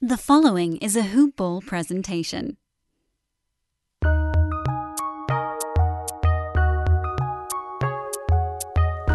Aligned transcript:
The 0.00 0.16
following 0.16 0.76
is 0.76 0.94
a 0.94 1.02
Hoop 1.02 1.34
Ball 1.34 1.60
presentation. 1.60 2.56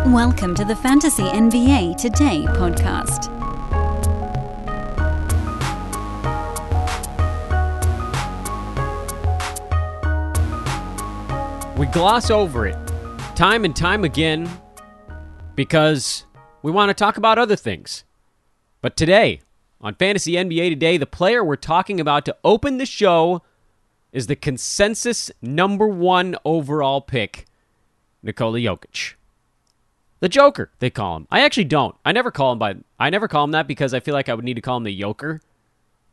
Welcome 0.08 0.54
to 0.56 0.66
the 0.66 0.76
Fantasy 0.76 1.24
NBA 1.24 1.96
Today 1.96 2.44
podcast. 2.50 3.30
We 11.78 11.86
gloss 11.86 12.30
over 12.30 12.68
it 12.68 12.76
time 13.38 13.64
and 13.64 13.74
time 13.74 14.04
again 14.04 14.50
because 15.56 16.26
we 16.62 16.74
want 16.74 16.90
to 16.90 16.94
talk 16.94 17.16
about 17.16 17.40
other 17.40 17.56
things. 17.56 18.04
But 18.82 18.98
today, 18.98 19.40
on 19.84 19.96
Fantasy 19.96 20.34
NBA 20.34 20.70
Today, 20.70 20.98
the 20.98 21.06
player 21.06 21.44
we're 21.44 21.58
talking 21.58 22.00
about 22.00 22.24
to 22.26 22.38
open 22.44 22.78
the 22.78 22.86
show 22.86 23.44
is 24.14 24.28
the 24.28 24.36
consensus 24.36 25.30
number 25.42 25.86
one 25.88 26.38
overall 26.46 27.02
pick, 27.02 27.46
Nikola 28.24 28.60
Jokic. 28.60 29.16
The 30.22 30.30
Joker, 30.30 30.72
they 30.80 30.90
call 30.90 31.18
him. 31.18 31.28
I 31.30 31.42
actually 31.42 31.66
don't. 31.66 31.96
I 32.06 32.14
never 32.14 32.32
call 32.32 32.54
him 32.54 32.60
by 32.60 32.76
I 32.98 33.10
never 33.10 33.28
call 33.28 33.44
him 33.44 33.52
that 33.52 33.68
because 33.68 33.94
I 33.94 34.00
feel 34.00 34.14
like 34.14 34.30
I 34.30 34.34
would 34.34 34.46
need 34.46 34.54
to 34.54 34.62
call 34.62 34.78
him 34.78 34.84
the 34.84 34.98
Joker. 34.98 35.42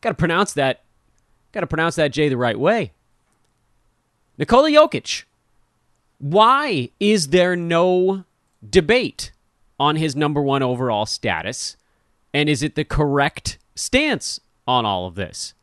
Gotta 0.01 0.17
pronounce 0.17 0.53
that 0.55 0.83
gotta 1.53 1.69
pronounce 1.69 1.95
that 1.95 2.09
J 2.09 2.29
the 2.29 2.37
right 2.37 2.59
way. 2.59 2.91
Nikola 4.37 4.69
Jokic. 4.71 5.25
Why 6.19 6.91
is 6.99 7.29
there 7.29 7.55
no 7.55 8.25
debate 8.69 9.31
on 9.79 9.95
his 9.95 10.17
number 10.17 10.43
one 10.43 10.65
overall 10.65 11.07
status? 11.07 11.77
And 12.35 12.49
is 12.49 12.65
it 12.65 12.75
the 12.75 12.85
correct 12.85 13.59
stance 13.81 14.41
on 14.67 14.85
all 14.85 15.07
of 15.07 15.15
this? 15.15 15.55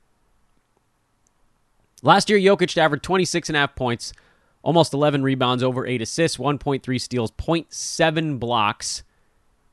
Last 2.03 2.29
year, 2.29 2.39
Jokic 2.39 2.77
averaged 2.77 3.05
26.5 3.05 3.75
points, 3.75 4.13
almost 4.61 4.93
11 4.93 5.23
rebounds, 5.23 5.63
over 5.63 5.85
8 5.85 6.01
assists, 6.01 6.37
1.3 6.37 7.01
steals, 7.01 7.31
0.7 7.31 8.39
blocks 8.39 9.03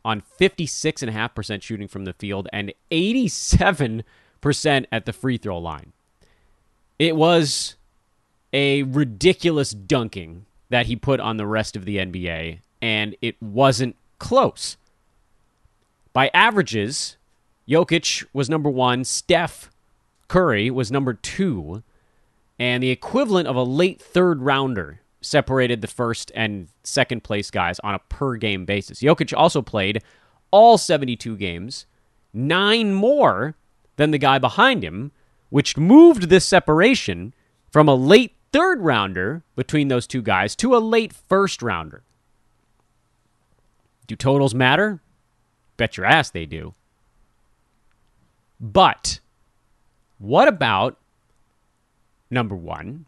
on 0.05 0.23
56.5% 0.41 1.62
shooting 1.62 1.89
from 1.89 2.05
the 2.05 2.12
field 2.12 2.48
and 2.53 2.73
87% 2.91 4.05
at 4.92 5.06
the 5.06 5.12
free 5.12 5.39
throw 5.39 5.58
line. 5.58 5.92
It 6.98 7.17
was 7.17 7.77
a 8.53 8.84
ridiculous 8.84 9.73
dunking 9.73 10.47
that 10.69 10.86
he 10.86 10.97
put 10.97 11.20
on 11.20 11.36
the 11.36 11.47
rest 11.47 11.77
of 11.77 11.84
the 11.84 11.98
NBA, 11.98 12.61
and 12.81 13.17
it 13.20 13.41
wasn't 13.42 13.97
close. 14.19 14.77
By 16.12 16.31
averages, 16.33 17.17
Jokic 17.69 18.25
was 18.33 18.51
number 18.51 18.69
one, 18.70 19.05
Steph 19.05 19.70
Curry 20.29 20.70
was 20.70 20.93
number 20.93 21.15
two, 21.15 21.83
and 22.59 22.83
the 22.83 22.91
equivalent 22.91 23.48
of 23.48 23.57
a 23.57 23.62
late 23.62 24.01
third 24.01 24.43
rounder 24.43 25.01
separated 25.20 25.81
the 25.81 25.87
first 25.87 26.31
and 26.35 26.69
second 26.83 27.25
place 27.25 27.51
guys 27.51 27.81
on 27.81 27.95
a 27.95 27.98
per 27.98 28.37
game 28.37 28.65
basis. 28.65 29.01
Jokic 29.01 29.33
also 29.37 29.62
played 29.62 30.03
all 30.51 30.77
72 30.77 31.37
games, 31.37 31.87
nine 32.33 32.95
more 32.95 33.55
than 33.97 34.11
the 34.11 34.19
guy 34.19 34.39
behind 34.39 34.85
him, 34.85 35.12
which 35.51 35.77
moved 35.77 36.29
this 36.29 36.45
separation 36.45 37.33
from 37.70 37.89
a 37.89 37.95
late 37.95 38.35
third 38.53 38.81
rounder 38.81 39.42
between 39.57 39.89
those 39.89 40.07
two 40.07 40.23
guys 40.23 40.55
to 40.57 40.77
a 40.77 40.79
late 40.79 41.12
first 41.12 41.62
rounder. 41.62 42.03
Do 44.07 44.15
totals 44.15 44.55
matter? 44.55 45.01
Bet 45.77 45.97
your 45.97 46.07
ass 46.07 46.31
they 46.31 46.47
do. 46.47 46.75
But 48.65 49.20
what 50.17 50.48
about 50.48 50.97
number 52.31 52.57
one? 52.57 53.05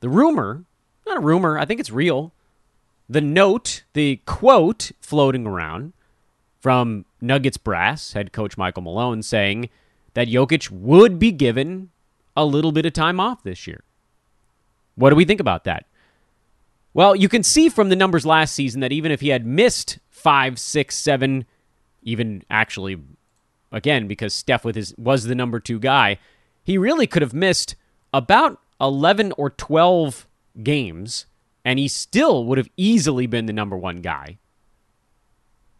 The 0.00 0.10
rumor, 0.10 0.64
not 1.06 1.16
a 1.16 1.20
rumor, 1.20 1.58
I 1.58 1.64
think 1.64 1.80
it's 1.80 1.90
real. 1.90 2.34
The 3.08 3.22
note, 3.22 3.84
the 3.94 4.20
quote 4.26 4.92
floating 5.00 5.46
around 5.46 5.94
from 6.60 7.06
Nuggets 7.18 7.56
brass, 7.56 8.12
head 8.12 8.34
coach 8.34 8.58
Michael 8.58 8.82
Malone, 8.82 9.22
saying 9.22 9.70
that 10.12 10.28
Jokic 10.28 10.70
would 10.70 11.18
be 11.18 11.32
given 11.32 11.88
a 12.36 12.44
little 12.44 12.70
bit 12.70 12.84
of 12.84 12.92
time 12.92 13.18
off 13.18 13.42
this 13.42 13.66
year. 13.66 13.84
What 14.96 15.10
do 15.10 15.16
we 15.16 15.24
think 15.24 15.40
about 15.40 15.64
that? 15.64 15.86
Well, 16.92 17.16
you 17.16 17.30
can 17.30 17.42
see 17.42 17.70
from 17.70 17.88
the 17.88 17.96
numbers 17.96 18.26
last 18.26 18.54
season 18.54 18.82
that 18.82 18.92
even 18.92 19.10
if 19.10 19.22
he 19.22 19.28
had 19.28 19.46
missed 19.46 19.98
five, 20.10 20.58
six, 20.58 20.94
seven, 20.94 21.46
even 22.02 22.42
actually, 22.50 22.98
again, 23.74 24.06
because 24.06 24.32
Steph 24.32 24.64
with 24.64 24.76
his 24.76 24.94
was 24.96 25.24
the 25.24 25.34
number 25.34 25.60
two 25.60 25.78
guy, 25.78 26.16
he 26.62 26.78
really 26.78 27.06
could 27.06 27.20
have 27.20 27.34
missed 27.34 27.76
about 28.14 28.58
eleven 28.80 29.32
or 29.36 29.50
twelve 29.50 30.26
games, 30.62 31.26
and 31.64 31.78
he 31.78 31.88
still 31.88 32.44
would 32.46 32.56
have 32.56 32.70
easily 32.78 33.26
been 33.26 33.44
the 33.44 33.52
number 33.52 33.76
one 33.76 34.00
guy. 34.00 34.38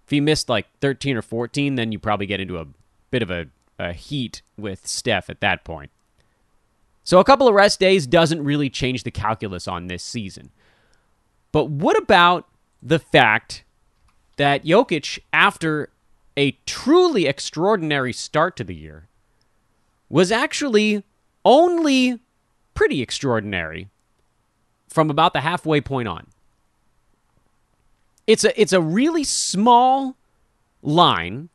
If 0.05 0.11
he 0.11 0.21
missed 0.21 0.51
like 0.51 0.67
thirteen 0.81 1.17
or 1.17 1.23
fourteen, 1.23 1.77
then 1.77 1.93
you 1.93 1.99
probably 1.99 2.27
get 2.27 2.41
into 2.41 2.59
a 2.59 2.67
bit 3.11 3.23
of 3.23 3.31
a, 3.31 3.47
a 3.79 3.93
heat 3.95 4.43
with 4.59 4.87
Steph 4.87 5.31
at 5.31 5.41
that 5.41 5.65
point. 5.65 5.91
So 7.05 7.21
a 7.21 7.25
couple 7.25 7.47
of 7.47 7.55
rest 7.55 7.81
days 7.81 8.07
doesn't 8.07 8.43
really 8.43 8.69
change 8.69 9.05
the 9.05 9.11
calculus 9.11 9.69
on 9.69 9.87
this 9.87 10.03
season. 10.03 10.51
But 11.53 11.71
what 11.71 11.97
about 11.97 12.49
the 12.83 12.99
fact 12.99 13.63
that 14.37 14.65
Jokic, 14.65 15.21
after 15.33 15.91
a 16.37 16.53
truly 16.67 17.27
extraordinary 17.27 18.13
start 18.13 18.57
to 18.57 18.65
the 18.65 18.75
year, 18.75 19.09
was 20.09 20.33
actually 20.33 21.03
only 21.45 22.19
pretty 22.75 23.01
extraordinary 23.03 23.89
from 24.89 25.11
about 25.11 25.33
the 25.33 25.41
halfway 25.41 25.81
point 25.81 26.09
on. 26.09 26.27
It's 28.27 28.45
a 28.45 28.61
it's 28.61 28.73
a 28.73 28.81
really 28.81 29.25
small 29.25 30.17
line 30.83 31.51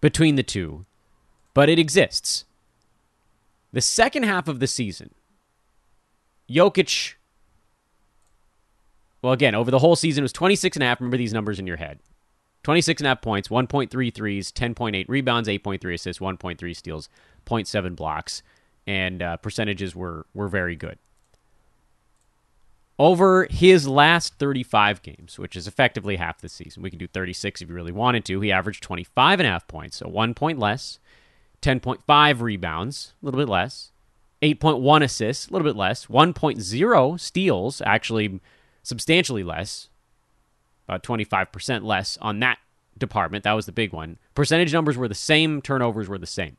between 0.00 0.36
the 0.36 0.42
two, 0.42 0.86
but 1.52 1.68
it 1.68 1.78
exists. 1.78 2.44
The 3.72 3.82
second 3.82 4.22
half 4.22 4.48
of 4.48 4.60
the 4.60 4.66
season, 4.66 5.10
Jokic 6.48 7.14
well, 9.26 9.32
again, 9.32 9.56
over 9.56 9.72
the 9.72 9.80
whole 9.80 9.96
season, 9.96 10.22
was 10.22 10.32
26 10.32 10.76
and 10.76 10.84
a 10.84 10.86
half. 10.86 11.00
Remember 11.00 11.16
these 11.16 11.32
numbers 11.32 11.58
in 11.58 11.66
your 11.66 11.78
head. 11.78 11.98
26 12.66 13.00
and 13.00 13.06
a 13.06 13.10
half 13.10 13.22
points, 13.22 13.46
1.3 13.46 14.12
threes, 14.12 14.50
10.8 14.50 15.04
rebounds, 15.08 15.48
8.3 15.48 15.94
assists, 15.94 16.20
1.3 16.20 16.76
steals, 16.76 17.08
0.7 17.46 17.94
blocks, 17.94 18.42
and 18.88 19.22
uh, 19.22 19.36
percentages 19.36 19.94
were, 19.94 20.26
were 20.34 20.48
very 20.48 20.74
good. 20.74 20.98
Over 22.98 23.46
his 23.48 23.86
last 23.86 24.34
35 24.40 25.02
games, 25.02 25.38
which 25.38 25.54
is 25.54 25.68
effectively 25.68 26.16
half 26.16 26.40
the 26.40 26.48
season, 26.48 26.82
we 26.82 26.90
can 26.90 26.98
do 26.98 27.06
36 27.06 27.62
if 27.62 27.68
you 27.68 27.74
really 27.76 27.92
wanted 27.92 28.24
to, 28.24 28.40
he 28.40 28.50
averaged 28.50 28.82
25 28.82 29.38
and 29.38 29.46
a 29.46 29.50
half 29.52 29.68
points, 29.68 29.98
so 29.98 30.08
one 30.08 30.34
point 30.34 30.58
less, 30.58 30.98
10.5 31.62 32.40
rebounds, 32.40 33.12
a 33.22 33.26
little 33.26 33.38
bit 33.38 33.48
less, 33.48 33.92
8.1 34.42 35.04
assists, 35.04 35.46
a 35.46 35.52
little 35.52 35.68
bit 35.68 35.76
less, 35.76 36.06
1.0 36.06 37.20
steals, 37.20 37.80
actually 37.82 38.40
substantially 38.82 39.44
less, 39.44 39.88
Uh, 40.88 40.94
about 40.94 41.02
25% 41.02 41.84
less 41.84 42.16
on 42.20 42.40
that 42.40 42.58
department. 42.96 43.44
That 43.44 43.52
was 43.52 43.66
the 43.66 43.72
big 43.72 43.92
one. 43.92 44.18
Percentage 44.34 44.72
numbers 44.72 44.96
were 44.96 45.08
the 45.08 45.14
same, 45.14 45.60
turnovers 45.60 46.08
were 46.08 46.18
the 46.18 46.26
same. 46.26 46.56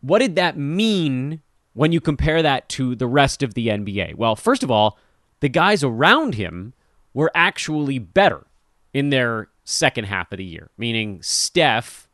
What 0.00 0.20
did 0.20 0.36
that 0.36 0.56
mean 0.56 1.40
when 1.72 1.92
you 1.92 2.00
compare 2.00 2.42
that 2.42 2.68
to 2.70 2.94
the 2.94 3.06
rest 3.06 3.42
of 3.42 3.54
the 3.54 3.68
NBA? 3.68 4.14
Well, 4.14 4.36
first 4.36 4.62
of 4.62 4.70
all, 4.70 4.98
the 5.40 5.48
guys 5.48 5.82
around 5.82 6.34
him 6.34 6.74
were 7.14 7.30
actually 7.34 7.98
better 7.98 8.46
in 8.92 9.10
their 9.10 9.48
second 9.64 10.04
half 10.04 10.30
of 10.32 10.38
the 10.38 10.44
year, 10.44 10.70
meaning 10.78 11.20
Steph, 11.22 12.08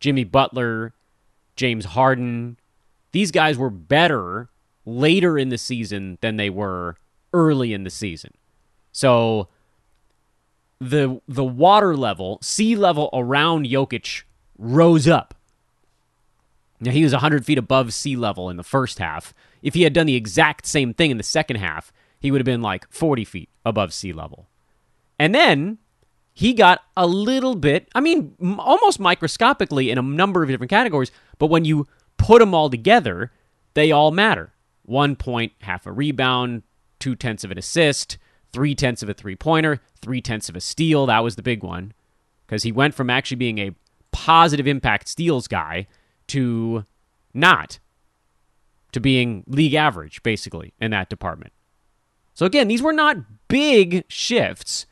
Jimmy 0.00 0.24
Butler, 0.24 0.94
James 1.56 1.84
Harden. 1.84 2.56
These 3.12 3.30
guys 3.30 3.58
were 3.58 3.70
better 3.70 4.48
later 4.86 5.38
in 5.38 5.48
the 5.50 5.58
season 5.58 6.18
than 6.20 6.36
they 6.36 6.50
were 6.50 6.96
early 7.32 7.72
in 7.72 7.84
the 7.84 7.90
season. 7.90 8.32
So 8.94 9.48
the 10.80 11.20
the 11.28 11.44
water 11.44 11.96
level, 11.96 12.38
sea 12.40 12.76
level 12.76 13.10
around 13.12 13.66
Jokic 13.66 14.22
rose 14.56 15.06
up. 15.06 15.34
Now 16.80 16.92
he 16.92 17.02
was 17.02 17.12
100 17.12 17.44
feet 17.44 17.58
above 17.58 17.92
sea 17.92 18.16
level 18.16 18.48
in 18.48 18.56
the 18.56 18.62
first 18.62 18.98
half. 18.98 19.34
If 19.62 19.74
he 19.74 19.82
had 19.82 19.92
done 19.92 20.06
the 20.06 20.14
exact 20.14 20.64
same 20.66 20.94
thing 20.94 21.10
in 21.10 21.16
the 21.16 21.22
second 21.22 21.56
half, 21.56 21.92
he 22.20 22.30
would 22.30 22.40
have 22.40 22.46
been 22.46 22.62
like 22.62 22.90
40 22.90 23.24
feet 23.24 23.48
above 23.64 23.92
sea 23.92 24.12
level. 24.12 24.46
And 25.18 25.34
then 25.34 25.78
he 26.32 26.52
got 26.52 26.82
a 26.96 27.06
little 27.06 27.54
bit, 27.54 27.88
I 27.94 28.00
mean, 28.00 28.34
almost 28.58 29.00
microscopically 29.00 29.90
in 29.90 29.98
a 29.98 30.02
number 30.02 30.42
of 30.42 30.48
different 30.48 30.70
categories, 30.70 31.10
but 31.38 31.46
when 31.46 31.64
you 31.64 31.86
put 32.16 32.40
them 32.40 32.54
all 32.54 32.70
together, 32.70 33.32
they 33.74 33.90
all 33.90 34.10
matter. 34.10 34.52
One 34.84 35.16
point, 35.16 35.52
half 35.62 35.86
a 35.86 35.92
rebound, 35.92 36.62
two 36.98 37.14
tenths 37.14 37.44
of 37.44 37.50
an 37.50 37.58
assist, 37.58 38.18
three 38.54 38.74
tenths 38.74 39.02
of 39.02 39.08
a 39.08 39.14
three 39.14 39.34
pointer, 39.34 39.80
three 40.00 40.20
tenths 40.20 40.48
of 40.48 40.54
a 40.54 40.60
steal. 40.60 41.06
That 41.06 41.24
was 41.24 41.34
the 41.34 41.42
big 41.42 41.64
one 41.64 41.92
because 42.46 42.62
he 42.62 42.70
went 42.70 42.94
from 42.94 43.10
actually 43.10 43.36
being 43.36 43.58
a 43.58 43.74
positive 44.12 44.68
impact 44.68 45.08
steals 45.08 45.48
guy 45.48 45.88
to 46.28 46.84
not, 47.34 47.80
to 48.92 49.00
being 49.00 49.42
league 49.48 49.74
average, 49.74 50.22
basically, 50.22 50.72
in 50.80 50.92
that 50.92 51.08
department. 51.08 51.52
So 52.32 52.46
again, 52.46 52.68
these 52.68 52.82
were 52.82 52.92
not 52.92 53.16
big 53.48 54.04
shifts, 54.08 54.86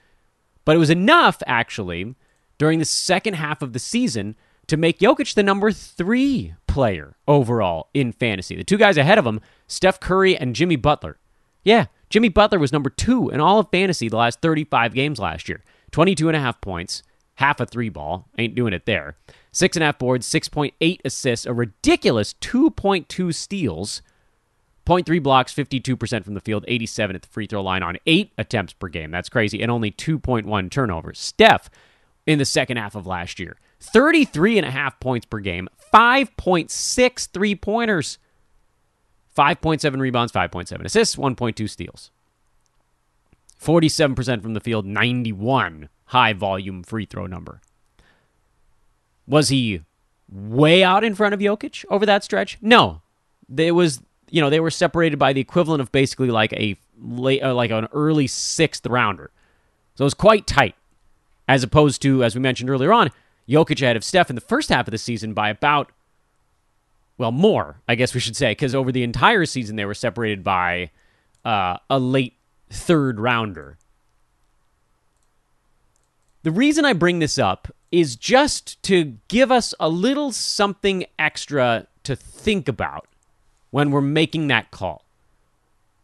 but 0.64 0.74
it 0.74 0.80
was 0.80 0.90
enough, 0.90 1.40
actually, 1.46 2.16
during 2.58 2.80
the 2.80 2.84
second 2.84 3.34
half 3.34 3.62
of 3.62 3.72
the 3.72 3.78
season 3.78 4.34
to 4.66 4.76
make 4.76 4.98
Jokic 4.98 5.34
the 5.34 5.42
number 5.42 5.70
three 5.70 6.54
player 6.66 7.16
overall 7.28 7.90
in 7.94 8.10
fantasy. 8.10 8.56
The 8.56 8.64
two 8.64 8.78
guys 8.78 8.96
ahead 8.96 9.18
of 9.18 9.26
him, 9.26 9.40
Steph 9.68 10.00
Curry 10.00 10.36
and 10.36 10.54
Jimmy 10.54 10.76
Butler. 10.76 11.18
Yeah, 11.64 11.86
Jimmy 12.12 12.28
Butler 12.28 12.58
was 12.58 12.74
number 12.74 12.90
two 12.90 13.30
in 13.30 13.40
all 13.40 13.58
of 13.58 13.70
fantasy 13.70 14.06
the 14.06 14.18
last 14.18 14.42
35 14.42 14.92
games 14.92 15.18
last 15.18 15.48
year. 15.48 15.62
22 15.92 16.28
and 16.28 16.36
a 16.36 16.40
half 16.40 16.60
points, 16.60 17.02
half 17.36 17.58
a 17.58 17.64
three 17.64 17.88
ball. 17.88 18.28
Ain't 18.36 18.54
doing 18.54 18.74
it 18.74 18.84
there. 18.84 19.16
Six 19.50 19.78
and 19.78 19.82
a 19.82 19.86
half 19.86 19.98
boards, 19.98 20.28
6.8 20.30 21.00
assists, 21.06 21.46
a 21.46 21.54
ridiculous 21.54 22.34
2.2 22.34 23.34
steals, 23.34 24.02
0.3 24.84 25.22
blocks, 25.22 25.54
52% 25.54 26.22
from 26.22 26.34
the 26.34 26.40
field, 26.40 26.66
87 26.68 27.16
at 27.16 27.22
the 27.22 27.28
free 27.28 27.46
throw 27.46 27.62
line 27.62 27.82
on 27.82 27.96
eight 28.06 28.32
attempts 28.36 28.74
per 28.74 28.88
game. 28.88 29.10
That's 29.10 29.30
crazy. 29.30 29.62
And 29.62 29.70
only 29.70 29.90
2.1 29.90 30.70
turnovers. 30.70 31.18
Steph 31.18 31.70
in 32.26 32.38
the 32.38 32.44
second 32.44 32.76
half 32.76 32.94
of 32.94 33.06
last 33.06 33.40
year, 33.40 33.56
33 33.80 34.58
and 34.58 34.66
a 34.66 34.70
half 34.70 35.00
points 35.00 35.24
per 35.24 35.38
game, 35.38 35.66
5.6 35.94 37.28
three 37.28 37.54
pointers, 37.54 38.18
5.7 39.36 39.98
rebounds, 40.00 40.32
5.7 40.32 40.84
assists, 40.84 41.16
1.2 41.16 41.68
steals. 41.68 42.10
47% 43.60 44.42
from 44.42 44.54
the 44.54 44.60
field, 44.60 44.84
91 44.84 45.88
high 46.06 46.32
volume 46.32 46.82
free 46.82 47.06
throw 47.06 47.26
number. 47.26 47.60
Was 49.26 49.48
he 49.48 49.82
way 50.30 50.82
out 50.82 51.04
in 51.04 51.14
front 51.14 51.32
of 51.32 51.40
Jokic 51.40 51.84
over 51.88 52.04
that 52.04 52.24
stretch? 52.24 52.58
No. 52.60 53.02
It 53.56 53.72
was, 53.72 54.02
you 54.30 54.40
know, 54.40 54.50
they 54.50 54.60
were 54.60 54.70
separated 54.70 55.18
by 55.18 55.32
the 55.32 55.40
equivalent 55.40 55.80
of 55.80 55.92
basically 55.92 56.28
like 56.28 56.52
a 56.54 56.76
late, 57.00 57.42
uh, 57.42 57.54
like 57.54 57.70
an 57.70 57.88
early 57.92 58.26
sixth 58.26 58.86
rounder. 58.86 59.30
So 59.94 60.02
it 60.02 60.06
was 60.06 60.14
quite 60.14 60.46
tight, 60.46 60.74
as 61.48 61.62
opposed 61.62 62.02
to, 62.02 62.24
as 62.24 62.34
we 62.34 62.40
mentioned 62.40 62.68
earlier 62.68 62.92
on, 62.92 63.10
Jokic 63.48 63.82
ahead 63.82 63.96
of 63.96 64.04
Steph 64.04 64.30
in 64.30 64.34
the 64.34 64.40
first 64.40 64.70
half 64.70 64.86
of 64.86 64.92
the 64.92 64.98
season 64.98 65.34
by 65.34 65.50
about 65.50 65.90
well, 67.22 67.30
more, 67.30 67.80
I 67.86 67.94
guess 67.94 68.14
we 68.14 68.20
should 68.20 68.34
say, 68.34 68.50
because 68.50 68.74
over 68.74 68.90
the 68.90 69.04
entire 69.04 69.46
season 69.46 69.76
they 69.76 69.84
were 69.84 69.94
separated 69.94 70.42
by 70.42 70.90
uh, 71.44 71.76
a 71.88 72.00
late 72.00 72.34
third 72.68 73.20
rounder. 73.20 73.78
The 76.42 76.50
reason 76.50 76.84
I 76.84 76.94
bring 76.94 77.20
this 77.20 77.38
up 77.38 77.68
is 77.92 78.16
just 78.16 78.82
to 78.82 79.18
give 79.28 79.52
us 79.52 79.72
a 79.78 79.88
little 79.88 80.32
something 80.32 81.04
extra 81.16 81.86
to 82.02 82.16
think 82.16 82.66
about 82.66 83.06
when 83.70 83.92
we're 83.92 84.00
making 84.00 84.48
that 84.48 84.72
call. 84.72 85.04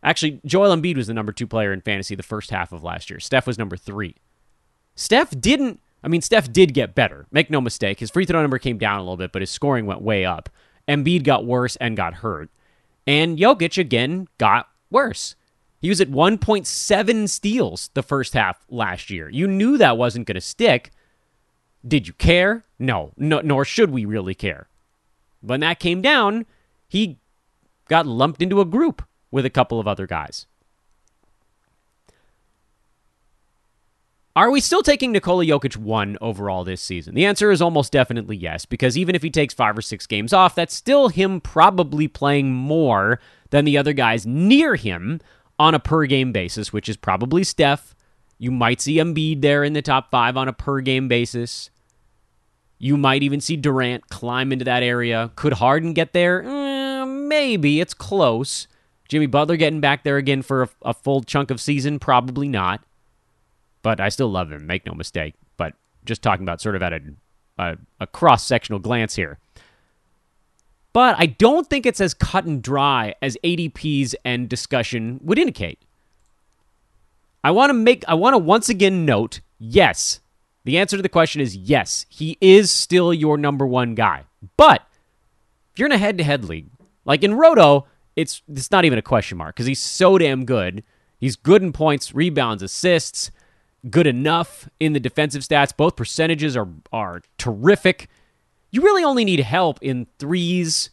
Actually, 0.04 0.40
Joel 0.46 0.76
Embiid 0.76 0.96
was 0.96 1.08
the 1.08 1.14
number 1.14 1.32
two 1.32 1.48
player 1.48 1.72
in 1.72 1.80
fantasy 1.80 2.14
the 2.14 2.22
first 2.22 2.50
half 2.50 2.70
of 2.70 2.84
last 2.84 3.10
year. 3.10 3.18
Steph 3.18 3.48
was 3.48 3.58
number 3.58 3.76
three. 3.76 4.14
Steph 4.94 5.30
didn't, 5.40 5.80
I 6.04 6.06
mean, 6.06 6.22
Steph 6.22 6.52
did 6.52 6.74
get 6.74 6.94
better. 6.94 7.26
Make 7.32 7.50
no 7.50 7.60
mistake. 7.60 7.98
His 7.98 8.12
free 8.12 8.24
throw 8.24 8.40
number 8.40 8.60
came 8.60 8.78
down 8.78 9.00
a 9.00 9.02
little 9.02 9.16
bit, 9.16 9.32
but 9.32 9.42
his 9.42 9.50
scoring 9.50 9.84
went 9.84 10.00
way 10.00 10.24
up. 10.24 10.48
Embiid 10.88 11.22
got 11.22 11.44
worse 11.44 11.76
and 11.76 11.96
got 11.96 12.14
hurt. 12.14 12.50
And 13.06 13.38
Jokic 13.38 13.78
again 13.78 14.28
got 14.38 14.68
worse. 14.90 15.34
He 15.80 15.88
was 15.88 16.00
at 16.00 16.10
1.7 16.10 17.28
steals 17.28 17.90
the 17.94 18.02
first 18.02 18.34
half 18.34 18.64
last 18.68 19.10
year. 19.10 19.28
You 19.28 19.46
knew 19.46 19.78
that 19.78 19.96
wasn't 19.96 20.26
going 20.26 20.34
to 20.34 20.40
stick. 20.40 20.90
Did 21.86 22.08
you 22.08 22.14
care? 22.14 22.64
No, 22.78 23.12
no, 23.16 23.40
nor 23.40 23.64
should 23.64 23.90
we 23.90 24.04
really 24.04 24.34
care. 24.34 24.68
When 25.40 25.60
that 25.60 25.78
came 25.78 26.02
down, 26.02 26.46
he 26.88 27.18
got 27.88 28.06
lumped 28.06 28.42
into 28.42 28.60
a 28.60 28.64
group 28.64 29.02
with 29.30 29.44
a 29.46 29.50
couple 29.50 29.78
of 29.78 29.86
other 29.86 30.06
guys. 30.06 30.46
Are 34.38 34.52
we 34.52 34.60
still 34.60 34.84
taking 34.84 35.10
Nikola 35.10 35.44
Jokic 35.44 35.76
one 35.76 36.16
overall 36.20 36.62
this 36.62 36.80
season? 36.80 37.16
The 37.16 37.26
answer 37.26 37.50
is 37.50 37.60
almost 37.60 37.90
definitely 37.90 38.36
yes, 38.36 38.66
because 38.66 38.96
even 38.96 39.16
if 39.16 39.22
he 39.24 39.30
takes 39.30 39.52
five 39.52 39.76
or 39.76 39.82
six 39.82 40.06
games 40.06 40.32
off, 40.32 40.54
that's 40.54 40.76
still 40.76 41.08
him 41.08 41.40
probably 41.40 42.06
playing 42.06 42.54
more 42.54 43.18
than 43.50 43.64
the 43.64 43.76
other 43.76 43.92
guys 43.92 44.28
near 44.28 44.76
him 44.76 45.20
on 45.58 45.74
a 45.74 45.80
per 45.80 46.06
game 46.06 46.30
basis, 46.30 46.72
which 46.72 46.88
is 46.88 46.96
probably 46.96 47.42
Steph. 47.42 47.96
You 48.38 48.52
might 48.52 48.80
see 48.80 48.98
Embiid 48.98 49.40
there 49.40 49.64
in 49.64 49.72
the 49.72 49.82
top 49.82 50.08
five 50.12 50.36
on 50.36 50.46
a 50.46 50.52
per 50.52 50.82
game 50.82 51.08
basis. 51.08 51.70
You 52.78 52.96
might 52.96 53.24
even 53.24 53.40
see 53.40 53.56
Durant 53.56 54.08
climb 54.08 54.52
into 54.52 54.64
that 54.66 54.84
area. 54.84 55.32
Could 55.34 55.54
Harden 55.54 55.94
get 55.94 56.12
there? 56.12 56.44
Eh, 56.44 57.04
maybe. 57.06 57.80
It's 57.80 57.92
close. 57.92 58.68
Jimmy 59.08 59.26
Butler 59.26 59.56
getting 59.56 59.80
back 59.80 60.04
there 60.04 60.16
again 60.16 60.42
for 60.42 60.62
a, 60.62 60.68
a 60.82 60.94
full 60.94 61.24
chunk 61.24 61.50
of 61.50 61.60
season? 61.60 61.98
Probably 61.98 62.46
not 62.46 62.84
but 63.88 64.00
I 64.00 64.10
still 64.10 64.28
love 64.28 64.52
him. 64.52 64.66
Make 64.66 64.84
no 64.84 64.92
mistake. 64.92 65.32
But 65.56 65.72
just 66.04 66.20
talking 66.20 66.42
about 66.44 66.60
sort 66.60 66.76
of 66.76 66.82
at 66.82 66.92
a, 66.92 67.00
a, 67.56 67.78
a 68.00 68.06
cross 68.06 68.44
sectional 68.44 68.80
glance 68.80 69.14
here. 69.14 69.38
But 70.92 71.16
I 71.18 71.24
don't 71.24 71.66
think 71.66 71.86
it's 71.86 71.98
as 71.98 72.12
cut 72.12 72.44
and 72.44 72.62
dry 72.62 73.14
as 73.22 73.38
ADP's 73.42 74.14
and 74.26 74.46
discussion 74.46 75.20
would 75.22 75.38
indicate. 75.38 75.78
I 77.42 77.50
want 77.50 77.70
to 77.70 77.74
make 77.74 78.04
I 78.06 78.12
want 78.12 78.34
to 78.34 78.38
once 78.38 78.68
again 78.68 79.06
note, 79.06 79.40
yes. 79.58 80.20
The 80.64 80.76
answer 80.76 80.98
to 80.98 81.02
the 81.02 81.08
question 81.08 81.40
is 81.40 81.56
yes. 81.56 82.04
He 82.10 82.36
is 82.42 82.70
still 82.70 83.14
your 83.14 83.38
number 83.38 83.66
1 83.66 83.94
guy. 83.94 84.24
But 84.58 84.82
if 85.72 85.78
you're 85.78 85.86
in 85.86 85.92
a 85.92 85.96
head-to-head 85.96 86.44
league, 86.44 86.68
like 87.06 87.24
in 87.24 87.32
Roto, 87.32 87.86
it's 88.16 88.42
it's 88.52 88.70
not 88.70 88.84
even 88.84 88.98
a 88.98 89.02
question 89.02 89.38
mark 89.38 89.56
cuz 89.56 89.64
he's 89.64 89.80
so 89.80 90.18
damn 90.18 90.44
good. 90.44 90.84
He's 91.18 91.36
good 91.36 91.62
in 91.62 91.72
points, 91.72 92.14
rebounds, 92.14 92.62
assists 92.62 93.30
good 93.88 94.06
enough 94.06 94.68
in 94.80 94.92
the 94.92 95.00
defensive 95.00 95.42
stats. 95.42 95.76
Both 95.76 95.96
percentages 95.96 96.56
are 96.56 96.68
are 96.92 97.22
terrific. 97.36 98.08
You 98.70 98.82
really 98.82 99.04
only 99.04 99.24
need 99.24 99.40
help 99.40 99.78
in 99.82 100.06
threes, 100.18 100.90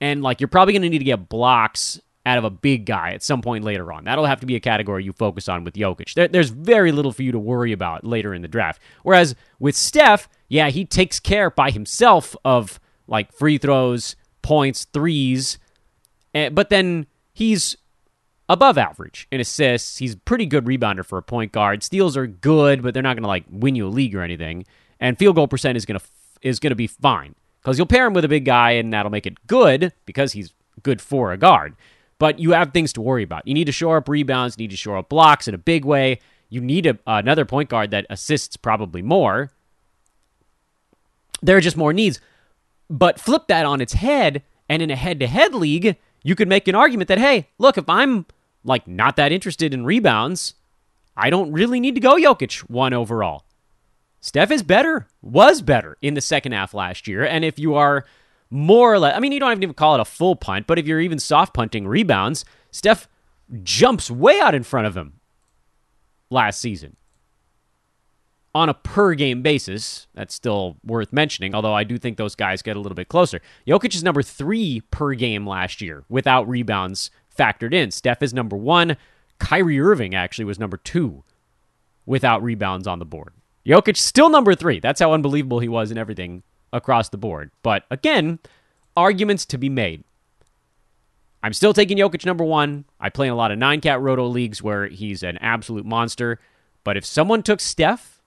and 0.00 0.22
like 0.22 0.40
you're 0.40 0.48
probably 0.48 0.74
going 0.74 0.82
to 0.82 0.88
need 0.88 0.98
to 0.98 1.04
get 1.04 1.28
blocks 1.28 2.00
out 2.24 2.38
of 2.38 2.44
a 2.44 2.50
big 2.50 2.86
guy 2.86 3.12
at 3.12 3.22
some 3.22 3.42
point 3.42 3.64
later 3.64 3.92
on. 3.92 4.04
That'll 4.04 4.26
have 4.26 4.40
to 4.40 4.46
be 4.46 4.54
a 4.54 4.60
category 4.60 5.04
you 5.04 5.12
focus 5.12 5.48
on 5.48 5.64
with 5.64 5.74
Jokic. 5.74 6.14
There, 6.14 6.28
there's 6.28 6.50
very 6.50 6.92
little 6.92 7.12
for 7.12 7.22
you 7.22 7.32
to 7.32 7.38
worry 7.38 7.72
about 7.72 8.04
later 8.04 8.32
in 8.32 8.42
the 8.42 8.48
draft. 8.48 8.80
Whereas 9.02 9.34
with 9.58 9.74
Steph, 9.74 10.28
yeah, 10.48 10.70
he 10.70 10.84
takes 10.84 11.18
care 11.18 11.50
by 11.50 11.70
himself 11.70 12.36
of 12.44 12.78
like 13.08 13.32
free 13.32 13.58
throws, 13.58 14.14
points, 14.42 14.84
threes, 14.92 15.58
eh, 16.34 16.48
but 16.48 16.70
then 16.70 17.06
he's 17.32 17.76
above 18.48 18.78
average 18.78 19.26
in 19.30 19.40
assists. 19.40 19.98
He's 19.98 20.14
a 20.14 20.18
pretty 20.18 20.46
good 20.46 20.64
rebounder 20.64 21.04
for 21.04 21.18
a 21.18 21.22
point 21.22 21.52
guard. 21.52 21.82
Steals 21.82 22.16
are 22.16 22.26
good, 22.26 22.82
but 22.82 22.94
they're 22.94 23.02
not 23.02 23.14
going 23.14 23.22
to 23.22 23.28
like 23.28 23.44
win 23.50 23.74
you 23.74 23.86
a 23.86 23.90
league 23.90 24.14
or 24.14 24.22
anything. 24.22 24.64
And 25.00 25.18
field 25.18 25.36
goal 25.36 25.48
percent 25.48 25.76
is 25.76 25.84
going 25.84 25.98
to 25.98 26.06
is 26.42 26.58
going 26.58 26.70
to 26.70 26.76
be 26.76 26.86
fine 26.86 27.34
because 27.60 27.78
you'll 27.78 27.86
pair 27.86 28.06
him 28.06 28.14
with 28.14 28.24
a 28.24 28.28
big 28.28 28.44
guy, 28.44 28.72
and 28.72 28.92
that'll 28.92 29.10
make 29.10 29.26
it 29.26 29.46
good 29.46 29.92
because 30.06 30.32
he's 30.32 30.52
good 30.82 31.00
for 31.00 31.32
a 31.32 31.36
guard. 31.36 31.74
But 32.18 32.38
you 32.38 32.52
have 32.52 32.72
things 32.72 32.92
to 32.94 33.00
worry 33.00 33.22
about. 33.22 33.46
You 33.46 33.54
need 33.54 33.64
to 33.64 33.72
shore 33.72 33.96
up 33.96 34.08
rebounds. 34.08 34.56
You 34.56 34.64
need 34.64 34.70
to 34.70 34.76
shore 34.76 34.96
up 34.96 35.08
blocks 35.08 35.48
in 35.48 35.54
a 35.54 35.58
big 35.58 35.84
way. 35.84 36.20
You 36.50 36.60
need 36.60 36.86
a, 36.86 36.98
another 37.06 37.44
point 37.44 37.68
guard 37.68 37.90
that 37.90 38.06
assists 38.10 38.56
probably 38.56 39.02
more. 39.02 39.50
There 41.42 41.56
are 41.56 41.60
just 41.60 41.76
more 41.76 41.92
needs. 41.92 42.20
But 42.88 43.18
flip 43.18 43.46
that 43.48 43.66
on 43.66 43.80
its 43.80 43.94
head, 43.94 44.42
and 44.68 44.82
in 44.82 44.90
a 44.90 44.96
head 44.96 45.18
to 45.20 45.26
head 45.26 45.54
league, 45.54 45.96
you 46.22 46.34
could 46.34 46.48
make 46.48 46.68
an 46.68 46.74
argument 46.74 47.08
that, 47.08 47.18
hey, 47.18 47.48
look, 47.58 47.78
if 47.78 47.88
I'm 47.88 48.26
like 48.64 48.86
not 48.86 49.16
that 49.16 49.32
interested 49.32 49.74
in 49.74 49.84
rebounds, 49.84 50.54
I 51.16 51.30
don't 51.30 51.52
really 51.52 51.80
need 51.80 51.94
to 51.94 52.00
go 52.00 52.16
Jokic 52.16 52.60
one 52.68 52.92
overall. 52.92 53.44
Steph 54.20 54.52
is 54.52 54.62
better, 54.62 55.08
was 55.20 55.62
better 55.62 55.96
in 56.00 56.14
the 56.14 56.20
second 56.20 56.52
half 56.52 56.74
last 56.74 57.08
year. 57.08 57.24
And 57.24 57.44
if 57.44 57.58
you 57.58 57.74
are 57.74 58.04
more 58.50 58.92
or 58.92 58.98
less, 58.98 59.16
I 59.16 59.20
mean, 59.20 59.32
you 59.32 59.40
don't 59.40 59.50
even 59.52 59.74
call 59.74 59.96
it 59.96 60.00
a 60.00 60.04
full 60.04 60.36
punt, 60.36 60.66
but 60.66 60.78
if 60.78 60.86
you're 60.86 61.00
even 61.00 61.18
soft 61.18 61.54
punting 61.54 61.88
rebounds, 61.88 62.44
Steph 62.70 63.08
jumps 63.62 64.10
way 64.10 64.40
out 64.40 64.54
in 64.54 64.62
front 64.62 64.86
of 64.86 64.96
him 64.96 65.14
last 66.30 66.60
season. 66.60 66.96
On 68.54 68.68
a 68.68 68.74
per 68.74 69.14
game 69.14 69.40
basis, 69.40 70.06
that's 70.12 70.34
still 70.34 70.76
worth 70.84 71.10
mentioning, 71.10 71.54
although 71.54 71.72
I 71.72 71.84
do 71.84 71.96
think 71.96 72.18
those 72.18 72.34
guys 72.34 72.60
get 72.60 72.76
a 72.76 72.80
little 72.80 72.94
bit 72.94 73.08
closer. 73.08 73.40
Jokic 73.66 73.94
is 73.94 74.02
number 74.02 74.22
three 74.22 74.82
per 74.90 75.14
game 75.14 75.46
last 75.46 75.80
year 75.80 76.04
without 76.10 76.46
rebounds 76.46 77.10
factored 77.36 77.72
in. 77.72 77.90
Steph 77.90 78.22
is 78.22 78.34
number 78.34 78.56
one. 78.56 78.98
Kyrie 79.38 79.80
Irving 79.80 80.14
actually 80.14 80.44
was 80.44 80.58
number 80.58 80.76
two 80.76 81.24
without 82.04 82.42
rebounds 82.42 82.86
on 82.86 82.98
the 82.98 83.06
board. 83.06 83.32
Jokic 83.66 83.96
still 83.96 84.28
number 84.28 84.54
three. 84.54 84.80
That's 84.80 85.00
how 85.00 85.12
unbelievable 85.12 85.60
he 85.60 85.68
was 85.68 85.90
in 85.90 85.98
everything 85.98 86.42
across 86.72 87.08
the 87.08 87.18
board. 87.18 87.50
But 87.62 87.84
again, 87.90 88.38
arguments 88.96 89.46
to 89.46 89.58
be 89.58 89.68
made. 89.68 90.04
I'm 91.42 91.52
still 91.52 91.72
taking 91.72 91.98
Jokic 91.98 92.24
number 92.24 92.44
one. 92.44 92.84
I 93.00 93.08
play 93.10 93.26
in 93.26 93.32
a 93.32 93.36
lot 93.36 93.50
of 93.50 93.58
nine 93.58 93.80
cat 93.80 94.00
roto 94.00 94.26
leagues 94.26 94.62
where 94.62 94.86
he's 94.86 95.22
an 95.22 95.38
absolute 95.38 95.84
monster. 95.84 96.38
But 96.84 96.96
if 96.96 97.04
someone 97.04 97.42
took 97.42 97.60
Steph, 97.60 98.21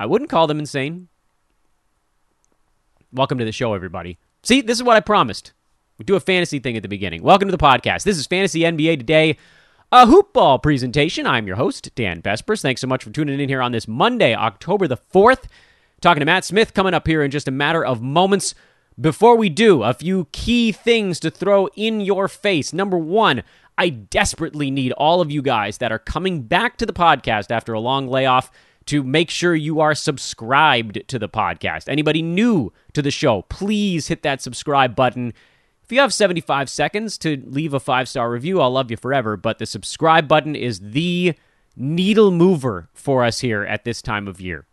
I 0.00 0.06
wouldn't 0.06 0.30
call 0.30 0.46
them 0.46 0.60
insane. 0.60 1.08
welcome 3.12 3.38
to 3.38 3.44
the 3.44 3.50
show, 3.50 3.74
everybody. 3.74 4.16
See, 4.44 4.60
this 4.60 4.78
is 4.78 4.84
what 4.84 4.96
I 4.96 5.00
promised. 5.00 5.52
We 5.98 6.04
do 6.04 6.14
a 6.14 6.20
fantasy 6.20 6.60
thing 6.60 6.76
at 6.76 6.82
the 6.82 6.88
beginning. 6.88 7.24
Welcome 7.24 7.48
to 7.48 7.56
the 7.56 7.62
podcast. 7.62 8.04
This 8.04 8.16
is 8.16 8.28
Fantasy 8.28 8.60
NBA 8.60 8.98
Today, 8.98 9.36
a 9.90 10.06
hoopball 10.06 10.62
presentation. 10.62 11.26
I'm 11.26 11.48
your 11.48 11.56
host, 11.56 11.92
Dan 11.96 12.22
Besbris. 12.22 12.62
Thanks 12.62 12.80
so 12.80 12.86
much 12.86 13.02
for 13.02 13.10
tuning 13.10 13.40
in 13.40 13.48
here 13.48 13.60
on 13.60 13.72
this 13.72 13.88
Monday, 13.88 14.36
October 14.36 14.86
the 14.86 14.98
4th. 15.12 15.46
Talking 16.00 16.20
to 16.20 16.26
Matt 16.26 16.44
Smith 16.44 16.74
coming 16.74 16.94
up 16.94 17.08
here 17.08 17.24
in 17.24 17.32
just 17.32 17.48
a 17.48 17.50
matter 17.50 17.84
of 17.84 18.00
moments. 18.00 18.54
Before 19.00 19.36
we 19.36 19.48
do, 19.48 19.82
a 19.82 19.94
few 19.94 20.28
key 20.30 20.70
things 20.70 21.18
to 21.20 21.30
throw 21.32 21.66
in 21.74 22.00
your 22.00 22.28
face. 22.28 22.72
Number 22.72 22.98
one, 22.98 23.42
I 23.76 23.88
desperately 23.88 24.70
need 24.70 24.92
all 24.92 25.20
of 25.20 25.32
you 25.32 25.42
guys 25.42 25.78
that 25.78 25.90
are 25.90 25.98
coming 25.98 26.42
back 26.42 26.76
to 26.76 26.86
the 26.86 26.92
podcast 26.92 27.50
after 27.50 27.72
a 27.72 27.80
long 27.80 28.06
layoff 28.06 28.52
to 28.88 29.02
make 29.02 29.28
sure 29.30 29.54
you 29.54 29.80
are 29.80 29.94
subscribed 29.94 31.06
to 31.08 31.18
the 31.18 31.28
podcast. 31.28 31.88
Anybody 31.88 32.22
new 32.22 32.72
to 32.94 33.02
the 33.02 33.10
show, 33.10 33.42
please 33.42 34.08
hit 34.08 34.22
that 34.22 34.40
subscribe 34.40 34.96
button. 34.96 35.34
If 35.84 35.92
you 35.92 36.00
have 36.00 36.12
75 36.12 36.70
seconds 36.70 37.18
to 37.18 37.42
leave 37.46 37.74
a 37.74 37.80
five 37.80 38.08
star 38.08 38.30
review, 38.30 38.60
I'll 38.60 38.70
love 38.70 38.90
you 38.90 38.96
forever. 38.96 39.36
But 39.36 39.58
the 39.58 39.66
subscribe 39.66 40.26
button 40.26 40.56
is 40.56 40.80
the 40.80 41.34
needle 41.76 42.30
mover 42.30 42.88
for 42.94 43.24
us 43.24 43.40
here 43.40 43.62
at 43.62 43.84
this 43.84 44.00
time 44.00 44.26
of 44.26 44.40
year. 44.40 44.66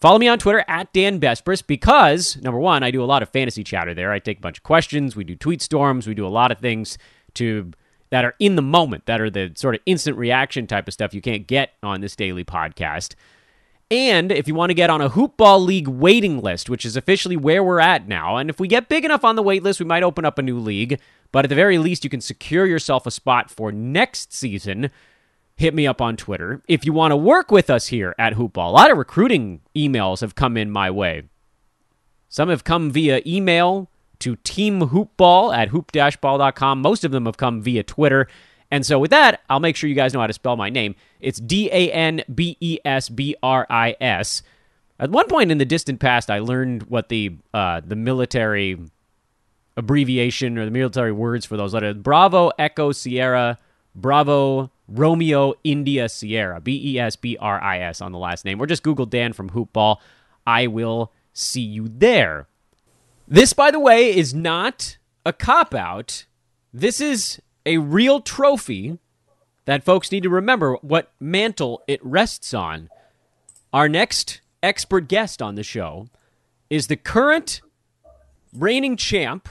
Follow 0.00 0.18
me 0.18 0.28
on 0.28 0.38
Twitter 0.38 0.64
at 0.66 0.92
Dan 0.92 1.20
Besbris 1.20 1.66
because, 1.66 2.36
number 2.42 2.58
one, 2.58 2.82
I 2.82 2.90
do 2.90 3.02
a 3.02 3.06
lot 3.06 3.22
of 3.22 3.28
fantasy 3.28 3.62
chatter 3.62 3.94
there. 3.94 4.10
I 4.10 4.18
take 4.18 4.38
a 4.38 4.42
bunch 4.42 4.58
of 4.58 4.62
questions, 4.62 5.16
we 5.16 5.24
do 5.24 5.36
tweet 5.36 5.62
storms, 5.62 6.06
we 6.06 6.14
do 6.14 6.26
a 6.26 6.28
lot 6.28 6.50
of 6.50 6.58
things 6.58 6.98
to 7.34 7.72
that 8.10 8.24
are 8.24 8.34
in 8.38 8.56
the 8.56 8.62
moment, 8.62 9.06
that 9.06 9.20
are 9.20 9.30
the 9.30 9.52
sort 9.54 9.74
of 9.74 9.80
instant 9.86 10.16
reaction 10.16 10.66
type 10.66 10.86
of 10.86 10.94
stuff 10.94 11.14
you 11.14 11.20
can't 11.20 11.46
get 11.46 11.72
on 11.82 12.00
this 12.00 12.14
daily 12.14 12.44
podcast. 12.44 13.14
And 13.90 14.32
if 14.32 14.48
you 14.48 14.54
want 14.54 14.70
to 14.70 14.74
get 14.74 14.90
on 14.90 15.00
a 15.00 15.10
Hoopball 15.10 15.64
League 15.64 15.88
waiting 15.88 16.40
list, 16.40 16.70
which 16.70 16.84
is 16.84 16.96
officially 16.96 17.36
where 17.36 17.62
we're 17.62 17.80
at 17.80 18.08
now, 18.08 18.36
and 18.36 18.48
if 18.48 18.58
we 18.58 18.66
get 18.66 18.88
big 18.88 19.04
enough 19.04 19.24
on 19.24 19.36
the 19.36 19.42
wait 19.42 19.62
list, 19.62 19.78
we 19.78 19.86
might 19.86 20.02
open 20.02 20.24
up 20.24 20.38
a 20.38 20.42
new 20.42 20.58
league. 20.58 20.98
But 21.32 21.44
at 21.44 21.48
the 21.48 21.54
very 21.54 21.78
least, 21.78 22.04
you 22.04 22.10
can 22.10 22.20
secure 22.20 22.66
yourself 22.66 23.06
a 23.06 23.10
spot 23.10 23.50
for 23.50 23.70
next 23.72 24.32
season. 24.32 24.90
Hit 25.56 25.74
me 25.74 25.86
up 25.86 26.00
on 26.00 26.16
Twitter. 26.16 26.62
If 26.66 26.84
you 26.84 26.92
want 26.92 27.12
to 27.12 27.16
work 27.16 27.50
with 27.50 27.70
us 27.70 27.88
here 27.88 28.14
at 28.18 28.34
Hoopball, 28.34 28.68
a 28.68 28.72
lot 28.72 28.90
of 28.90 28.98
recruiting 28.98 29.60
emails 29.76 30.20
have 30.20 30.34
come 30.34 30.56
in 30.56 30.70
my 30.70 30.90
way. 30.90 31.24
Some 32.28 32.48
have 32.48 32.64
come 32.64 32.90
via 32.90 33.20
email 33.26 33.90
to 34.20 34.36
teamhoopball 34.36 35.56
at 35.56 35.68
hoop-ball.com. 35.68 36.80
Most 36.80 37.04
of 37.04 37.12
them 37.12 37.26
have 37.26 37.36
come 37.36 37.62
via 37.62 37.82
Twitter. 37.82 38.26
And 38.74 38.84
so 38.84 38.98
with 38.98 39.12
that, 39.12 39.40
I'll 39.48 39.60
make 39.60 39.76
sure 39.76 39.88
you 39.88 39.94
guys 39.94 40.12
know 40.12 40.18
how 40.18 40.26
to 40.26 40.32
spell 40.32 40.56
my 40.56 40.68
name. 40.68 40.96
It's 41.20 41.38
D 41.38 41.68
A 41.70 41.92
N 41.92 42.24
B 42.34 42.56
E 42.58 42.80
S 42.84 43.08
B 43.08 43.36
R 43.40 43.68
I 43.70 43.94
S. 44.00 44.42
At 44.98 45.10
one 45.10 45.28
point 45.28 45.52
in 45.52 45.58
the 45.58 45.64
distant 45.64 46.00
past, 46.00 46.28
I 46.28 46.40
learned 46.40 46.82
what 46.88 47.08
the 47.08 47.36
uh, 47.54 47.82
the 47.86 47.94
military 47.94 48.76
abbreviation 49.76 50.58
or 50.58 50.64
the 50.64 50.72
military 50.72 51.12
words 51.12 51.46
for 51.46 51.56
those 51.56 51.72
letters: 51.72 51.94
Bravo, 51.94 52.50
Echo, 52.58 52.90
Sierra, 52.90 53.60
Bravo, 53.94 54.72
Romeo, 54.88 55.54
India, 55.62 56.08
Sierra. 56.08 56.60
B 56.60 56.96
E 56.96 56.98
S 56.98 57.14
B 57.14 57.36
R 57.40 57.62
I 57.62 57.78
S 57.78 58.00
on 58.00 58.10
the 58.10 58.18
last 58.18 58.44
name. 58.44 58.60
Or 58.60 58.66
just 58.66 58.82
Google 58.82 59.06
Dan 59.06 59.32
from 59.32 59.50
Hoopball. 59.50 59.98
I 60.48 60.66
will 60.66 61.12
see 61.32 61.60
you 61.60 61.86
there. 61.86 62.48
This, 63.28 63.52
by 63.52 63.70
the 63.70 63.78
way, 63.78 64.12
is 64.12 64.34
not 64.34 64.98
a 65.24 65.32
cop 65.32 65.76
out. 65.76 66.26
This 66.72 67.00
is 67.00 67.40
a 67.66 67.78
real 67.78 68.20
trophy 68.20 68.98
that 69.64 69.84
folks 69.84 70.12
need 70.12 70.22
to 70.22 70.30
remember 70.30 70.74
what 70.82 71.12
mantle 71.18 71.82
it 71.86 72.04
rests 72.04 72.52
on. 72.52 72.88
Our 73.72 73.88
next 73.88 74.40
expert 74.62 75.08
guest 75.08 75.40
on 75.40 75.54
the 75.54 75.62
show 75.62 76.08
is 76.70 76.86
the 76.86 76.96
current 76.96 77.60
reigning 78.52 78.96
champ 78.96 79.48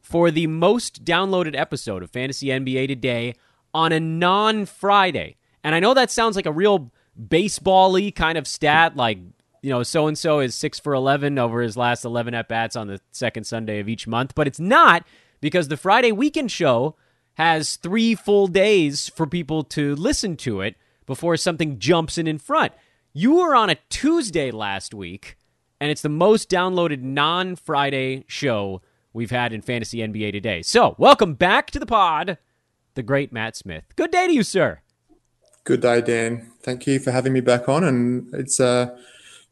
for 0.00 0.30
the 0.30 0.46
most 0.46 1.04
downloaded 1.04 1.58
episode 1.58 2.02
of 2.02 2.10
Fantasy 2.10 2.46
NBA 2.46 2.88
Today 2.88 3.34
on 3.74 3.92
a 3.92 4.00
non 4.00 4.64
Friday. 4.64 5.36
And 5.62 5.74
I 5.74 5.80
know 5.80 5.94
that 5.94 6.10
sounds 6.10 6.36
like 6.36 6.46
a 6.46 6.52
real 6.52 6.90
baseball 7.28 7.92
y 7.92 8.12
kind 8.14 8.38
of 8.38 8.46
stat, 8.46 8.96
like, 8.96 9.18
you 9.62 9.70
know, 9.70 9.82
so 9.82 10.06
and 10.06 10.16
so 10.16 10.38
is 10.38 10.54
six 10.54 10.78
for 10.78 10.94
11 10.94 11.38
over 11.38 11.60
his 11.60 11.76
last 11.76 12.04
11 12.04 12.34
at 12.34 12.48
bats 12.48 12.76
on 12.76 12.86
the 12.86 13.00
second 13.10 13.44
Sunday 13.44 13.80
of 13.80 13.88
each 13.88 14.06
month. 14.06 14.34
But 14.34 14.46
it's 14.46 14.60
not 14.60 15.04
because 15.40 15.68
the 15.68 15.76
Friday 15.76 16.12
weekend 16.12 16.52
show 16.52 16.94
has 17.36 17.76
three 17.76 18.14
full 18.14 18.46
days 18.46 19.10
for 19.10 19.26
people 19.26 19.62
to 19.62 19.94
listen 19.94 20.36
to 20.38 20.62
it 20.62 20.76
before 21.04 21.36
something 21.36 21.78
jumps 21.78 22.18
in 22.18 22.26
in 22.26 22.38
front. 22.38 22.72
You 23.12 23.36
were 23.36 23.54
on 23.54 23.70
a 23.70 23.76
Tuesday 23.88 24.50
last 24.50 24.94
week, 24.94 25.36
and 25.80 25.90
it's 25.90 26.02
the 26.02 26.08
most 26.08 26.50
downloaded 26.50 27.02
non 27.02 27.56
Friday 27.56 28.24
show 28.26 28.80
we've 29.12 29.30
had 29.30 29.52
in 29.52 29.62
Fantasy 29.62 29.98
NBA 29.98 30.32
today. 30.32 30.62
So, 30.62 30.94
welcome 30.98 31.34
back 31.34 31.70
to 31.72 31.78
the 31.78 31.86
pod, 31.86 32.38
the 32.94 33.02
great 33.02 33.32
Matt 33.32 33.54
Smith. 33.54 33.84
Good 33.96 34.10
day 34.10 34.26
to 34.26 34.32
you, 34.32 34.42
sir. 34.42 34.80
Good 35.64 35.82
day, 35.82 36.00
Dan. 36.00 36.52
Thank 36.62 36.86
you 36.86 36.98
for 36.98 37.10
having 37.10 37.32
me 37.32 37.40
back 37.40 37.68
on, 37.68 37.84
and 37.84 38.32
it's 38.34 38.60
uh, 38.60 38.96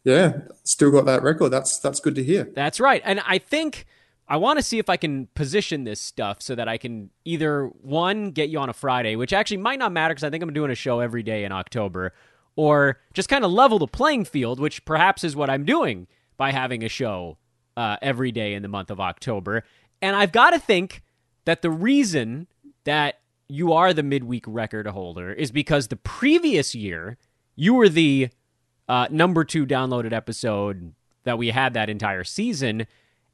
yeah, 0.04 0.38
still 0.62 0.90
got 0.90 1.04
that 1.04 1.22
record. 1.22 1.50
That's 1.50 1.78
that's 1.78 2.00
good 2.00 2.14
to 2.14 2.24
hear. 2.24 2.48
That's 2.54 2.80
right, 2.80 3.02
and 3.04 3.20
I 3.26 3.38
think 3.38 3.86
I 4.26 4.38
want 4.38 4.58
to 4.58 4.62
see 4.62 4.78
if 4.78 4.88
I 4.88 4.96
can 4.96 5.28
position 5.34 5.84
this 5.84 6.00
stuff 6.00 6.40
so 6.40 6.54
that 6.54 6.68
I 6.68 6.78
can 6.78 7.10
either 7.24 7.66
one 7.66 8.30
get 8.30 8.48
you 8.48 8.58
on 8.58 8.70
a 8.70 8.72
Friday, 8.72 9.16
which 9.16 9.32
actually 9.32 9.58
might 9.58 9.78
not 9.78 9.92
matter 9.92 10.14
because 10.14 10.24
I 10.24 10.30
think 10.30 10.42
I'm 10.42 10.52
doing 10.52 10.70
a 10.70 10.74
show 10.74 11.00
every 11.00 11.22
day 11.22 11.44
in 11.44 11.52
October, 11.52 12.14
or 12.56 13.00
just 13.12 13.28
kind 13.28 13.44
of 13.44 13.50
level 13.50 13.78
the 13.78 13.86
playing 13.86 14.24
field, 14.24 14.60
which 14.60 14.84
perhaps 14.84 15.24
is 15.24 15.36
what 15.36 15.50
I'm 15.50 15.64
doing 15.64 16.06
by 16.36 16.52
having 16.52 16.82
a 16.82 16.88
show 16.88 17.36
uh, 17.76 17.96
every 18.00 18.32
day 18.32 18.54
in 18.54 18.62
the 18.62 18.68
month 18.68 18.90
of 18.90 19.00
October. 19.00 19.62
And 20.00 20.16
I've 20.16 20.32
got 20.32 20.50
to 20.50 20.58
think 20.58 21.02
that 21.44 21.62
the 21.62 21.70
reason 21.70 22.46
that 22.84 23.20
you 23.48 23.72
are 23.72 23.92
the 23.92 24.02
midweek 24.02 24.44
record 24.46 24.86
holder 24.86 25.32
is 25.32 25.50
because 25.50 25.88
the 25.88 25.96
previous 25.96 26.74
year 26.74 27.18
you 27.56 27.74
were 27.74 27.88
the 27.88 28.30
uh, 28.88 29.06
number 29.10 29.44
two 29.44 29.66
downloaded 29.66 30.12
episode 30.12 30.94
that 31.24 31.38
we 31.38 31.50
had 31.50 31.74
that 31.74 31.90
entire 31.90 32.24
season 32.24 32.86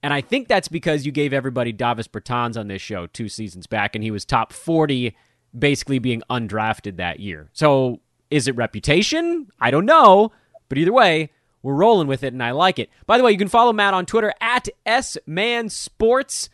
and 0.02 0.14
I 0.14 0.20
think 0.20 0.48
that's 0.48 0.68
because 0.68 1.04
you 1.04 1.12
gave 1.12 1.32
everybody 1.32 1.72
Davis 1.72 2.08
Bertans 2.08 2.58
on 2.58 2.68
this 2.68 2.80
show 2.80 3.06
two 3.06 3.28
seasons 3.28 3.66
back, 3.66 3.94
and 3.94 4.02
he 4.02 4.10
was 4.10 4.24
top 4.24 4.52
40, 4.52 5.14
basically 5.56 5.98
being 5.98 6.22
undrafted 6.30 6.96
that 6.96 7.20
year. 7.20 7.50
So 7.52 8.00
is 8.30 8.48
it 8.48 8.56
reputation? 8.56 9.48
I 9.60 9.70
don't 9.70 9.86
know. 9.86 10.32
But 10.68 10.78
either 10.78 10.92
way, 10.92 11.30
we're 11.62 11.74
rolling 11.74 12.06
with 12.06 12.22
it, 12.22 12.32
and 12.32 12.42
I 12.42 12.52
like 12.52 12.78
it. 12.78 12.88
By 13.06 13.18
the 13.18 13.24
way, 13.24 13.32
you 13.32 13.38
can 13.38 13.48
follow 13.48 13.72
Matt 13.72 13.92
on 13.92 14.06
Twitter 14.06 14.32
at 14.40 14.68
SManSports. 14.86 16.48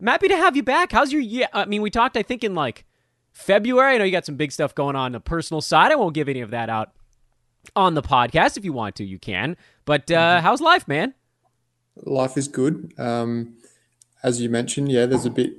I'm 0.00 0.06
happy 0.06 0.28
to 0.28 0.36
have 0.36 0.56
you 0.56 0.62
back. 0.62 0.90
How's 0.90 1.12
your 1.12 1.22
year? 1.22 1.48
I 1.52 1.66
mean, 1.66 1.82
we 1.82 1.90
talked, 1.90 2.16
I 2.16 2.22
think, 2.22 2.42
in 2.42 2.54
like 2.54 2.84
February. 3.32 3.94
I 3.94 3.98
know 3.98 4.04
you 4.04 4.12
got 4.12 4.26
some 4.26 4.36
big 4.36 4.50
stuff 4.50 4.74
going 4.74 4.96
on, 4.96 5.06
on 5.06 5.12
the 5.12 5.20
personal 5.20 5.60
side. 5.60 5.92
I 5.92 5.96
won't 5.96 6.14
give 6.14 6.28
any 6.28 6.40
of 6.40 6.50
that 6.50 6.70
out 6.70 6.92
on 7.76 7.94
the 7.94 8.02
podcast. 8.02 8.56
If 8.56 8.64
you 8.64 8.72
want 8.72 8.96
to, 8.96 9.04
you 9.04 9.18
can. 9.18 9.56
But 9.84 10.10
uh, 10.10 10.36
mm-hmm. 10.36 10.44
how's 10.44 10.60
life, 10.60 10.88
man? 10.88 11.14
Life 12.04 12.36
is 12.36 12.48
good. 12.48 12.92
Um, 12.98 13.56
as 14.22 14.40
you 14.40 14.48
mentioned, 14.48 14.90
yeah, 14.90 15.06
there's 15.06 15.26
a 15.26 15.30
bit 15.30 15.52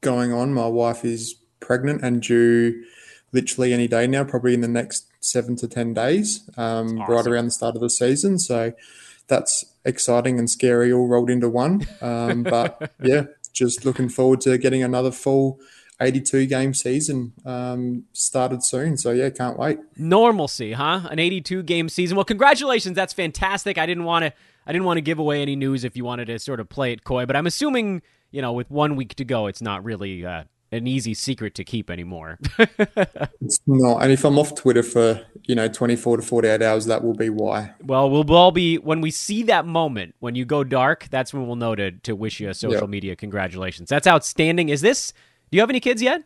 going 0.00 0.32
on. 0.32 0.54
My 0.54 0.66
wife 0.66 1.04
is 1.04 1.34
pregnant 1.60 2.02
and 2.02 2.22
due 2.22 2.84
literally 3.32 3.72
any 3.72 3.88
day 3.88 4.06
now, 4.06 4.24
probably 4.24 4.54
in 4.54 4.60
the 4.60 4.68
next 4.68 5.06
seven 5.20 5.56
to 5.56 5.66
10 5.66 5.94
days, 5.94 6.48
um, 6.56 7.00
awesome. 7.00 7.14
right 7.14 7.26
around 7.26 7.46
the 7.46 7.50
start 7.50 7.74
of 7.74 7.80
the 7.80 7.90
season. 7.90 8.38
So 8.38 8.72
that's 9.26 9.64
exciting 9.84 10.38
and 10.38 10.48
scary 10.48 10.92
all 10.92 11.08
rolled 11.08 11.30
into 11.30 11.48
one. 11.48 11.86
Um, 12.00 12.44
but 12.44 12.92
yeah, 13.02 13.24
just 13.52 13.84
looking 13.84 14.08
forward 14.08 14.40
to 14.42 14.56
getting 14.58 14.82
another 14.82 15.10
full 15.10 15.58
82 16.04 16.46
game 16.46 16.74
season 16.74 17.32
um, 17.44 18.04
started 18.12 18.62
soon. 18.62 18.96
So 18.96 19.10
yeah, 19.10 19.30
can't 19.30 19.58
wait. 19.58 19.78
Normalcy, 19.96 20.72
huh? 20.72 21.08
An 21.10 21.18
82 21.18 21.62
game 21.62 21.88
season. 21.88 22.16
Well, 22.16 22.24
congratulations. 22.24 22.94
That's 22.94 23.12
fantastic. 23.12 23.78
I 23.78 23.86
didn't 23.86 24.04
want 24.04 24.26
to 24.26 24.32
I 24.66 24.72
didn't 24.72 24.84
want 24.84 24.98
to 24.98 25.02
give 25.02 25.18
away 25.18 25.42
any 25.42 25.56
news 25.56 25.84
if 25.84 25.96
you 25.96 26.04
wanted 26.04 26.26
to 26.26 26.38
sort 26.38 26.60
of 26.60 26.68
play 26.68 26.92
it 26.92 27.04
coy, 27.04 27.26
but 27.26 27.36
I'm 27.36 27.46
assuming, 27.46 28.02
you 28.30 28.40
know, 28.40 28.52
with 28.52 28.70
one 28.70 28.96
week 28.96 29.14
to 29.16 29.24
go, 29.24 29.46
it's 29.46 29.60
not 29.60 29.84
really 29.84 30.24
uh, 30.24 30.44
an 30.72 30.86
easy 30.86 31.14
secret 31.14 31.54
to 31.56 31.64
keep 31.64 31.90
anymore. 31.90 32.38
it's 32.58 33.60
not. 33.66 34.02
And 34.02 34.10
if 34.12 34.24
I'm 34.24 34.38
off 34.38 34.54
Twitter 34.54 34.82
for, 34.82 35.24
you 35.44 35.54
know, 35.54 35.68
24 35.68 36.18
to 36.18 36.22
48 36.22 36.62
hours, 36.62 36.86
that 36.86 37.04
will 37.04 37.14
be 37.14 37.28
why. 37.28 37.72
Well, 37.82 38.10
we'll 38.10 38.30
all 38.34 38.52
be, 38.52 38.78
when 38.78 39.00
we 39.00 39.10
see 39.10 39.42
that 39.44 39.66
moment, 39.66 40.14
when 40.20 40.34
you 40.34 40.44
go 40.44 40.64
dark, 40.64 41.08
that's 41.10 41.34
when 41.34 41.46
we'll 41.46 41.56
know 41.56 41.74
to, 41.74 41.92
to 41.92 42.16
wish 42.16 42.40
you 42.40 42.48
a 42.48 42.54
social 42.54 42.82
yep. 42.82 42.88
media 42.88 43.16
congratulations. 43.16 43.88
That's 43.88 44.06
outstanding. 44.06 44.70
Is 44.70 44.80
this, 44.80 45.12
do 45.54 45.56
you 45.58 45.60
have 45.60 45.70
any 45.70 45.78
kids 45.78 46.02
yet? 46.02 46.24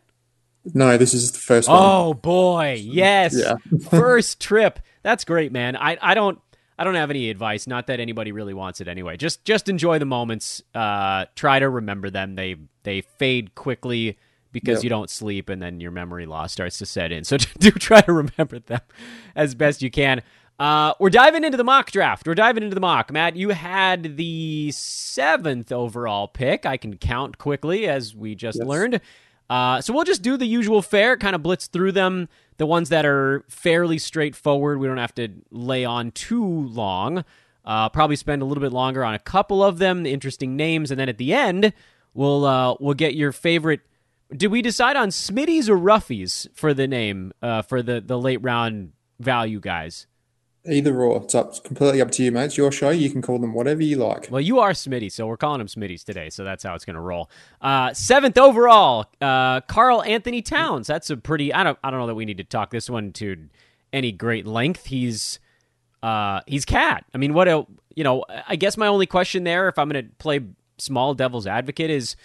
No, 0.73 0.97
this 0.97 1.13
is 1.13 1.31
the 1.33 1.37
first 1.37 1.69
one. 1.69 1.77
Oh 1.79 2.15
boy, 2.15 2.81
yes. 2.81 3.37
yeah. 3.37 3.57
first 3.91 4.39
trip. 4.39 4.79
That's 5.03 5.23
great, 5.23 5.51
man. 5.51 5.75
I, 5.75 5.99
I 6.01 6.15
don't 6.15 6.39
I 6.79 6.83
don't 6.83 6.95
have 6.95 7.11
any 7.11 7.29
advice. 7.29 7.67
Not 7.67 7.85
that 7.87 7.99
anybody 7.99 8.31
really 8.31 8.55
wants 8.55 8.81
it 8.81 8.87
anyway. 8.87 9.17
Just 9.17 9.45
just 9.45 9.69
enjoy 9.69 9.99
the 9.99 10.05
moments. 10.05 10.63
Uh, 10.73 11.25
try 11.35 11.59
to 11.59 11.69
remember 11.69 12.09
them. 12.09 12.33
They 12.33 12.55
they 12.81 13.01
fade 13.01 13.53
quickly 13.53 14.17
because 14.51 14.79
yep. 14.79 14.85
you 14.85 14.89
don't 14.89 15.11
sleep, 15.11 15.47
and 15.47 15.61
then 15.61 15.79
your 15.79 15.91
memory 15.91 16.25
loss 16.25 16.51
starts 16.51 16.79
to 16.79 16.87
set 16.87 17.11
in. 17.11 17.23
So 17.23 17.37
do 17.59 17.69
try 17.69 18.01
to 18.01 18.11
remember 18.11 18.57
them 18.57 18.81
as 19.35 19.53
best 19.53 19.83
you 19.83 19.91
can. 19.91 20.23
Uh, 20.59 20.93
we're 20.99 21.09
diving 21.09 21.45
into 21.45 21.57
the 21.57 21.63
mock 21.63 21.89
draft. 21.89 22.27
We're 22.27 22.35
diving 22.35 22.63
into 22.63 22.75
the 22.75 22.81
mock. 22.81 23.13
Matt, 23.13 23.37
you 23.37 23.49
had 23.49 24.17
the 24.17 24.71
seventh 24.71 25.71
overall 25.71 26.27
pick. 26.27 26.65
I 26.65 26.75
can 26.75 26.97
count 26.97 27.37
quickly 27.37 27.87
as 27.87 28.13
we 28.13 28.35
just 28.35 28.57
yes. 28.59 28.67
learned. 28.67 28.99
Uh, 29.49 29.81
so 29.81 29.93
we'll 29.93 30.03
just 30.03 30.21
do 30.21 30.35
the 30.35 30.45
usual 30.45 30.81
fare, 30.81 31.17
kind 31.17 31.33
of 31.33 31.41
blitz 31.41 31.67
through 31.67 31.93
them. 31.93 32.27
The 32.57 32.65
ones 32.65 32.89
that 32.89 33.05
are 33.05 33.45
fairly 33.47 33.97
straightforward, 33.97 34.79
we 34.79 34.87
don't 34.87 34.97
have 34.97 35.15
to 35.15 35.29
lay 35.49 35.85
on 35.85 36.11
too 36.11 36.45
long. 36.45 37.23
Uh, 37.63 37.87
probably 37.89 38.17
spend 38.17 38.41
a 38.41 38.45
little 38.45 38.61
bit 38.61 38.73
longer 38.73 39.03
on 39.03 39.13
a 39.13 39.19
couple 39.19 39.63
of 39.63 39.79
them, 39.79 40.03
the 40.03 40.11
interesting 40.11 40.55
names, 40.55 40.91
and 40.91 40.99
then 40.99 41.07
at 41.07 41.17
the 41.17 41.33
end, 41.33 41.71
we'll 42.13 42.45
uh, 42.45 42.75
we'll 42.79 42.93
get 42.93 43.15
your 43.15 43.31
favorite. 43.31 43.81
Did 44.35 44.47
we 44.47 44.61
decide 44.61 44.95
on 44.95 45.09
Smitties 45.09 45.69
or 45.69 45.77
Ruffies 45.77 46.47
for 46.53 46.73
the 46.73 46.87
name 46.87 47.31
uh, 47.41 47.61
for 47.61 47.81
the 47.81 48.01
the 48.01 48.19
late 48.19 48.41
round 48.43 48.91
value 49.19 49.59
guys? 49.59 50.07
Either 50.71 51.01
or. 51.01 51.23
It's 51.23 51.35
up 51.35 51.63
completely 51.63 52.01
up 52.01 52.11
to 52.11 52.23
you, 52.23 52.31
mate. 52.31 52.45
It's 52.45 52.57
your 52.57 52.71
show. 52.71 52.89
You 52.89 53.09
can 53.09 53.21
call 53.21 53.39
them 53.39 53.53
whatever 53.53 53.81
you 53.83 53.97
like. 53.97 54.27
Well, 54.29 54.41
you 54.41 54.59
are 54.59 54.71
Smitty, 54.71 55.11
so 55.11 55.27
we're 55.27 55.37
calling 55.37 55.61
him 55.61 55.67
Smitties 55.67 56.03
today. 56.03 56.29
So 56.29 56.43
that's 56.43 56.63
how 56.63 56.75
it's 56.75 56.85
going 56.85 56.95
to 56.95 57.01
roll. 57.01 57.29
Uh, 57.61 57.93
seventh 57.93 58.37
overall, 58.37 59.07
uh, 59.21 59.61
Karl-Anthony 59.61 60.41
Towns. 60.41 60.87
That's 60.87 61.09
a 61.09 61.17
pretty. 61.17 61.53
I 61.53 61.63
don't. 61.63 61.77
I 61.83 61.91
don't 61.91 61.99
know 61.99 62.07
that 62.07 62.15
we 62.15 62.25
need 62.25 62.37
to 62.37 62.43
talk 62.43 62.71
this 62.71 62.89
one 62.89 63.11
to 63.13 63.49
any 63.91 64.11
great 64.11 64.45
length. 64.45 64.85
He's 64.85 65.39
uh, 66.03 66.41
he's 66.47 66.65
KAT. 66.65 67.05
I 67.13 67.17
mean, 67.17 67.33
what 67.33 67.47
a 67.47 67.65
you 67.95 68.03
know. 68.03 68.25
I 68.47 68.55
guess 68.55 68.77
my 68.77 68.87
only 68.87 69.05
question 69.05 69.43
there, 69.43 69.67
if 69.67 69.77
I'm 69.77 69.89
going 69.89 70.05
to 70.05 70.11
play 70.17 70.41
small 70.77 71.13
devil's 71.13 71.47
advocate, 71.47 71.89
is: 71.89 72.15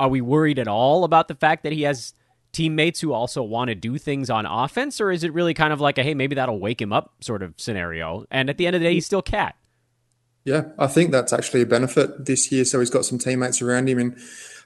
Are 0.00 0.08
we 0.08 0.20
worried 0.20 0.58
at 0.58 0.68
all 0.68 1.04
about 1.04 1.28
the 1.28 1.34
fact 1.34 1.62
that 1.62 1.72
he 1.72 1.82
has 1.82 2.14
teammates 2.52 3.00
who 3.00 3.12
also 3.12 3.42
want 3.42 3.68
to 3.68 3.74
do 3.74 3.98
things 3.98 4.30
on 4.30 4.46
offense, 4.46 5.00
or 5.00 5.10
is 5.10 5.24
it 5.24 5.32
really 5.32 5.54
kind 5.54 5.72
of 5.72 5.80
like 5.80 5.98
a 5.98 6.02
hey, 6.02 6.14
maybe 6.14 6.34
that'll 6.34 6.60
wake 6.60 6.80
him 6.80 6.92
up 6.92 7.14
sort 7.20 7.42
of 7.42 7.54
scenario? 7.56 8.24
And 8.30 8.50
at 8.50 8.58
the 8.58 8.66
end 8.66 8.76
of 8.76 8.80
the 8.80 8.86
day, 8.86 8.94
he's 8.94 9.06
still 9.06 9.22
KAT. 9.22 9.56
Yeah, 10.44 10.64
I 10.78 10.88
think 10.88 11.12
that's 11.12 11.32
actually 11.32 11.62
a 11.62 11.66
benefit 11.66 12.26
this 12.26 12.50
year. 12.50 12.64
So 12.64 12.80
he's 12.80 12.90
got 12.90 13.04
some 13.04 13.18
teammates 13.18 13.62
around 13.62 13.88
him 13.88 13.98
and 13.98 14.18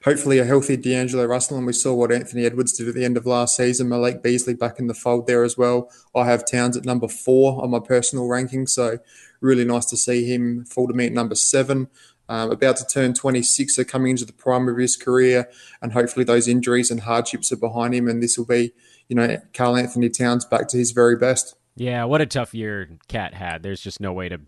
hopefully 0.05 0.39
a 0.39 0.45
healthy 0.45 0.77
D'Angelo 0.77 1.27
Russell. 1.27 1.59
And 1.59 1.67
we 1.67 1.75
saw 1.75 1.93
what 1.95 2.13
Anthony 2.13 2.47
Edwards 2.47 2.73
did 2.73 2.89
at 2.89 2.95
the 2.95 3.05
end 3.05 3.17
of 3.17 3.27
last 3.27 3.57
season. 3.57 3.89
Malik 3.89 4.23
Beasley 4.23 4.55
back 4.55 4.79
in 4.79 4.87
the 4.87 4.95
fold 4.95 5.27
there 5.27 5.45
as 5.45 5.59
well. 5.59 5.91
I 6.15 6.25
have 6.25 6.51
Towns 6.51 6.77
at 6.77 6.87
number 6.87 7.09
four 7.09 7.63
on 7.63 7.71
my 7.71 7.81
personal 7.81 8.27
ranking. 8.27 8.67
So 8.67 8.99
really 9.41 9.67
nice 9.67 9.85
to 9.87 9.99
see 9.99 10.25
him 10.25 10.65
fall 10.65 10.89
to 10.89 10.95
me 10.95 11.07
at 11.07 11.13
number 11.13 11.35
seven 11.35 11.89
um, 12.29 12.51
about 12.51 12.77
to 12.79 12.87
turn 12.87 13.15
26, 13.15 13.79
are 13.79 13.85
coming 13.85 14.11
into 14.11 14.25
the 14.25 14.33
prime 14.33 14.69
of 14.69 14.77
his 14.77 14.97
career, 14.97 15.49
and 15.81 15.93
hopefully 15.93 16.25
those 16.25 16.49
injuries 16.49 16.91
and 16.91 17.01
hardships 17.01 17.53
are 17.53 17.57
behind 17.57 17.95
him, 17.95 18.09
and 18.09 18.23
this 18.23 18.37
will 18.37 18.47
be, 18.47 18.73
you 19.09 19.17
know, 19.17 19.39
Karl-Anthony 19.55 20.09
Towns 20.09 20.45
back 20.45 20.69
to 20.69 20.77
his 20.77 20.91
very 20.91 21.17
best. 21.17 21.55
Yeah, 21.77 22.05
what 22.05 22.21
a 22.21 22.27
tough 22.27 22.55
year 22.55 22.89
KAT 23.09 23.35
had. 23.35 23.63
There's 23.63 23.81
just 23.81 24.01
no 24.01 24.13
way 24.13 24.29
to 24.29 24.41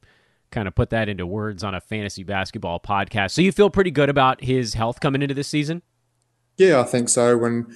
kind 0.50 0.66
of 0.66 0.75
put 0.75 0.90
that 0.90 1.08
into 1.08 1.26
words 1.26 1.62
on 1.62 1.75
a 1.75 1.80
fantasy 1.80 2.25
basketball 2.25 2.80
podcast. 2.80 3.32
So 3.32 3.42
you 3.42 3.52
feel 3.52 3.70
pretty 3.70 3.90
good 3.90 4.08
about 4.08 4.42
his 4.42 4.75
health 4.75 5.00
coming 5.00 5.23
into 5.23 5.35
this 5.35 5.49
season? 5.49 5.82
Yeah, 6.56 6.80
I 6.80 6.85
think 6.85 7.08
so. 7.08 7.37
When 7.37 7.66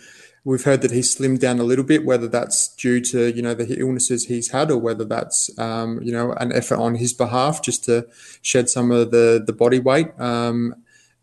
We've 0.44 0.64
heard 0.64 0.82
that 0.82 0.90
he's 0.90 1.16
slimmed 1.16 1.38
down 1.38 1.60
a 1.60 1.64
little 1.64 1.84
bit, 1.84 2.04
whether 2.04 2.26
that's 2.26 2.74
due 2.74 3.00
to 3.00 3.32
you 3.32 3.42
know 3.42 3.54
the 3.54 3.78
illnesses 3.78 4.26
he's 4.26 4.50
had, 4.50 4.72
or 4.72 4.78
whether 4.78 5.04
that's 5.04 5.56
um, 5.58 6.02
you 6.02 6.10
know 6.10 6.32
an 6.32 6.52
effort 6.52 6.78
on 6.78 6.96
his 6.96 7.12
behalf 7.12 7.62
just 7.62 7.84
to 7.84 8.08
shed 8.42 8.68
some 8.68 8.90
of 8.90 9.12
the 9.12 9.42
the 9.44 9.52
body 9.52 9.78
weight 9.78 10.08
um, 10.18 10.74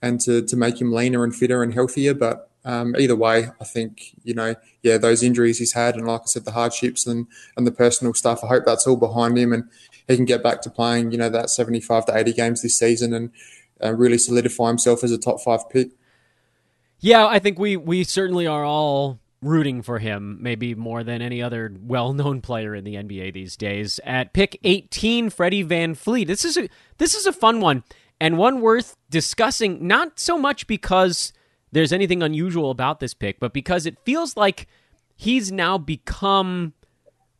and 0.01 0.21
to 0.21 0.41
to 0.43 0.55
make 0.55 0.79
him 0.79 0.93
leaner 0.93 1.25
and 1.25 1.35
fitter 1.35 1.61
and 1.63 1.73
healthier. 1.73 2.13
But 2.13 2.49
um, 2.63 2.95
either 2.97 3.15
way, 3.15 3.47
I 3.59 3.63
think 3.65 4.15
you 4.23 4.33
know 4.33 4.55
yeah 4.83 4.97
those 4.97 5.21
injuries 5.21 5.59
he's 5.59 5.73
had, 5.73 5.95
and 5.95 6.07
like 6.07 6.21
I 6.21 6.25
said, 6.25 6.45
the 6.45 6.53
hardships 6.53 7.05
and 7.05 7.27
and 7.57 7.67
the 7.67 7.71
personal 7.73 8.13
stuff. 8.13 8.41
I 8.41 8.47
hope 8.47 8.63
that's 8.65 8.87
all 8.87 8.95
behind 8.95 9.37
him, 9.37 9.51
and 9.51 9.65
he 10.07 10.15
can 10.15 10.25
get 10.25 10.41
back 10.41 10.61
to 10.61 10.69
playing 10.69 11.11
you 11.11 11.17
know 11.17 11.29
that 11.29 11.49
seventy 11.49 11.81
five 11.81 12.05
to 12.05 12.17
eighty 12.17 12.31
games 12.31 12.61
this 12.61 12.77
season 12.77 13.13
and 13.13 13.31
uh, 13.83 13.93
really 13.93 14.17
solidify 14.17 14.69
himself 14.69 15.03
as 15.03 15.11
a 15.11 15.17
top 15.17 15.41
five 15.41 15.69
pick. 15.69 15.89
Yeah, 16.99 17.25
I 17.25 17.39
think 17.39 17.57
we 17.57 17.77
we 17.77 18.03
certainly 18.03 18.45
are 18.45 18.65
all 18.65 19.19
rooting 19.41 19.81
for 19.81 19.99
him, 19.99 20.37
maybe 20.41 20.75
more 20.75 21.03
than 21.03 21.21
any 21.21 21.41
other 21.41 21.73
well-known 21.81 22.41
player 22.41 22.75
in 22.75 22.83
the 22.83 22.95
NBA 22.95 23.33
these 23.33 23.55
days. 23.55 23.99
At 24.03 24.33
pick 24.33 24.59
18, 24.65 25.29
Freddie 25.29 25.63
VanVleet. 25.63 26.27
This 26.27 26.43
is 26.43 26.57
a 26.57 26.69
this 26.97 27.15
is 27.15 27.25
a 27.25 27.31
fun 27.31 27.61
one 27.61 27.83
and 28.19 28.37
one 28.37 28.59
worth 28.61 28.95
discussing 29.09 29.87
not 29.87 30.19
so 30.19 30.37
much 30.37 30.67
because 30.67 31.31
there's 31.71 31.93
anything 31.93 32.21
unusual 32.21 32.71
about 32.71 32.99
this 32.99 33.13
pick, 33.13 33.39
but 33.39 33.53
because 33.53 33.85
it 33.85 33.97
feels 34.03 34.35
like 34.35 34.67
he's 35.15 35.51
now 35.51 35.77
become 35.77 36.73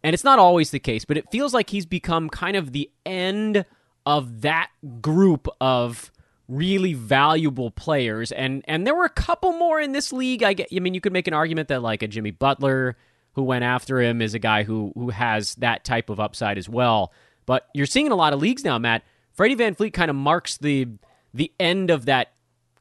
and 0.04 0.14
it's 0.14 0.24
not 0.24 0.40
always 0.40 0.72
the 0.72 0.80
case, 0.80 1.04
but 1.04 1.18
it 1.18 1.30
feels 1.30 1.54
like 1.54 1.70
he's 1.70 1.86
become 1.86 2.30
kind 2.30 2.56
of 2.56 2.72
the 2.72 2.90
end 3.06 3.66
of 4.06 4.42
that 4.42 4.70
group 5.02 5.50
of 5.60 6.12
really 6.50 6.94
valuable 6.94 7.72
players, 7.72 8.32
and 8.32 8.64
and 8.68 8.86
there 8.86 8.96
were 8.96 9.06
a 9.06 9.10
couple 9.10 9.54
more 9.54 9.80
in 9.80 9.94
this 9.94 10.12
league. 10.12 10.44
I 10.44 10.54
get, 10.54 10.68
I 10.76 10.80
mean, 10.80 10.94
you 10.94 11.02
could 11.02 11.14
make 11.14 11.28
an 11.28 11.34
argument 11.34 11.70
that 11.70 11.82
like 11.82 12.04
a 12.04 12.08
Jimmy 12.08 12.32
Butler 12.32 12.98
who 13.34 13.44
went 13.44 13.64
after 13.64 14.02
him 14.02 14.22
is 14.22 14.34
a 14.34 14.40
guy 14.40 14.64
who 14.64 14.92
who 14.96 15.12
has 15.12 15.56
that 15.56 15.86
type 15.86 16.10
of 16.10 16.20
upside 16.20 16.58
as 16.58 16.68
well. 16.68 17.14
But 17.46 17.68
you're 17.74 17.86
seeing 17.86 18.08
in 18.08 18.12
a 18.12 18.16
lot 18.16 18.34
of 18.34 18.42
leagues 18.42 18.64
now, 18.64 18.78
Matt. 18.78 19.04
Freddie 19.32 19.56
VanVleet 19.56 19.94
kind 19.94 20.10
of 20.10 20.16
marks 20.18 20.58
the 20.58 20.88
the 21.34 21.52
end 21.60 21.92
of 21.92 22.06
that 22.06 22.34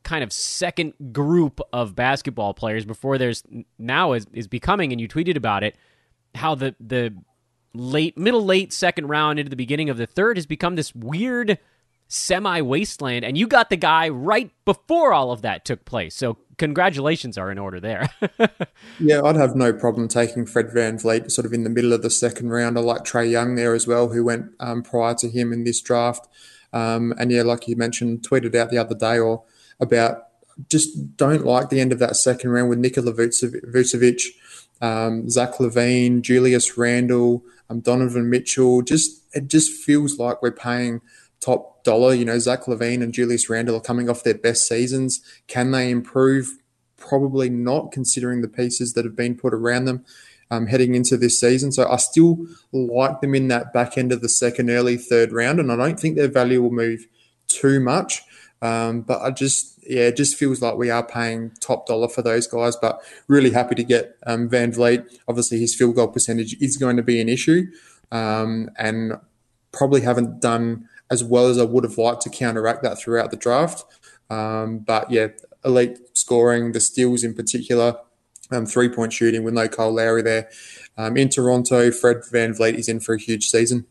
kind 0.02 0.24
of 0.24 0.32
second 0.32 0.94
group 1.12 1.60
of 1.72 1.94
basketball 1.94 2.54
players 2.54 2.84
before 2.84 3.18
there's 3.18 3.42
now 3.78 4.12
is, 4.12 4.26
is 4.32 4.46
becoming 4.46 4.90
and 4.90 5.00
you 5.00 5.06
tweeted 5.06 5.36
about 5.36 5.62
it 5.62 5.76
how 6.34 6.54
the 6.54 6.74
the 6.80 7.14
late 7.74 8.16
middle 8.16 8.44
late 8.44 8.72
second 8.72 9.06
round 9.08 9.38
into 9.38 9.50
the 9.50 9.56
beginning 9.56 9.90
of 9.90 9.98
the 9.98 10.06
third 10.06 10.36
has 10.36 10.46
become 10.46 10.76
this 10.76 10.94
weird 10.94 11.58
semi 12.08 12.60
wasteland, 12.62 13.24
and 13.24 13.38
you 13.38 13.46
got 13.46 13.70
the 13.70 13.76
guy 13.76 14.08
right 14.08 14.50
before 14.64 15.12
all 15.12 15.30
of 15.30 15.42
that 15.42 15.64
took 15.64 15.84
place. 15.84 16.14
So 16.14 16.38
congratulations 16.56 17.38
are 17.38 17.50
in 17.50 17.58
order 17.58 17.78
there. 17.80 18.08
yeah, 18.98 19.22
I'd 19.22 19.36
have 19.36 19.54
no 19.54 19.72
problem 19.72 20.08
taking 20.08 20.46
Fred 20.46 20.72
Van 20.72 20.98
VanVleet 20.98 21.30
sort 21.30 21.46
of 21.46 21.52
in 21.52 21.64
the 21.64 21.70
middle 21.70 21.92
of 21.92 22.02
the 22.02 22.10
second 22.10 22.50
round. 22.50 22.76
I 22.78 22.80
like 22.80 23.04
Trae 23.04 23.30
Young 23.30 23.54
there 23.54 23.74
as 23.74 23.86
well, 23.86 24.08
who 24.08 24.24
went 24.24 24.50
um, 24.58 24.82
prior 24.82 25.14
to 25.16 25.28
him 25.28 25.52
in 25.52 25.64
this 25.64 25.80
draft. 25.80 26.26
Um, 26.72 27.14
and 27.18 27.30
yeah, 27.30 27.42
like 27.42 27.68
you 27.68 27.76
mentioned, 27.76 28.22
tweeted 28.22 28.54
out 28.54 28.70
the 28.70 28.78
other 28.78 28.94
day 28.94 29.18
or 29.18 29.44
about 29.80 30.24
just 30.68 31.16
don't 31.16 31.44
like 31.44 31.68
the 31.68 31.80
end 31.80 31.92
of 31.92 32.00
that 32.00 32.16
second 32.16 32.50
round 32.50 32.68
with 32.68 32.80
Nikola 32.80 33.12
Vucevic, 33.12 34.22
um, 34.80 35.30
Zach 35.30 35.54
LaVine, 35.54 36.20
Julius 36.20 36.76
Randle, 36.76 37.44
um, 37.70 37.80
Donovan 37.80 38.28
Mitchell. 38.28 38.82
Just 38.82 39.22
it 39.34 39.48
just 39.48 39.70
feels 39.70 40.18
like 40.18 40.40
we're 40.40 40.50
paying– 40.50 41.02
top 41.40 41.84
dollar. 41.84 42.14
You 42.14 42.24
know, 42.24 42.38
Zach 42.38 42.64
LaVine 42.64 43.02
and 43.02 43.12
Julius 43.12 43.48
Randle 43.48 43.76
are 43.76 43.80
coming 43.80 44.08
off 44.08 44.24
their 44.24 44.34
best 44.34 44.66
seasons. 44.66 45.20
Can 45.46 45.70
they 45.70 45.90
improve? 45.90 46.58
Probably 46.96 47.48
not, 47.48 47.92
considering 47.92 48.42
the 48.42 48.48
pieces 48.48 48.94
that 48.94 49.04
have 49.04 49.16
been 49.16 49.36
put 49.36 49.54
around 49.54 49.84
them 49.84 50.04
um, 50.50 50.66
heading 50.66 50.94
into 50.94 51.16
this 51.16 51.38
season. 51.38 51.72
So 51.72 51.88
I 51.88 51.96
still 51.96 52.46
like 52.72 53.20
them 53.20 53.34
in 53.34 53.48
that 53.48 53.72
back 53.72 53.98
end 53.98 54.12
of 54.12 54.20
the 54.20 54.28
second, 54.28 54.70
early 54.70 54.96
third 54.96 55.32
round, 55.32 55.60
and 55.60 55.70
I 55.70 55.76
don't 55.76 55.98
think 55.98 56.16
their 56.16 56.28
value 56.28 56.62
will 56.62 56.70
move 56.70 57.06
too 57.46 57.80
much. 57.80 58.22
Um, 58.60 59.02
but 59.02 59.22
I 59.22 59.30
just, 59.30 59.78
yeah, 59.88 60.08
it 60.08 60.16
just 60.16 60.36
feels 60.36 60.60
like 60.60 60.76
we 60.76 60.90
are 60.90 61.06
paying 61.06 61.52
top 61.60 61.86
dollar 61.86 62.08
for 62.08 62.22
those 62.22 62.46
guys. 62.46 62.76
But 62.76 63.00
really 63.28 63.50
happy 63.50 63.74
to 63.76 63.84
get 63.84 64.16
um, 64.26 64.48
VanVleet. 64.48 65.06
Obviously, 65.28 65.60
his 65.60 65.74
field 65.74 65.94
goal 65.94 66.08
percentage 66.08 66.60
is 66.60 66.76
going 66.76 66.96
to 66.96 67.02
be 67.02 67.20
an 67.20 67.28
issue, 67.28 67.66
um, 68.10 68.70
and 68.76 69.12
probably 69.70 70.00
haven't 70.00 70.40
done 70.40 70.88
as 71.10 71.24
well 71.24 71.46
as 71.46 71.58
I 71.58 71.64
would 71.64 71.84
have 71.84 71.98
liked 71.98 72.22
to 72.22 72.30
counteract 72.30 72.82
that 72.82 72.98
throughout 72.98 73.30
the 73.30 73.36
draft. 73.36 73.84
Um, 74.30 74.78
but 74.80 75.10
yeah, 75.10 75.28
elite 75.64 75.98
scoring, 76.14 76.72
the 76.72 76.80
steals 76.80 77.24
in 77.24 77.34
particular, 77.34 77.96
um, 78.50 78.66
three 78.66 78.88
point 78.88 79.12
shooting 79.12 79.42
with 79.42 79.54
no 79.54 79.68
Kyle 79.68 79.94
Lowry 79.94 80.22
there. 80.22 80.48
Um, 80.96 81.16
in 81.16 81.28
Toronto, 81.28 81.90
Fred 81.90 82.18
VanVleet 82.18 82.74
is 82.74 82.88
in 82.88 83.00
for 83.00 83.14
a 83.14 83.18
huge 83.18 83.48
season. 83.48 83.86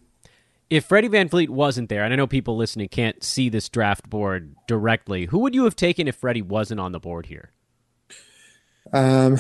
If 0.70 0.86
Freddie 0.86 1.08
VanVleet 1.08 1.48
wasn't 1.48 1.88
there, 1.88 2.04
and 2.04 2.12
I 2.12 2.18
know 2.18 2.28
people 2.28 2.58
listening 2.58 2.90
can't 2.90 3.24
see 3.24 3.48
this 3.48 3.70
draft 3.70 4.10
board 4.10 4.54
directly, 4.68 5.26
who 5.26 5.40
would 5.40 5.56
you 5.56 5.64
have 5.64 5.78
taken 5.78 6.10
if 6.10 6.16
Freddie 6.16 6.42
wasn't 6.42 6.82
on 6.82 6.92
the 6.92 7.00
board 7.00 7.28
here? 7.28 7.52
Um, 8.92 9.38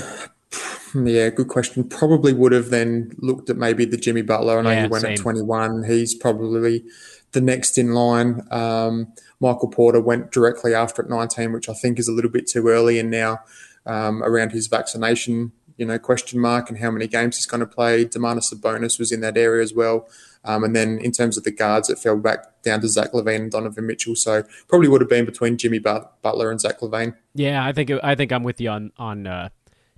yeah, 0.95 1.29
good 1.29 1.49
question. 1.49 1.83
Probably 1.83 2.31
would 2.31 2.53
have 2.53 2.69
then 2.69 3.11
looked 3.17 3.49
at 3.49 3.57
maybe 3.57 3.83
the 3.83 3.97
Jimmy 3.97 4.21
Butler. 4.21 4.59
I 4.59 4.61
know 4.61 4.69
yeah, 4.69 4.83
he 4.83 4.87
went 4.87 5.01
same. 5.01 5.13
at 5.13 5.19
21. 5.19 5.83
He's 5.83 6.15
probably 6.15 6.85
the 7.31 7.41
next 7.41 7.77
in 7.77 7.93
line. 7.93 8.47
Um, 8.51 9.13
Michael 9.39 9.69
Porter 9.69 10.01
went 10.01 10.31
directly 10.31 10.73
after 10.73 11.03
at 11.03 11.09
19, 11.09 11.53
which 11.53 11.69
I 11.69 11.73
think 11.73 11.99
is 11.99 12.07
a 12.07 12.11
little 12.11 12.31
bit 12.31 12.47
too 12.47 12.67
early. 12.67 12.99
And 12.99 13.11
now 13.11 13.39
um, 13.85 14.23
around 14.23 14.51
his 14.51 14.67
vaccination, 14.67 15.51
you 15.77 15.85
know, 15.85 15.99
question 15.99 16.39
mark 16.39 16.69
and 16.69 16.79
how 16.79 16.91
many 16.91 17.07
games 17.07 17.37
he's 17.37 17.45
going 17.45 17.59
to 17.59 17.67
play. 17.67 18.05
Domantas 18.05 18.53
Sabonis 18.53 18.97
was 18.99 19.11
in 19.11 19.21
that 19.21 19.37
area 19.37 19.61
as 19.61 19.73
well. 19.73 20.07
Um, 20.43 20.63
and 20.63 20.75
then 20.75 20.99
in 20.99 21.11
terms 21.11 21.37
of 21.37 21.43
the 21.43 21.51
guards, 21.51 21.89
it 21.89 21.99
fell 21.99 22.17
back 22.17 22.61
down 22.63 22.79
to 22.81 22.87
Zach 22.87 23.11
LaVine 23.11 23.35
and 23.35 23.51
Donovan 23.51 23.85
Mitchell. 23.85 24.15
So 24.15 24.43
probably 24.67 24.87
would 24.87 25.01
have 25.01 25.09
been 25.09 25.25
between 25.25 25.57
Jimmy 25.57 25.79
Butler 25.79 26.51
and 26.51 26.59
Zach 26.59 26.79
LaVine. 26.79 27.15
Yeah, 27.33 27.63
I 27.65 27.73
think 27.73 27.91
I 28.01 28.15
think 28.15 28.31
I'm 28.31 28.43
with 28.43 28.61
you 28.61 28.69
on 28.69 28.91
on 28.97 29.27
uh, 29.27 29.49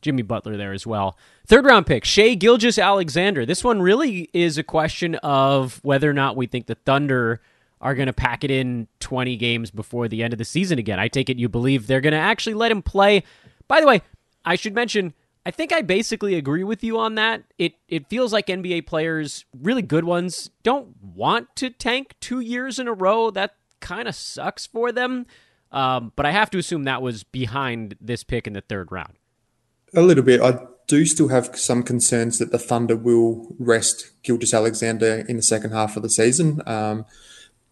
Jimmy 0.02 0.24
Butler 0.24 0.58
there 0.58 0.74
as 0.74 0.88
well. 0.88 1.18
Third 1.50 1.66
round 1.66 1.88
pick, 1.88 2.06
Shai 2.06 2.36
Gilgeous-Alexander. 2.36 3.44
This 3.44 3.64
one 3.64 3.82
really 3.82 4.30
is 4.34 4.60
a 4.60 4.64
question 4.64 5.16
of 5.16 5.80
whether 5.82 6.08
or 6.08 6.14
not 6.14 6.38
we 6.38 6.46
think 6.46 6.68
the 6.68 6.76
Thunder 6.76 7.42
are 7.82 7.96
going 7.96 8.06
to 8.06 8.14
pack 8.14 8.44
it 8.44 8.52
in 8.52 8.88
20 9.00 9.36
games 9.36 9.72
before 9.72 10.08
the 10.08 10.22
end 10.22 10.32
of 10.32 10.38
the 10.38 10.46
season 10.46 10.78
again. 10.78 11.00
I 11.00 11.08
take 11.08 11.28
it 11.28 11.40
you 11.40 11.50
believe 11.50 11.88
they're 11.88 12.02
going 12.02 12.14
to 12.14 12.20
actually 12.20 12.54
let 12.54 12.72
him 12.72 12.84
play. 12.84 13.24
By 13.68 13.82
the 13.82 13.88
way, 13.88 14.04
I 14.46 14.58
should 14.58 14.76
mention 14.76 15.16
I 15.44 15.50
think 15.50 15.74
I 15.74 15.82
basically 15.82 16.36
agree 16.36 16.64
with 16.64 16.84
you 16.84 17.00
on 17.00 17.16
that. 17.16 17.42
It 17.58 17.74
it 17.88 18.08
feels 18.10 18.32
like 18.32 18.46
NBA 18.46 18.86
players, 18.86 19.46
really 19.60 19.82
good 19.82 20.04
ones, 20.04 20.52
don't 20.62 21.02
want 21.02 21.56
to 21.56 21.72
tank 21.72 22.14
2 22.20 22.42
years 22.42 22.78
in 22.78 22.88
a 22.88 22.94
row. 22.94 23.32
That 23.32 23.56
kind 23.80 24.08
of 24.08 24.14
sucks 24.14 24.68
for 24.68 24.92
them. 24.92 25.26
Um, 25.72 26.12
but 26.16 26.28
I 26.28 26.32
have 26.32 26.52
to 26.52 26.60
assume 26.60 26.84
that 26.84 27.02
was 27.02 27.24
behind 27.24 27.96
this 28.00 28.24
pick 28.24 28.46
in 28.46 28.54
the 28.54 28.62
third 28.62 28.92
round. 28.92 29.14
A 29.96 30.04
little 30.04 30.24
bit. 30.24 30.42
I 30.42 30.60
do 30.90 31.06
still 31.06 31.28
have 31.28 31.56
some 31.56 31.84
concerns 31.84 32.40
that 32.40 32.52
the 32.52 32.58
Thunder 32.58 32.96
will 32.96 33.56
rest 33.60 34.12
Gilgeous-Alexander 34.24 35.24
in 35.30 35.38
the 35.38 35.44
second 35.44 35.72
half 35.72 35.96
of 35.96 36.02
the 36.02 36.10
season. 36.10 36.62
Um, 36.66 37.06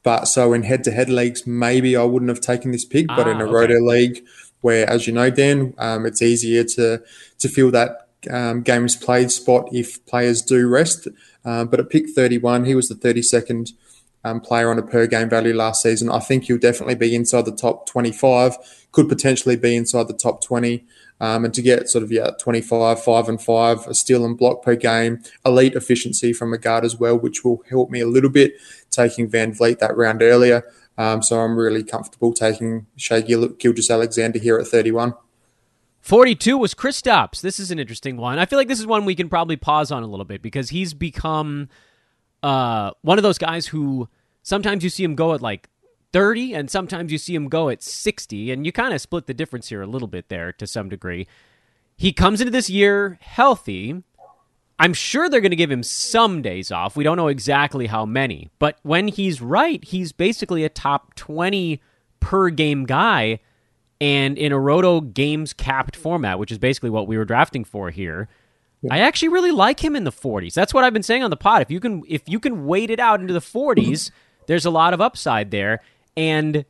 but 0.03 0.25
so 0.25 0.53
in 0.53 0.63
head-to-head 0.63 1.09
leagues, 1.09 1.45
maybe 1.47 1.97
I 1.97 2.03
wouldn't 2.03 2.29
have 2.29 2.39
taken 2.39 2.71
this 2.71 2.85
pick. 2.85 3.07
But 3.07 3.27
Ah, 3.27 3.31
in 3.31 3.41
a 3.41 3.45
okay. 3.45 3.53
roto 3.53 3.79
league, 3.81 4.23
where 4.61 4.87
as 4.89 5.07
you 5.07 5.13
know, 5.13 5.31
Dan, 5.31 5.73
um, 5.79 6.05
it's 6.05 6.21
easier 6.21 6.63
to 6.63 7.01
to 7.39 7.49
fill 7.49 7.71
that 7.71 8.07
um, 8.29 8.61
games 8.61 8.95
played 8.95 9.31
spot 9.31 9.67
if 9.71 10.05
players 10.05 10.41
do 10.43 10.67
rest. 10.67 11.07
Uh, 11.43 11.65
but 11.65 11.79
at 11.79 11.89
pick 11.89 12.09
31, 12.09 12.65
he 12.65 12.75
was 12.75 12.87
the 12.87 12.95
32nd 12.95 13.73
um, 14.23 14.41
player 14.41 14.69
on 14.69 14.77
a 14.77 14.83
per 14.83 15.07
game 15.07 15.29
value 15.29 15.53
last 15.55 15.81
season. 15.81 16.09
I 16.09 16.19
think 16.19 16.43
he'll 16.43 16.57
definitely 16.57 16.95
be 16.95 17.15
inside 17.15 17.45
the 17.45 17.55
top 17.55 17.87
25, 17.87 18.57
could 18.91 19.09
potentially 19.09 19.55
be 19.55 19.75
inside 19.75 20.07
the 20.07 20.13
top 20.13 20.43
20. 20.43 20.85
Um, 21.19 21.45
and 21.45 21.53
to 21.55 21.61
get 21.61 21.89
sort 21.89 22.03
of, 22.03 22.11
yeah, 22.11 22.31
25, 22.39 23.03
5 23.03 23.29
and 23.29 23.41
5, 23.41 23.87
a 23.87 23.93
steal 23.95 24.23
and 24.23 24.37
block 24.37 24.61
per 24.61 24.75
game, 24.75 25.23
elite 25.45 25.73
efficiency 25.73 26.31
from 26.31 26.53
a 26.53 26.57
guard 26.57 26.85
as 26.85 26.95
well, 26.95 27.17
which 27.17 27.43
will 27.43 27.63
help 27.69 27.89
me 27.89 28.01
a 28.01 28.07
little 28.07 28.29
bit 28.29 28.53
taking 28.91 29.29
VanVleet 29.29 29.79
that 29.79 29.97
round 29.97 30.21
earlier. 30.21 30.63
Um, 30.97 31.23
so 31.23 31.39
I'm 31.39 31.57
really 31.57 31.83
comfortable 31.83 32.33
taking 32.33 32.87
Shai 32.95 33.21
Gil- 33.21 33.49
Gilgeous-Alexander 33.49 34.39
here 34.39 34.57
at 34.57 34.67
31. 34.67 35.13
42 36.01 36.57
was 36.57 36.73
Kristaps. 36.73 37.41
This 37.41 37.59
is 37.59 37.69
an 37.69 37.79
interesting 37.79 38.17
one. 38.17 38.39
I 38.39 38.45
feel 38.45 38.57
like 38.57 38.67
this 38.67 38.79
is 38.79 38.87
one 38.87 39.03
we 39.03 39.15
can 39.15 39.27
probably 39.27 39.57
pause 39.57 39.91
on 39.91 40.03
a 40.03 40.07
little 40.07 40.25
bit 40.25 40.41
because 40.41 40.69
he's 40.69 40.93
become 40.93 41.67
uh, 42.43 42.91
one 43.01 43.17
of 43.19 43.23
those 43.23 43.37
guys 43.37 43.67
who 43.67 44.07
sometimes 44.41 44.83
you 44.83 44.89
see 44.89 45.03
him 45.03 45.15
go 45.15 45.33
at 45.33 45.41
like 45.41 45.67
30 46.13 46.53
and 46.53 46.69
sometimes 46.69 47.11
you 47.11 47.17
see 47.17 47.35
him 47.35 47.49
go 47.49 47.69
at 47.69 47.83
60 47.83 48.51
and 48.51 48.65
you 48.65 48.71
kind 48.71 48.93
of 48.93 49.01
split 49.01 49.27
the 49.27 49.33
difference 49.33 49.69
here 49.69 49.81
a 49.81 49.87
little 49.87 50.07
bit 50.07 50.29
there 50.29 50.51
to 50.53 50.67
some 50.67 50.89
degree. 50.89 51.27
He 51.95 52.13
comes 52.13 52.41
into 52.41 52.51
this 52.51 52.69
year 52.69 53.17
healthy. 53.21 54.03
I'm 54.79 54.93
sure 54.93 55.27
they're 55.27 55.41
going 55.41 55.51
to 55.51 55.55
give 55.55 55.71
him 55.71 55.83
some 55.83 56.41
days 56.41 56.71
off. 56.71 56.95
We 56.95 57.03
don't 57.03 57.17
know 57.17 57.27
exactly 57.27 57.87
how 57.87 58.05
many, 58.05 58.49
but 58.59 58.77
when 58.83 59.07
he's 59.07 59.41
right, 59.41 59.83
he's 59.83 60.11
basically 60.11 60.63
a 60.63 60.69
top 60.69 61.15
20 61.15 61.81
per 62.19 62.49
game 62.49 62.85
guy 62.85 63.39
and 63.99 64.37
in 64.37 64.51
a 64.51 64.59
roto 64.59 65.01
games 65.01 65.53
capped 65.53 65.95
format, 65.95 66.37
which 66.37 66.51
is 66.51 66.59
basically 66.59 66.91
what 66.91 67.07
we 67.07 67.17
were 67.17 67.25
drafting 67.25 67.63
for 67.63 67.89
here. 67.89 68.29
I 68.91 68.99
actually 68.99 69.29
really 69.29 69.51
like 69.51 69.83
him 69.83 69.95
in 69.95 70.03
the 70.03 70.11
40s. 70.11 70.53
That's 70.53 70.73
what 70.73 70.83
I've 70.83 70.93
been 70.93 71.03
saying 71.03 71.23
on 71.23 71.31
the 71.31 71.37
pod. 71.37 71.63
If 71.63 71.71
you 71.71 71.79
can 71.79 72.03
if 72.07 72.21
you 72.27 72.39
can 72.39 72.65
wait 72.65 72.91
it 72.91 72.99
out 72.99 73.19
into 73.19 73.33
the 73.33 73.39
40s, 73.39 74.11
there's 74.45 74.65
a 74.65 74.69
lot 74.69 74.93
of 74.93 75.01
upside 75.01 75.49
there 75.49 75.81
and 76.17 76.65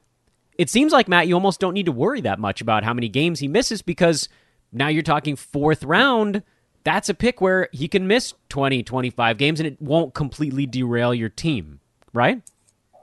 it 0.57 0.69
seems 0.69 0.91
like 0.91 1.07
Matt 1.07 1.27
you 1.27 1.33
almost 1.33 1.59
don't 1.59 1.73
need 1.73 1.85
to 1.85 1.91
worry 1.91 2.21
that 2.21 2.39
much 2.39 2.61
about 2.61 2.83
how 2.83 2.93
many 2.93 3.09
games 3.09 3.39
he 3.39 3.47
misses 3.47 3.81
because 3.81 4.27
now 4.71 4.89
you're 4.89 5.01
talking 5.01 5.35
fourth 5.35 5.83
round. 5.83 6.43
That's 6.83 7.09
a 7.09 7.13
pick 7.13 7.41
where 7.41 7.69
he 7.71 7.87
can 7.87 8.07
miss 8.07 8.33
20, 8.49 8.83
25 8.83 9.37
games 9.37 9.59
and 9.59 9.67
it 9.67 9.81
won't 9.81 10.13
completely 10.13 10.65
derail 10.65 11.13
your 11.13 11.29
team, 11.29 11.79
right? 12.13 12.41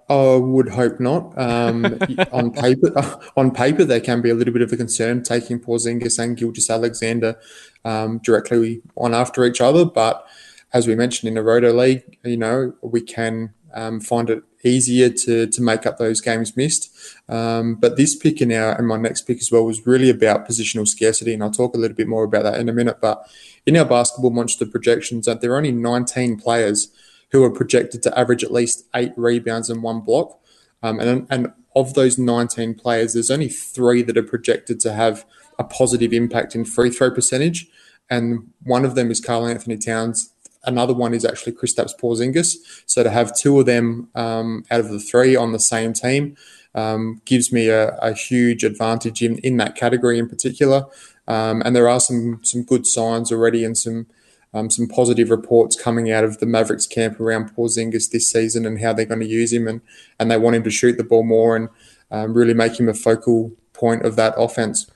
I 0.09 0.37
would 0.37 0.69
hope 0.69 1.01
not. 1.01 1.37
Um, 1.39 1.85
on 2.33 2.51
paper, 2.51 3.21
on 3.37 3.51
paper, 3.51 3.85
there 3.85 4.01
can 4.01 4.21
be 4.21 4.31
a 4.31 4.35
little 4.35 4.53
bit 4.53 4.63
of 4.63 4.73
a 4.73 4.77
concern 4.77 5.23
taking 5.23 5.59
Porzingis 5.59 6.19
and 6.19 6.37
Gilgeous-Alexander 6.37 7.39
um, 7.85 8.19
directly 8.19 8.83
on 8.97 9.15
after 9.15 9.45
each 9.45 9.61
other. 9.61 9.85
But 9.85 10.27
as 10.73 10.87
we 10.87 10.95
mentioned 10.95 11.29
in 11.29 11.35
the 11.35 11.43
Roto 11.43 11.73
League, 11.73 12.19
you 12.25 12.37
know, 12.37 12.75
we 12.83 13.01
can 13.01 13.55
um, 13.73 14.01
find 14.01 14.29
it 14.29 14.43
easier 14.65 15.11
to 15.11 15.47
to 15.47 15.63
make 15.63 15.87
up 15.87 15.99
those 15.99 16.21
games 16.21 16.57
missed. 16.57 16.91
Um, 17.29 17.77
but 17.77 17.97
this 17.97 18.17
pick 18.17 18.41
in 18.41 18.53
our 18.53 18.77
and 18.77 18.87
my 18.87 18.97
next 18.97 19.23
pick 19.23 19.39
as 19.39 19.51
well 19.51 19.65
was 19.65 19.87
really 19.87 20.11
about 20.11 20.49
positional 20.49 20.87
scarcity, 20.87 21.35
and 21.35 21.43
I'll 21.43 21.51
talk 21.51 21.75
a 21.75 21.79
little 21.79 21.97
bit 21.97 22.09
more 22.09 22.25
about 22.25 22.45
that 22.45 22.61
in 22.61 22.69
a 22.69 22.73
minute. 22.73 22.99
But 23.01 23.29
in 23.67 23.77
our 23.77 23.85
basketball 23.85 24.31
monster 24.31 24.67
projections, 24.67 25.27
that 25.27 25.41
there 25.41 25.53
are 25.53 25.57
only 25.57 25.73
19 25.73 26.39
players 26.39 26.89
who 27.31 27.43
are 27.43 27.51
projected 27.51 28.03
to 28.03 28.19
average 28.19 28.45
at 28.45 28.53
least 28.53 28.87
eight 28.95 29.13
rebounds 29.17 29.71
and 29.71 29.83
one 29.83 30.01
block. 30.01 30.39
Um, 30.83 31.01
and, 31.01 31.27
and 31.31 31.53
of 31.75 31.95
those 31.95 32.19
19 32.19 32.75
players, 32.75 33.15
there's 33.15 33.31
only 33.31 33.49
three 33.49 34.03
that 34.03 34.17
are 34.17 34.23
projected 34.23 34.81
to 34.81 34.93
have 34.93 35.25
a 35.59 35.65
positive 35.65 36.13
impact 36.13 36.55
in 36.55 36.65
free 36.65 36.91
throw 36.91 37.11
percentage. 37.11 37.67
And 38.11 38.53
one 38.63 38.85
of 38.85 38.95
them 38.95 39.11
is 39.11 39.21
Karl-Anthony 39.21 39.79
Towns. 39.79 40.34
Another 40.67 40.95
one 40.95 41.15
is 41.15 41.25
actually 41.25 41.53
Kristaps 41.53 41.99
Porzingis. 41.99 42.57
So 42.87 43.03
to 43.03 43.11
have 43.11 43.37
two 43.37 43.61
of 43.61 43.67
them 43.67 44.09
um, 44.15 44.65
out 44.71 44.81
of 44.81 44.89
the 44.89 45.01
three 45.01 45.37
on 45.37 45.53
the 45.53 45.59
same 45.59 45.93
team 45.93 46.37
um, 46.75 47.21
gives 47.25 47.53
me 47.53 47.69
a, 47.69 47.95
a 47.97 48.13
huge 48.13 48.65
advantage 48.65 49.23
in, 49.23 49.39
in 49.39 49.57
that 49.59 49.77
category 49.77 50.19
in 50.19 50.29
particular. 50.29 50.87
Um, 51.27 51.63
and 51.65 51.75
there 51.75 51.89
are 51.89 52.01
some 52.01 52.41
some 52.43 52.63
good 52.63 52.87
signs 52.87 53.33
already 53.33 53.65
and 53.65 53.77
some 53.77 54.07
um, 54.53 54.71
some 54.71 54.87
positive 54.87 55.31
reports 55.31 55.81
coming 55.81 56.11
out 56.11 56.23
of 56.25 56.39
the 56.39 56.47
Mavericks 56.47 56.87
camp 56.87 57.19
around 57.19 57.55
Porzingis 57.55 58.11
this 58.11 58.29
season 58.29 58.67
and 58.67 58.81
how 58.81 58.93
they're 58.93 59.05
going 59.05 59.21
to 59.21 59.27
use 59.27 59.53
him 59.53 59.67
and 59.67 59.81
and 60.19 60.31
they 60.31 60.39
want 60.39 60.57
him 60.57 60.65
to 60.65 60.71
shoot 60.71 60.97
the 60.97 61.05
ball 61.05 61.25
more 61.25 61.57
and 61.57 61.69
um, 62.11 62.35
really 62.35 62.55
make 62.55 62.79
him 62.79 62.89
a 62.89 62.95
focal 62.95 63.53
point 63.73 64.05
of 64.05 64.17
that 64.17 64.35
offense. 64.37 64.91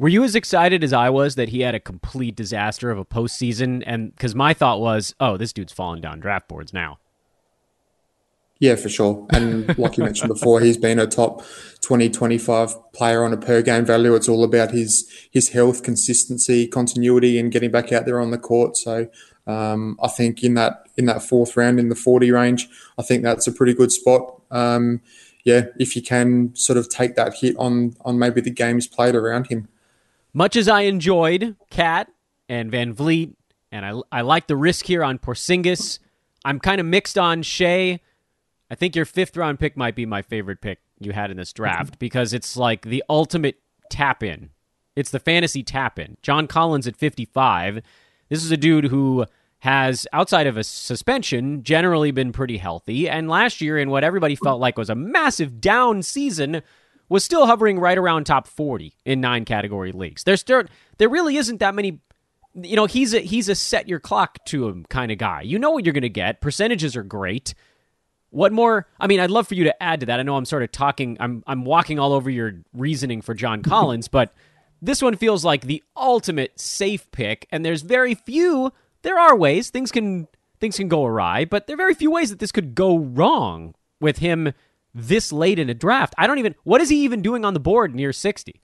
Were 0.00 0.08
you 0.08 0.24
as 0.24 0.34
excited 0.34 0.82
as 0.82 0.94
I 0.94 1.10
was 1.10 1.34
that 1.34 1.50
he 1.50 1.60
had 1.60 1.74
a 1.74 1.78
complete 1.78 2.34
disaster 2.34 2.90
of 2.90 2.96
a 2.96 3.04
postseason? 3.04 3.82
And 3.84 4.16
because 4.16 4.34
my 4.34 4.54
thought 4.54 4.80
was, 4.80 5.14
oh, 5.20 5.36
this 5.36 5.52
dude's 5.52 5.74
falling 5.74 6.00
down 6.00 6.20
draft 6.20 6.48
boards 6.48 6.72
now. 6.72 6.98
Yeah, 8.58 8.76
for 8.76 8.88
sure. 8.88 9.26
And 9.30 9.76
like 9.76 9.98
you 9.98 10.04
mentioned 10.04 10.30
before, 10.30 10.60
he's 10.60 10.78
been 10.78 10.98
a 10.98 11.06
top 11.06 11.44
20, 11.82 12.08
25 12.08 12.92
player 12.94 13.24
on 13.24 13.34
a 13.34 13.36
per 13.36 13.60
game 13.60 13.84
value. 13.84 14.14
It's 14.14 14.26
all 14.26 14.42
about 14.42 14.70
his 14.70 15.06
his 15.30 15.50
health, 15.50 15.82
consistency, 15.82 16.66
continuity, 16.66 17.38
and 17.38 17.52
getting 17.52 17.70
back 17.70 17.92
out 17.92 18.06
there 18.06 18.20
on 18.20 18.30
the 18.30 18.38
court. 18.38 18.78
So 18.78 19.06
um, 19.46 19.98
I 20.02 20.08
think 20.08 20.42
in 20.42 20.54
that 20.54 20.86
in 20.96 21.04
that 21.06 21.22
fourth 21.22 21.58
round 21.58 21.78
in 21.78 21.90
the 21.90 21.94
40 21.94 22.30
range, 22.30 22.70
I 22.98 23.02
think 23.02 23.22
that's 23.22 23.46
a 23.46 23.52
pretty 23.52 23.74
good 23.74 23.92
spot. 23.92 24.40
Um, 24.50 25.02
yeah, 25.44 25.66
if 25.78 25.94
you 25.94 26.00
can 26.00 26.56
sort 26.56 26.78
of 26.78 26.88
take 26.88 27.16
that 27.16 27.34
hit 27.34 27.54
on 27.58 27.96
on 28.06 28.18
maybe 28.18 28.40
the 28.40 28.50
games 28.50 28.86
played 28.86 29.14
around 29.14 29.48
him. 29.48 29.68
Much 30.32 30.56
as 30.56 30.68
I 30.68 30.82
enjoyed 30.82 31.56
KAT 31.70 32.08
and 32.48 32.70
VanVleet, 32.70 33.34
and 33.72 33.84
I, 33.84 34.00
I 34.12 34.20
like 34.22 34.46
the 34.46 34.56
risk 34.56 34.86
here 34.86 35.02
on 35.02 35.18
Porzingis, 35.18 35.98
I'm 36.44 36.58
kind 36.58 36.80
of 36.80 36.86
mixed 36.86 37.18
on 37.18 37.42
Shai. 37.42 38.00
I 38.70 38.74
think 38.74 38.96
your 38.96 39.04
fifth 39.04 39.36
round 39.36 39.58
pick 39.58 39.76
might 39.76 39.94
be 39.94 40.06
my 40.06 40.22
favorite 40.22 40.60
pick 40.60 40.78
you 40.98 41.12
had 41.12 41.30
in 41.30 41.36
this 41.36 41.52
draft 41.52 41.98
because 41.98 42.32
it's 42.32 42.56
like 42.56 42.82
the 42.82 43.04
ultimate 43.08 43.58
tap 43.90 44.22
in. 44.22 44.50
It's 44.96 45.10
the 45.10 45.18
fantasy 45.18 45.62
tap 45.62 45.98
in. 45.98 46.16
John 46.22 46.46
Collins 46.46 46.86
at 46.86 46.96
55. 46.96 47.82
This 48.28 48.44
is 48.44 48.50
a 48.50 48.56
dude 48.56 48.86
who 48.86 49.26
has, 49.60 50.06
outside 50.12 50.46
of 50.46 50.56
a 50.56 50.64
suspension, 50.64 51.62
generally 51.62 52.10
been 52.10 52.32
pretty 52.32 52.56
healthy. 52.56 53.08
And 53.08 53.28
last 53.28 53.60
year, 53.60 53.78
in 53.78 53.90
what 53.90 54.04
everybody 54.04 54.34
felt 54.34 54.60
like 54.60 54.78
was 54.78 54.90
a 54.90 54.94
massive 54.94 55.60
down 55.60 56.02
season, 56.02 56.62
was 57.10 57.24
still 57.24 57.46
hovering 57.46 57.78
right 57.78 57.98
around 57.98 58.24
top 58.24 58.46
40 58.46 58.94
in 59.04 59.20
nine 59.20 59.44
category 59.44 59.92
leagues. 59.92 60.24
There's 60.24 60.40
still, 60.40 60.62
there 60.96 61.10
really 61.10 61.36
isn't 61.36 61.58
that 61.58 61.74
many. 61.74 62.00
You 62.54 62.76
know, 62.76 62.86
he's 62.86 63.12
a 63.14 63.20
he's 63.20 63.48
a 63.48 63.54
set 63.54 63.88
your 63.88 64.00
clock 64.00 64.44
to 64.46 64.66
him 64.66 64.84
kind 64.88 65.12
of 65.12 65.18
guy. 65.18 65.42
You 65.42 65.58
know 65.58 65.70
what 65.70 65.84
you're 65.84 65.92
going 65.92 66.02
to 66.02 66.08
get. 66.08 66.40
Percentages 66.40 66.96
are 66.96 67.04
great. 67.04 67.54
What 68.30 68.52
more? 68.52 68.88
I 68.98 69.06
mean, 69.06 69.20
I'd 69.20 69.30
love 69.30 69.46
for 69.46 69.54
you 69.54 69.64
to 69.64 69.82
add 69.82 70.00
to 70.00 70.06
that. 70.06 70.18
I 70.18 70.22
know 70.22 70.36
I'm 70.36 70.44
sort 70.44 70.64
of 70.64 70.72
talking. 70.72 71.16
I'm 71.20 71.44
I'm 71.46 71.64
walking 71.64 72.00
all 72.00 72.12
over 72.12 72.28
your 72.28 72.54
reasoning 72.72 73.22
for 73.22 73.34
John 73.34 73.62
Collins, 73.62 74.08
but 74.08 74.32
this 74.82 75.00
one 75.00 75.16
feels 75.16 75.44
like 75.44 75.62
the 75.62 75.82
ultimate 75.96 76.58
safe 76.58 77.08
pick. 77.12 77.46
And 77.52 77.64
there's 77.64 77.82
very 77.82 78.14
few. 78.14 78.72
There 79.02 79.18
are 79.18 79.36
ways 79.36 79.70
things 79.70 79.92
can 79.92 80.26
things 80.58 80.76
can 80.76 80.88
go 80.88 81.06
awry, 81.06 81.44
but 81.44 81.66
there 81.66 81.74
are 81.74 81.76
very 81.76 81.94
few 81.94 82.10
ways 82.10 82.30
that 82.30 82.40
this 82.40 82.52
could 82.52 82.74
go 82.74 82.98
wrong 82.98 83.74
with 84.00 84.18
him 84.18 84.52
this 84.94 85.32
late 85.32 85.58
in 85.58 85.70
a 85.70 85.74
draft. 85.74 86.14
I 86.18 86.26
don't 86.26 86.38
even. 86.38 86.54
What 86.64 86.80
is 86.80 86.88
he 86.88 87.02
even 87.04 87.22
doing 87.22 87.44
on 87.44 87.54
the 87.54 87.60
board 87.60 87.94
near 87.94 88.12
sixty? 88.12 88.60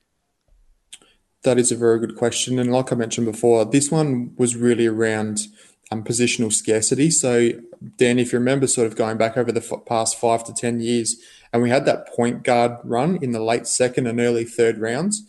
That 1.43 1.57
is 1.57 1.71
a 1.71 1.75
very 1.75 1.99
good 1.99 2.15
question. 2.15 2.59
And 2.59 2.71
like 2.71 2.91
I 2.91 2.95
mentioned 2.95 3.27
before, 3.27 3.63
this 3.65 3.91
one 3.91 4.33
was 4.37 4.55
really 4.55 4.87
around 4.87 5.47
um, 5.91 6.03
positional 6.03 6.51
scarcity. 6.51 7.11
So, 7.11 7.51
Dan, 7.97 8.19
if 8.19 8.33
you 8.33 8.39
remember 8.39 8.67
sort 8.67 8.87
of 8.87 8.95
going 8.95 9.17
back 9.17 9.37
over 9.37 9.51
the 9.51 9.61
f- 9.61 9.85
past 9.85 10.19
five 10.19 10.43
to 10.45 10.53
10 10.53 10.81
years, 10.81 11.15
and 11.53 11.61
we 11.61 11.69
had 11.69 11.85
that 11.85 12.07
point 12.13 12.43
guard 12.43 12.77
run 12.83 13.17
in 13.21 13.31
the 13.31 13.41
late 13.41 13.67
second 13.67 14.07
and 14.07 14.19
early 14.19 14.43
third 14.43 14.79
rounds. 14.79 15.23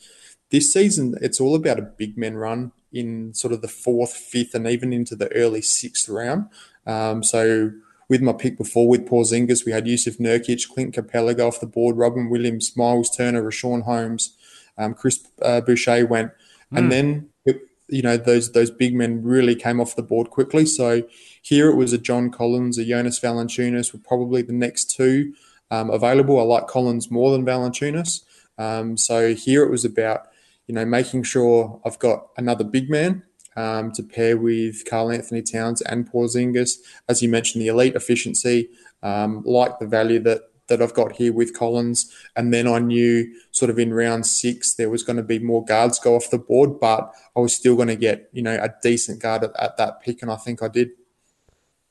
This 0.50 0.72
season, 0.72 1.14
it's 1.20 1.40
all 1.40 1.54
about 1.54 1.78
a 1.78 1.82
big 1.82 2.16
men 2.16 2.36
run 2.36 2.72
in 2.92 3.34
sort 3.34 3.52
of 3.52 3.60
the 3.60 3.68
fourth, 3.68 4.14
fifth, 4.14 4.54
and 4.54 4.66
even 4.66 4.92
into 4.92 5.14
the 5.14 5.32
early 5.34 5.62
sixth 5.62 6.08
round. 6.08 6.48
Um, 6.86 7.22
so 7.22 7.70
with 8.08 8.22
my 8.22 8.32
pick 8.32 8.56
before 8.56 8.88
with 8.88 9.06
Porzingis, 9.06 9.64
we 9.66 9.72
had 9.72 9.84
Jusuf 9.84 10.18
Nurkic, 10.18 10.68
Clint 10.68 10.94
Capela 10.94 11.36
go 11.36 11.46
off 11.46 11.60
the 11.60 11.66
board, 11.66 11.96
Robert 11.96 12.28
Williams, 12.28 12.76
Miles 12.76 13.14
Turner, 13.14 13.42
Richaun 13.42 13.82
Holmes, 13.82 14.36
um, 14.78 14.94
Chris 14.94 15.26
uh, 15.42 15.60
Boucher 15.60 16.06
went, 16.06 16.30
mm. 16.72 16.78
and 16.78 16.86
hmm. 16.86 16.90
then 16.90 17.28
it, 17.44 17.60
you 17.88 18.02
know 18.02 18.16
those 18.16 18.52
those 18.52 18.70
big 18.70 18.94
men 18.94 19.22
really 19.22 19.54
came 19.54 19.80
off 19.80 19.96
the 19.96 20.02
board 20.02 20.30
quickly. 20.30 20.64
So 20.64 21.02
here 21.42 21.68
it 21.68 21.76
was 21.76 21.92
a 21.92 21.98
John 21.98 22.30
Collins, 22.30 22.78
a 22.78 22.84
Jonas 22.84 23.20
Valanciunas 23.20 23.92
were 23.92 24.00
probably 24.00 24.42
the 24.42 24.52
next 24.52 24.90
two 24.90 25.34
um, 25.70 25.90
available. 25.90 26.38
I 26.38 26.44
like 26.44 26.66
Collins 26.66 27.10
more 27.10 27.32
than 27.32 27.44
Valanciunas. 27.44 28.22
Um, 28.56 28.96
so 28.96 29.34
here 29.34 29.62
it 29.62 29.70
was 29.70 29.84
about 29.84 30.28
you 30.66 30.74
know 30.74 30.84
making 30.84 31.24
sure 31.24 31.80
I've 31.84 31.98
got 31.98 32.28
another 32.36 32.64
big 32.64 32.88
man 32.88 33.24
um, 33.58 33.90
to 33.92 34.04
pair 34.04 34.36
with 34.36 34.84
Karl-Anthony 34.88 35.42
Towns 35.42 35.82
and 35.82 36.10
Porzingis. 36.10 36.78
As 37.08 37.22
you 37.22 37.28
mentioned, 37.28 37.60
the 37.60 37.68
elite 37.68 37.96
efficiency, 37.96 38.70
um, 39.02 39.42
like 39.44 39.80
the 39.80 39.86
value 39.86 40.20
that 40.20 40.42
that 40.68 40.82
I've 40.82 40.94
got 40.94 41.16
here 41.16 41.32
with 41.32 41.56
Collins. 41.56 42.12
And 42.36 42.52
then 42.52 42.68
I 42.68 42.78
knew 42.78 43.34
sort 43.52 43.70
of 43.70 43.78
in 43.78 43.92
round 43.92 44.26
six 44.26 44.74
there 44.74 44.90
was 44.90 45.02
going 45.02 45.16
to 45.16 45.22
be 45.22 45.38
more 45.38 45.64
guards 45.64 45.98
go 45.98 46.14
off 46.14 46.30
the 46.30 46.38
board, 46.38 46.78
but 46.78 47.10
I 47.34 47.40
was 47.40 47.54
still 47.54 47.74
going 47.74 47.88
to 47.88 47.96
get 47.96 48.28
you 48.32 48.42
know 48.42 48.54
a 48.54 48.72
decent 48.82 49.20
guard 49.20 49.42
at, 49.44 49.58
at 49.58 49.76
that 49.78 50.02
pick, 50.02 50.22
and 50.22 50.30
I 50.30 50.36
think 50.36 50.62
I 50.62 50.68
did. 50.68 50.90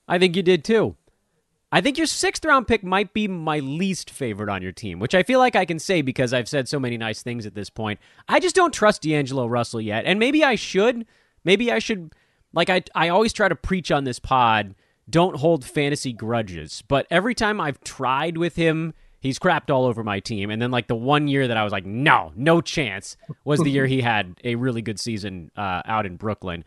I 0.08 0.20
think 0.20 0.36
you 0.36 0.44
did 0.44 0.64
too. 0.64 0.96
I 1.70 1.82
think 1.82 1.98
your 1.98 2.08
sixth 2.08 2.46
round 2.46 2.66
pick 2.66 2.82
might 2.82 3.14
be 3.14 3.28
my 3.28 3.60
least 3.60 4.10
favorite 4.10 4.48
on 4.48 4.62
your 4.62 4.72
team, 4.72 5.00
which 5.00 5.14
I 5.14 5.24
feel 5.24 5.40
like 5.40 5.58
I 5.58 5.66
can 5.66 5.80
say 5.80 6.02
because 6.02 6.32
I've 6.32 6.48
said 6.48 6.70
so 6.70 6.80
many 6.80 6.98
nice 6.98 7.22
things 7.22 7.46
at 7.46 7.56
this 7.56 7.70
point. 7.70 8.00
I 8.30 8.40
just 8.40 8.56
don't 8.56 8.74
trust 8.74 9.02
D'Angelo 9.02 9.48
Russell 9.48 9.82
yet, 9.82 10.06
and 10.06 10.18
maybe 10.18 10.46
I 10.46 10.56
should. 10.56 11.06
Maybe 11.48 11.72
I 11.72 11.80
should. 11.80 12.14
Like 12.54 12.70
I, 12.70 12.84
I 12.94 13.10
always 13.10 13.32
try 13.32 13.48
to 13.48 13.56
preach 13.56 13.90
on 13.90 14.04
this 14.04 14.20
pod. 14.20 14.76
Don't 15.10 15.38
hold 15.38 15.64
fantasy 15.64 16.12
grudges, 16.12 16.84
but 16.90 17.08
every 17.10 17.34
time 17.34 17.62
I've 17.62 17.80
tried 17.82 18.38
with 18.38 18.58
him, 18.58 18.94
he's 19.22 19.40
crapped 19.40 19.70
all 19.70 19.86
over 19.86 20.04
my 20.04 20.20
team. 20.20 20.52
And 20.52 20.62
then 20.62 20.70
like 20.72 20.88
the 20.88 20.96
one 20.96 21.30
year 21.30 21.48
that 21.48 21.56
I 21.56 21.64
was 21.64 21.72
like, 21.72 21.86
no, 21.86 22.34
no 22.36 22.60
chance, 22.60 23.16
was 23.46 23.62
the 23.62 23.72
year 23.72 23.86
he 23.88 24.02
had 24.02 24.36
a 24.44 24.56
really 24.56 24.82
good 24.82 25.00
season 25.00 25.50
uh, 25.56 25.82
out 25.86 26.06
in 26.06 26.18
Brooklyn. 26.18 26.66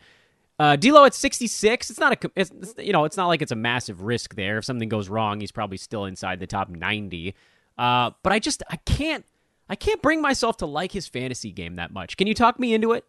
Uh, 0.57 0.75
D'Lo 0.75 1.05
at 1.05 1.13
66. 1.13 1.91
It's 1.91 1.99
not 1.99 2.25
a, 2.25 2.31
it's, 2.35 2.51
you 2.79 2.93
know, 2.93 3.05
it's 3.05 3.17
not 3.17 3.27
like 3.27 3.43
it's 3.43 3.51
a 3.51 3.55
massive 3.55 4.01
risk 4.01 4.33
there. 4.33 4.57
If 4.57 4.65
something 4.65 4.89
goes 4.89 5.07
wrong, 5.07 5.39
he's 5.39 5.51
probably 5.51 5.77
still 5.77 6.05
inside 6.05 6.39
the 6.39 6.47
top 6.47 6.69
90. 6.69 7.35
Uh, 7.77 8.11
but 8.23 8.33
I 8.33 8.39
just, 8.39 8.63
I 8.71 8.77
can't, 8.77 9.25
I 9.69 9.75
can't 9.75 10.01
bring 10.01 10.21
myself 10.21 10.57
to 10.57 10.65
like 10.65 10.91
his 10.91 11.07
fantasy 11.07 11.51
game 11.51 11.75
that 11.75 11.93
much. 11.93 12.17
Can 12.17 12.25
you 12.25 12.33
talk 12.33 12.59
me 12.59 12.73
into 12.73 12.93
it? 12.93 13.05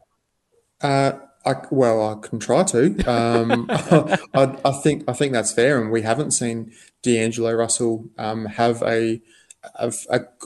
Uh, 0.82 1.12
I, 1.44 1.54
well, 1.70 2.08
I 2.08 2.26
can 2.26 2.38
try 2.38 2.62
to. 2.64 3.02
Um, 3.10 3.66
I, 3.70 4.56
I, 4.64 4.72
think 4.72 5.04
I 5.08 5.12
think 5.12 5.32
that's 5.32 5.52
fair, 5.52 5.80
and 5.80 5.90
we 5.90 6.02
haven't 6.02 6.30
seen 6.32 6.72
D'Angelo 7.02 7.52
Russell 7.52 8.08
um, 8.18 8.46
have 8.46 8.82
a, 8.82 9.20
a, 9.74 9.92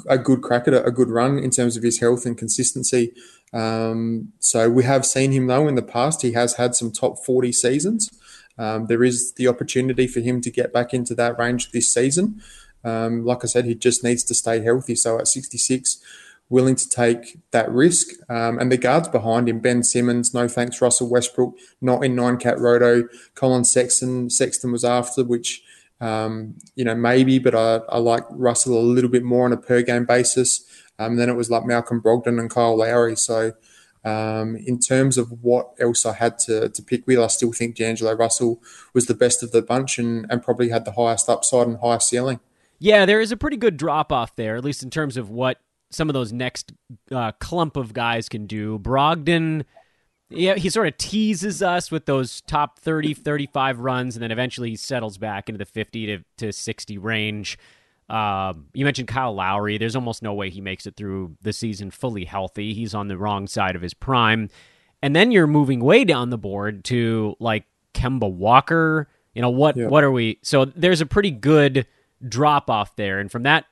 a 0.09 0.19
good 0.19 0.43
crack 0.43 0.67
at 0.67 0.75
a, 0.75 0.85
a 0.85 0.91
good 0.91 1.11
run 1.11 1.39
in 1.39 1.51
terms 1.51 1.77
of 1.77 1.83
his 1.83 2.01
health 2.01 2.25
and 2.25 2.37
consistency. 2.37 3.13
Um, 3.53 4.33
so 4.39 4.69
we 4.71 4.85
have 4.85 5.07
seen 5.07 5.33
him 5.33 5.47
though 5.47 5.69
in 5.69 5.75
the 5.75 5.83
past. 5.83 6.23
He 6.23 6.33
has 6.33 6.55
had 6.55 6.75
some 6.75 6.93
top 6.93 7.25
40 7.25 7.53
seasons. 7.53 8.11
Um, 8.59 8.87
there 8.87 9.05
is 9.05 9.35
the 9.35 9.49
opportunity 9.49 10.07
for 10.07 10.21
him 10.21 10.41
to 10.41 10.51
get 10.51 10.73
back 10.73 10.95
into 10.95 11.15
that 11.15 11.39
range 11.39 11.73
this 11.73 11.89
season. 11.89 12.43
Um, 12.85 13.25
like 13.25 13.45
I 13.45 13.49
said, 13.49 13.65
he 13.65 13.75
just 13.75 14.03
needs 14.05 14.25
to 14.25 14.35
stay 14.35 14.63
healthy. 14.63 14.95
So 14.95 15.19
at 15.19 15.29
66, 15.29 16.03
willing 16.49 16.77
to 16.77 16.89
take 16.89 17.39
that 17.51 17.71
risk. 17.71 18.09
Um, 18.29 18.59
and 18.59 18.71
the 18.71 18.77
guards 18.77 19.09
behind 19.09 19.49
him, 19.49 19.59
Ben 19.59 19.83
Simmons, 19.83 20.33
no 20.33 20.49
thanks, 20.49 20.81
Russell 20.81 21.11
Westbrook, 21.11 21.55
not 21.81 22.05
in 22.05 22.15
nine 22.15 22.37
cat 22.37 22.59
roto. 22.59 23.09
Collin 23.35 23.65
Sexton, 23.65 24.31
Sexton 24.31 24.73
was 24.73 24.85
after, 24.85 25.25
which, 25.25 25.63
um, 26.01 26.55
you 26.75 26.85
know, 26.85 26.95
maybe, 26.95 27.39
but 27.39 27.55
I, 27.55 27.77
I 27.89 27.99
like 27.99 28.25
Russell 28.31 28.79
a 28.79 28.81
little 28.81 29.11
bit 29.11 29.25
more 29.25 29.45
on 29.45 29.53
a 29.53 29.57
per 29.57 29.83
game 29.83 30.05
basis. 30.05 30.65
Um, 30.99 31.17
then 31.17 31.29
it 31.29 31.35
was 31.35 31.51
like 31.51 31.65
Malcolm 31.65 32.01
Brogdon 32.01 32.39
and 32.39 32.51
Kyle 32.51 32.77
Lowry. 32.77 33.17
So 33.17 33.53
um, 34.05 34.57
in 34.57 34.79
terms 34.79 35.19
of 35.19 35.43
what 35.43 35.73
else 35.81 36.07
I 36.07 36.13
had 36.13 36.39
to, 36.41 36.69
to 36.69 36.83
pick 36.83 37.07
with, 37.07 37.19
I 37.19 37.27
still 37.27 37.53
think 37.53 37.77
D'Angelo 37.77 38.13
Russell 38.15 38.63
was 38.95 39.07
the 39.07 39.15
best 39.15 39.43
of 39.43 39.51
the 39.51 39.63
bunch 39.63 39.99
and, 39.99 40.27
and 40.31 40.43
probably 40.43 40.69
had 40.69 40.85
the 40.85 40.93
highest 40.93 41.29
upside 41.29 41.67
and 41.67 41.79
highest 41.79 42.09
ceiling. 42.09 42.39
Yeah, 42.79 43.05
there 43.05 43.21
is 43.21 43.33
a 43.33 43.37
pretty 43.37 43.57
good 43.57 43.77
drop 43.77 44.13
off 44.13 44.37
there, 44.37 44.57
at 44.57 44.65
least 44.65 44.83
in 44.83 44.91
terms 44.91 45.17
of 45.17 45.29
what 45.31 45.59
some 45.91 46.09
of 46.09 46.15
those 46.15 46.33
next 46.33 46.73
uh, 47.11 47.33
clump 47.33 47.77
of 47.77 47.93
guys 47.93 48.29
can 48.29 48.47
do. 48.47 48.79
Brogdon, 48.79 49.65
yeah, 50.31 50.55
he 50.55 50.69
sort 50.69 50.89
of 50.89 50.97
teases 50.99 51.63
us 51.63 51.91
with 51.91 52.07
those 52.07 52.41
top 52.43 52.79
30, 52.81 53.15
35 53.15 53.81
runs, 53.81 54.17
and 54.17 54.23
then 54.23 54.33
eventually 54.33 54.71
he 54.71 54.77
settles 54.77 55.19
back 55.19 55.49
into 55.49 55.59
the 55.59 55.65
50 55.65 56.07
to, 56.07 56.25
to 56.39 56.53
60 56.53 56.99
range. 56.99 57.59
Um, 58.09 58.67
you 58.73 58.85
mentioned 58.85 59.09
Kyle 59.09 59.35
Lowry. 59.35 59.79
There's 59.79 59.97
almost 59.97 60.23
no 60.23 60.35
way 60.35 60.51
he 60.51 60.61
makes 60.61 60.87
it 60.87 60.97
through 60.97 61.37
the 61.43 61.53
season 61.53 61.91
fully 61.91 62.25
healthy. 62.25 62.73
He's 62.73 62.95
on 62.95 63.09
the 63.09 63.19
wrong 63.19 63.47
side 63.47 63.75
of 63.77 63.83
his 63.83 63.95
prime. 63.95 64.49
And 65.03 65.15
then 65.15 65.31
you're 65.33 65.47
moving 65.47 65.81
way 65.81 66.05
down 66.05 66.31
the 66.31 66.39
board 66.39 66.85
to 66.85 67.37
like 67.41 67.65
Kemba 67.95 68.31
Walker. 68.31 69.09
You 69.35 69.43
know 69.43 69.51
what? 69.51 69.77
Yeah. 69.77 69.89
What 69.89 70.05
are 70.05 70.11
we? 70.11 70.39
So 70.43 70.65
there's 70.65 71.01
a 71.01 71.07
pretty 71.07 71.31
good 71.31 71.87
drop 72.27 72.71
off 72.71 72.97
there, 72.97 73.19
and 73.21 73.31
from 73.31 73.43
that 73.43 73.67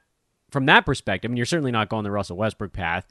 from 0.54 0.66
that 0.66 0.86
perspective, 0.86 1.28
I 1.28 1.30
mean, 1.30 1.36
you're 1.36 1.44
certainly 1.44 1.72
not 1.72 1.90
going 1.90 2.04
the 2.04 2.10
Russell 2.10 2.38
Westbrook 2.38 2.72
path. 2.72 3.06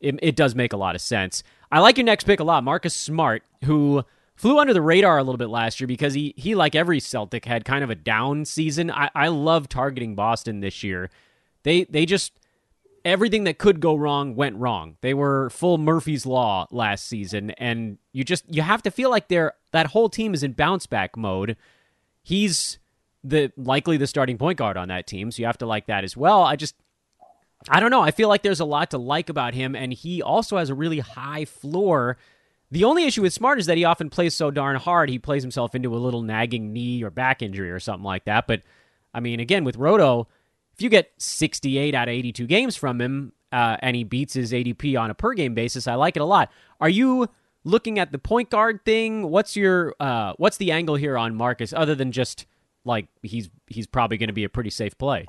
It, 0.00 0.18
it 0.22 0.34
does 0.34 0.54
make 0.54 0.72
a 0.72 0.76
lot 0.76 0.96
of 0.96 1.00
sense. 1.00 1.44
I 1.70 1.78
like 1.78 1.98
your 1.98 2.04
next 2.04 2.24
pick 2.24 2.40
a 2.40 2.44
lot, 2.44 2.64
Marcus 2.64 2.94
Smart, 2.94 3.44
who 3.64 4.04
flew 4.34 4.58
under 4.58 4.74
the 4.74 4.82
radar 4.82 5.18
a 5.18 5.22
little 5.22 5.38
bit 5.38 5.48
last 5.48 5.78
year 5.78 5.86
because 5.86 6.14
he 6.14 6.34
he 6.36 6.54
like 6.54 6.74
every 6.74 6.98
Celtic 6.98 7.44
had 7.44 7.64
kind 7.64 7.84
of 7.84 7.90
a 7.90 7.94
down 7.94 8.44
season. 8.44 8.90
I, 8.90 9.10
I 9.14 9.28
love 9.28 9.68
targeting 9.68 10.14
Boston 10.14 10.60
this 10.60 10.82
year. 10.82 11.10
They 11.62 11.84
they 11.84 12.06
just 12.06 12.40
everything 13.04 13.44
that 13.44 13.58
could 13.58 13.80
go 13.80 13.94
wrong 13.94 14.34
went 14.34 14.56
wrong. 14.56 14.96
They 15.00 15.14
were 15.14 15.50
full 15.50 15.78
Murphy's 15.78 16.26
law 16.26 16.66
last 16.70 17.06
season, 17.06 17.50
and 17.52 17.98
you 18.12 18.24
just 18.24 18.44
you 18.52 18.62
have 18.62 18.82
to 18.82 18.90
feel 18.90 19.10
like 19.10 19.28
they're 19.28 19.54
that 19.72 19.88
whole 19.88 20.08
team 20.08 20.34
is 20.34 20.42
in 20.42 20.52
bounce 20.52 20.86
back 20.86 21.16
mode. 21.16 21.56
He's 22.22 22.78
the 23.22 23.52
likely 23.56 23.96
the 23.96 24.06
starting 24.06 24.38
point 24.38 24.58
guard 24.58 24.76
on 24.76 24.88
that 24.88 25.06
team, 25.06 25.30
so 25.30 25.40
you 25.40 25.46
have 25.46 25.58
to 25.58 25.66
like 25.66 25.86
that 25.86 26.04
as 26.04 26.16
well. 26.16 26.42
I 26.42 26.56
just 26.56 26.74
I 27.68 27.80
don't 27.80 27.90
know. 27.90 28.02
I 28.02 28.10
feel 28.10 28.28
like 28.28 28.42
there's 28.42 28.60
a 28.60 28.64
lot 28.64 28.90
to 28.90 28.98
like 28.98 29.28
about 29.28 29.54
him, 29.54 29.74
and 29.74 29.92
he 29.92 30.22
also 30.22 30.56
has 30.58 30.70
a 30.70 30.74
really 30.74 31.00
high 31.00 31.44
floor 31.44 32.16
the 32.70 32.84
only 32.84 33.04
issue 33.04 33.22
with 33.22 33.32
Smart 33.32 33.58
is 33.58 33.66
that 33.66 33.76
he 33.76 33.84
often 33.84 34.10
plays 34.10 34.34
so 34.34 34.50
darn 34.50 34.76
hard, 34.76 35.08
he 35.08 35.18
plays 35.18 35.42
himself 35.42 35.74
into 35.74 35.94
a 35.94 35.98
little 35.98 36.22
nagging 36.22 36.72
knee 36.72 37.02
or 37.02 37.10
back 37.10 37.42
injury 37.42 37.70
or 37.70 37.78
something 37.78 38.04
like 38.04 38.24
that. 38.24 38.46
But, 38.46 38.62
I 39.14 39.20
mean, 39.20 39.38
again, 39.38 39.64
with 39.64 39.76
Roto, 39.76 40.26
if 40.72 40.82
you 40.82 40.88
get 40.88 41.12
68 41.18 41.94
out 41.94 42.08
of 42.08 42.12
82 42.12 42.46
games 42.46 42.76
from 42.76 43.00
him 43.00 43.32
uh, 43.52 43.76
and 43.80 43.94
he 43.94 44.02
beats 44.02 44.34
his 44.34 44.52
ADP 44.52 44.98
on 45.00 45.10
a 45.10 45.14
per 45.14 45.34
game 45.34 45.54
basis, 45.54 45.86
I 45.86 45.94
like 45.94 46.16
it 46.16 46.20
a 46.20 46.26
lot. 46.26 46.50
Are 46.80 46.88
you 46.88 47.28
looking 47.62 48.00
at 48.00 48.10
the 48.10 48.18
point 48.18 48.50
guard 48.50 48.84
thing? 48.84 49.30
What's 49.30 49.56
your 49.56 49.94
uh, 50.00 50.32
what's 50.36 50.56
the 50.56 50.72
angle 50.72 50.96
here 50.96 51.16
on 51.16 51.36
Marcus 51.36 51.72
other 51.72 51.94
than 51.94 52.10
just 52.10 52.46
like 52.84 53.06
he's 53.22 53.48
he's 53.68 53.86
probably 53.86 54.18
going 54.18 54.28
to 54.28 54.34
be 54.34 54.44
a 54.44 54.48
pretty 54.48 54.70
safe 54.70 54.98
play? 54.98 55.26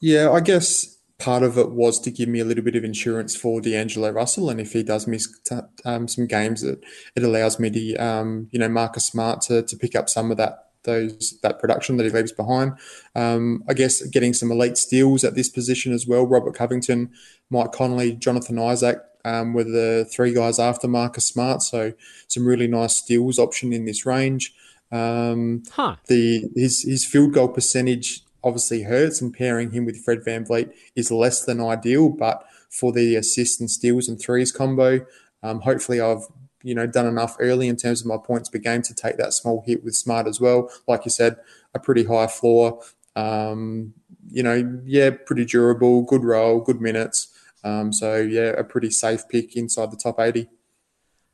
Yeah, 0.00 0.30
I 0.30 0.40
guess 0.40 0.96
part 1.22 1.42
of 1.42 1.56
it 1.56 1.70
was 1.70 2.00
to 2.00 2.10
give 2.10 2.28
me 2.28 2.40
a 2.40 2.44
little 2.44 2.64
bit 2.64 2.74
of 2.74 2.84
insurance 2.84 3.36
for 3.36 3.60
D'Angelo 3.60 4.10
Russell, 4.10 4.50
and 4.50 4.60
if 4.60 4.72
he 4.72 4.82
does 4.82 5.06
miss 5.06 5.28
t- 5.40 5.56
um, 5.84 6.08
some 6.08 6.26
games, 6.26 6.62
it, 6.62 6.82
it 7.14 7.22
allows 7.22 7.58
me 7.60 7.70
to 7.70 7.96
um, 7.96 8.48
you 8.50 8.58
know 8.58 8.68
Marcus 8.68 9.06
Smart 9.06 9.40
to, 9.42 9.62
to 9.62 9.76
pick 9.76 9.94
up 9.94 10.08
some 10.08 10.30
of 10.30 10.36
that 10.36 10.70
those 10.84 11.38
that 11.42 11.60
production 11.60 11.96
that 11.96 12.04
he 12.04 12.10
leaves 12.10 12.32
behind. 12.32 12.72
Um, 13.14 13.62
I 13.68 13.74
guess 13.74 14.02
getting 14.06 14.34
some 14.34 14.50
elite 14.50 14.76
steals 14.76 15.22
at 15.22 15.36
this 15.36 15.48
position 15.48 15.92
as 15.92 16.06
well. 16.06 16.26
Robert 16.26 16.54
Covington, 16.54 17.12
Mike 17.50 17.72
Conley, 17.72 18.12
Jonathan 18.12 18.58
Isaac 18.58 18.98
um, 19.24 19.52
were 19.54 19.64
the 19.64 20.08
three 20.10 20.34
guys 20.34 20.58
after 20.58 20.88
Marcus 20.88 21.26
Smart, 21.26 21.62
so 21.62 21.92
some 22.26 22.46
really 22.46 22.66
nice 22.66 22.96
steals 22.96 23.38
option 23.38 23.72
in 23.72 23.84
this 23.84 24.04
range. 24.04 24.54
Um, 24.90 25.62
huh. 25.72 25.96
The 26.08 26.50
his 26.56 26.82
his 26.82 27.04
field 27.04 27.32
goal 27.32 27.48
percentage 27.48 28.24
obviously 28.44 28.82
hurts, 28.82 29.20
and 29.20 29.32
pairing 29.34 29.70
him 29.70 29.84
with 29.84 30.02
Fred 30.04 30.20
VanVleet 30.20 30.72
is 30.96 31.10
less 31.10 31.44
than 31.44 31.60
ideal. 31.60 32.08
But 32.08 32.44
for 32.70 32.92
the 32.92 33.16
assists 33.16 33.60
and 33.60 33.70
steals 33.70 34.08
and 34.08 34.20
threes 34.20 34.52
combo, 34.52 35.04
um, 35.42 35.60
hopefully 35.60 36.00
I've 36.00 36.24
you 36.62 36.74
know 36.74 36.86
done 36.86 37.06
enough 37.06 37.36
early 37.40 37.68
in 37.68 37.76
terms 37.76 38.00
of 38.00 38.06
my 38.06 38.16
points 38.16 38.48
per 38.48 38.58
game 38.58 38.82
to 38.82 38.94
take 38.94 39.16
that 39.16 39.32
small 39.32 39.62
hit 39.66 39.84
with 39.84 39.94
Smart 39.94 40.26
as 40.26 40.40
well. 40.40 40.70
Like 40.86 41.04
you 41.04 41.10
said, 41.10 41.36
a 41.74 41.78
pretty 41.78 42.04
high 42.04 42.28
floor. 42.28 42.80
Um, 43.14 43.94
you 44.30 44.42
know, 44.42 44.80
yeah, 44.84 45.10
pretty 45.10 45.44
durable, 45.44 46.02
good 46.02 46.24
role, 46.24 46.60
good 46.60 46.80
minutes. 46.80 47.28
Um, 47.64 47.92
so 47.92 48.16
yeah, 48.16 48.50
a 48.50 48.64
pretty 48.64 48.90
safe 48.90 49.28
pick 49.28 49.56
inside 49.56 49.90
the 49.90 49.96
top 49.96 50.18
eighty. 50.20 50.48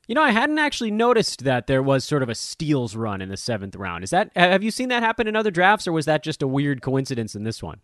You 0.08 0.14
know, 0.14 0.22
I 0.22 0.30
hadn't 0.30 0.58
actually 0.58 0.90
noticed 0.90 1.44
that 1.44 1.66
there 1.66 1.82
was 1.82 2.02
sort 2.02 2.22
of 2.22 2.30
a 2.30 2.34
steals 2.34 2.96
run 2.96 3.20
in 3.20 3.28
the 3.28 3.36
seventh 3.36 3.76
round. 3.76 4.02
Is 4.02 4.10
that 4.10 4.30
have 4.34 4.62
you 4.62 4.70
seen 4.70 4.88
that 4.88 5.02
happen 5.02 5.28
in 5.28 5.36
other 5.36 5.50
drafts, 5.50 5.86
or 5.86 5.92
was 5.92 6.06
that 6.06 6.24
just 6.24 6.42
a 6.42 6.48
weird 6.48 6.80
coincidence 6.80 7.34
in 7.34 7.44
this 7.44 7.62
one? 7.62 7.80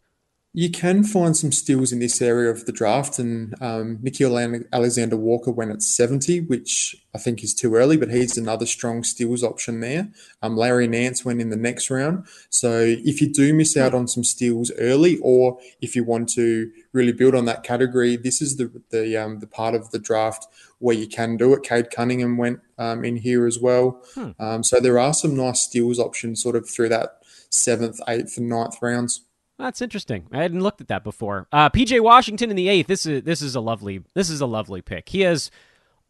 You 0.57 0.71
can 0.71 1.03
find 1.03 1.37
some 1.37 1.51
steals 1.51 1.91
in 1.91 1.99
this 1.99 2.23
area 2.23 2.49
of 2.49 2.65
the 2.65 2.71
draft, 2.71 3.19
and 3.19 3.61
um, 3.61 3.99
Nickeil 3.99 4.65
Alexander 4.73 5.17
Walker 5.17 5.51
went 5.51 5.73
at 5.73 5.83
70, 5.83 6.43
which 6.43 6.95
I 7.13 7.19
think 7.19 7.43
is 7.43 7.53
too 7.53 7.75
early, 7.75 7.97
but 7.97 8.09
he's 8.09 8.39
another 8.39 8.65
strong 8.65 9.03
steals 9.03 9.43
option 9.43 9.81
there. 9.81 10.11
Um, 10.43 10.57
Larry 10.57 10.87
Nance 10.87 11.25
went 11.25 11.41
in 11.41 11.51
the 11.51 11.57
next 11.57 11.91
round. 11.91 12.29
So 12.51 12.71
if 12.87 13.21
you 13.21 13.33
do 13.33 13.53
miss 13.53 13.77
out 13.77 13.95
on 13.95 14.07
some 14.07 14.23
steals 14.23 14.71
early, 14.79 15.19
or 15.23 15.59
if 15.81 15.97
you 15.97 16.05
want 16.05 16.29
to 16.35 16.71
really 16.93 17.13
build 17.13 17.35
on 17.35 17.47
that 17.47 17.65
category, 17.65 18.15
this 18.15 18.41
is 18.41 18.57
the 18.57 18.71
the 18.91 19.17
um, 19.17 19.41
the 19.41 19.49
part 19.49 19.75
of 19.75 19.91
the 19.91 19.99
draft 19.99 20.47
where 20.79 20.95
you 20.95 21.09
can 21.09 21.37
do 21.37 21.53
it. 21.53 21.65
Cade 21.65 21.91
Cunningham 21.91 22.37
went 22.37 22.61
um, 22.79 23.05
in 23.05 23.17
here 23.17 23.45
as 23.45 23.59
well. 23.59 24.01
Hmm. 24.15 24.31
Um, 24.39 24.63
so 24.63 24.79
there 24.79 25.01
are 25.01 25.15
some 25.15 25.37
nice 25.37 25.63
steals 25.63 25.99
options 25.99 26.41
sort 26.41 26.55
of 26.55 26.71
through 26.71 26.91
that 26.91 27.19
seventh, 27.51 27.99
eighth, 28.07 28.39
and 28.39 28.49
ninth 28.49 28.77
rounds. 28.81 29.23
That's 29.59 29.81
interesting. 29.81 30.27
I 30.33 30.43
hadn't 30.43 30.63
looked 30.63 30.81
at 30.81 30.89
that 30.89 31.05
before. 31.05 31.47
Uh, 31.53 31.71
PJ 31.71 32.01
Washington 32.01 32.51
in 32.51 32.57
the 32.57 32.69
eighth. 32.69 32.89
This 32.89 33.07
is 33.07 33.23
this 33.23 33.41
is 33.41 33.55
a 33.55 33.61
lovely 33.61 34.03
this 34.15 34.29
is 34.29 34.41
a 34.41 34.47
lovely 34.47 34.83
pick. 34.83 35.09
He 35.09 35.21
has 35.21 35.51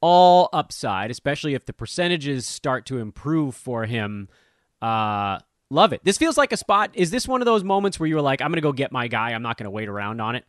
all 0.01 0.49
upside, 0.53 1.11
especially 1.11 1.55
if 1.55 1.67
the 1.67 1.73
percentages 1.73 2.47
start 2.47 2.87
to 2.87 2.99
improve 2.99 3.55
for 3.55 3.87
him. 3.87 4.29
Uh, 4.81 5.39
love 5.71 5.93
it. 5.93 6.03
This 6.05 6.19
feels 6.19 6.37
like 6.37 6.53
a 6.53 6.57
spot. 6.57 6.91
Is 6.95 7.11
this 7.11 7.27
one 7.29 7.41
of 7.41 7.47
those 7.47 7.65
moments 7.65 7.99
where 7.99 8.07
you 8.07 8.15
were 8.15 8.23
like, 8.23 8.43
I'm 8.43 8.51
going 8.51 8.57
to 8.57 8.63
go 8.63 8.73
get 8.73 8.93
my 8.93 9.09
guy. 9.09 9.31
I'm 9.33 9.43
not 9.43 9.57
going 9.57 9.65
to 9.65 9.71
wait 9.71 9.89
around 9.89 10.21
on 10.21 10.37
it. 10.37 10.45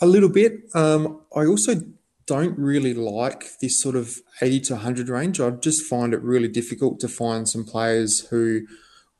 A 0.00 0.06
little 0.06 0.28
bit. 0.28 0.60
Um, 0.74 1.22
I 1.34 1.44
also 1.44 1.82
don't 2.26 2.56
really 2.56 2.94
like 2.94 3.58
this 3.60 3.80
sort 3.80 3.96
of 3.96 4.18
80 4.40 4.60
to 4.60 4.72
100 4.74 5.08
range. 5.08 5.40
I 5.40 5.50
just 5.50 5.84
find 5.84 6.14
it 6.14 6.22
really 6.22 6.48
difficult 6.48 7.00
to 7.00 7.08
find 7.08 7.48
some 7.48 7.64
players 7.64 8.28
who 8.28 8.62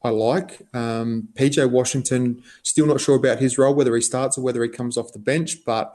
I 0.02 0.10
like. 0.10 0.62
Um, 0.72 1.28
PJ 1.34 1.70
Washington, 1.70 2.42
still 2.62 2.86
not 2.86 3.00
sure 3.00 3.16
about 3.16 3.38
his 3.38 3.58
role, 3.58 3.74
whether 3.74 3.94
he 3.94 4.00
starts 4.00 4.38
or 4.38 4.42
whether 4.42 4.62
he 4.62 4.68
comes 4.68 4.96
off 4.96 5.12
the 5.12 5.18
bench, 5.18 5.64
but 5.64 5.94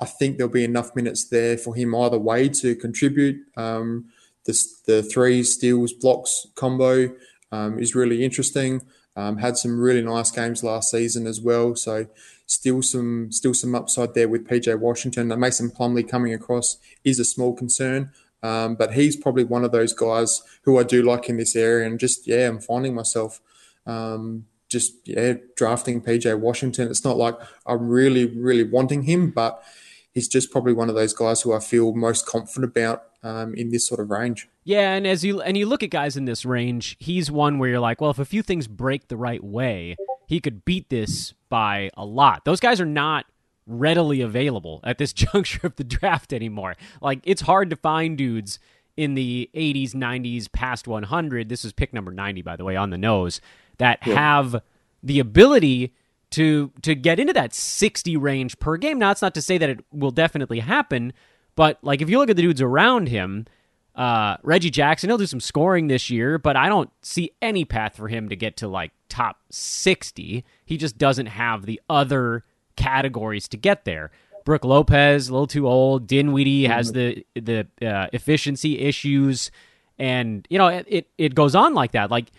I 0.00 0.06
think 0.06 0.36
there'll 0.36 0.52
be 0.52 0.64
enough 0.64 0.96
minutes 0.96 1.24
there 1.28 1.56
for 1.56 1.74
him 1.74 1.94
either 1.94 2.18
way 2.18 2.48
to 2.48 2.74
contribute. 2.74 3.44
Um, 3.56 4.06
the, 4.44 4.64
the 4.86 5.02
three 5.02 5.42
steals 5.42 5.92
blocks 5.92 6.46
combo 6.54 7.14
um, 7.52 7.78
is 7.78 7.94
really 7.94 8.24
interesting. 8.24 8.82
Um, 9.16 9.38
had 9.38 9.56
some 9.56 9.78
really 9.78 10.02
nice 10.02 10.30
games 10.30 10.64
last 10.64 10.90
season 10.90 11.26
as 11.26 11.40
well, 11.40 11.76
so 11.76 12.06
still 12.46 12.82
some 12.82 13.30
still 13.30 13.54
some 13.54 13.74
upside 13.74 14.14
there 14.14 14.28
with 14.28 14.48
PJ 14.48 14.76
Washington. 14.80 15.28
Mason 15.38 15.70
Plumlee 15.70 16.08
coming 16.08 16.34
across 16.34 16.78
is 17.04 17.20
a 17.20 17.24
small 17.24 17.54
concern. 17.54 18.10
Um, 18.44 18.74
but 18.74 18.92
he's 18.92 19.16
probably 19.16 19.42
one 19.42 19.64
of 19.64 19.72
those 19.72 19.94
guys 19.94 20.42
who 20.64 20.78
I 20.78 20.82
do 20.82 21.02
like 21.02 21.30
in 21.30 21.38
this 21.38 21.56
area, 21.56 21.86
and 21.86 21.98
just 21.98 22.26
yeah, 22.26 22.46
I'm 22.46 22.60
finding 22.60 22.94
myself 22.94 23.40
um, 23.86 24.44
just 24.68 24.92
yeah 25.08 25.34
drafting 25.56 26.02
PJ 26.02 26.38
Washington. 26.38 26.88
It's 26.88 27.04
not 27.04 27.16
like 27.16 27.36
I'm 27.66 27.88
really 27.88 28.26
really 28.26 28.64
wanting 28.64 29.04
him, 29.04 29.30
but 29.30 29.64
he's 30.12 30.28
just 30.28 30.52
probably 30.52 30.74
one 30.74 30.90
of 30.90 30.94
those 30.94 31.14
guys 31.14 31.40
who 31.40 31.54
I 31.54 31.58
feel 31.58 31.94
most 31.94 32.26
confident 32.26 32.70
about 32.70 33.04
um, 33.22 33.54
in 33.54 33.70
this 33.70 33.88
sort 33.88 33.98
of 33.98 34.10
range. 34.10 34.46
Yeah, 34.62 34.92
and 34.92 35.06
as 35.06 35.24
you 35.24 35.40
and 35.40 35.56
you 35.56 35.64
look 35.64 35.82
at 35.82 35.88
guys 35.88 36.14
in 36.14 36.26
this 36.26 36.44
range, 36.44 36.96
he's 37.00 37.30
one 37.30 37.58
where 37.58 37.70
you're 37.70 37.80
like, 37.80 38.02
well, 38.02 38.10
if 38.10 38.18
a 38.18 38.26
few 38.26 38.42
things 38.42 38.68
break 38.68 39.08
the 39.08 39.16
right 39.16 39.42
way, 39.42 39.96
he 40.26 40.38
could 40.38 40.66
beat 40.66 40.90
this 40.90 41.32
by 41.48 41.90
a 41.96 42.04
lot. 42.04 42.44
Those 42.44 42.60
guys 42.60 42.78
are 42.78 42.86
not 42.86 43.24
readily 43.66 44.20
available 44.20 44.80
at 44.84 44.98
this 44.98 45.12
juncture 45.14 45.66
of 45.66 45.76
the 45.76 45.84
draft 45.84 46.32
anymore. 46.32 46.76
Like 47.00 47.20
it's 47.24 47.42
hard 47.42 47.70
to 47.70 47.76
find 47.76 48.16
dudes 48.16 48.58
in 48.96 49.14
the 49.14 49.50
80s, 49.54 49.92
90s, 49.92 50.50
past 50.52 50.86
100. 50.86 51.48
This 51.48 51.64
is 51.64 51.72
pick 51.72 51.92
number 51.92 52.12
90 52.12 52.42
by 52.42 52.56
the 52.56 52.64
way 52.64 52.76
on 52.76 52.90
the 52.90 52.98
nose 52.98 53.40
that 53.78 53.98
yeah. 54.06 54.14
have 54.14 54.62
the 55.02 55.18
ability 55.18 55.92
to 56.30 56.72
to 56.82 56.94
get 56.94 57.20
into 57.20 57.32
that 57.32 57.54
60 57.54 58.16
range 58.16 58.58
per 58.58 58.76
game. 58.76 58.98
Now, 58.98 59.10
it's 59.10 59.22
not 59.22 59.34
to 59.34 59.42
say 59.42 59.58
that 59.58 59.70
it 59.70 59.84
will 59.92 60.10
definitely 60.10 60.60
happen, 60.60 61.12
but 61.56 61.78
like 61.82 62.02
if 62.02 62.10
you 62.10 62.18
look 62.18 62.30
at 62.30 62.36
the 62.36 62.42
dudes 62.42 62.60
around 62.60 63.08
him, 63.08 63.46
uh, 63.94 64.36
Reggie 64.42 64.70
Jackson, 64.70 65.08
he'll 65.08 65.18
do 65.18 65.26
some 65.26 65.40
scoring 65.40 65.86
this 65.86 66.10
year, 66.10 66.38
but 66.38 66.56
I 66.56 66.68
don't 66.68 66.90
see 67.02 67.30
any 67.40 67.64
path 67.64 67.96
for 67.96 68.08
him 68.08 68.28
to 68.28 68.36
get 68.36 68.56
to 68.58 68.68
like 68.68 68.90
top 69.08 69.38
60. 69.50 70.44
He 70.64 70.76
just 70.76 70.98
doesn't 70.98 71.26
have 71.26 71.66
the 71.66 71.80
other 71.88 72.44
categories 72.76 73.48
to 73.48 73.56
get 73.56 73.84
there. 73.84 74.10
Brook 74.44 74.64
Lopez, 74.64 75.28
a 75.28 75.32
little 75.32 75.46
too 75.46 75.66
old. 75.66 76.06
Dinwiddie 76.06 76.66
has 76.66 76.92
the 76.92 77.24
the 77.34 77.66
uh, 77.80 78.08
efficiency 78.12 78.78
issues, 78.78 79.50
and 79.98 80.46
you 80.50 80.58
know 80.58 80.68
it 80.68 81.08
it 81.16 81.34
goes 81.34 81.54
on 81.54 81.74
like 81.74 81.92
that. 81.92 82.10
Like 82.10 82.30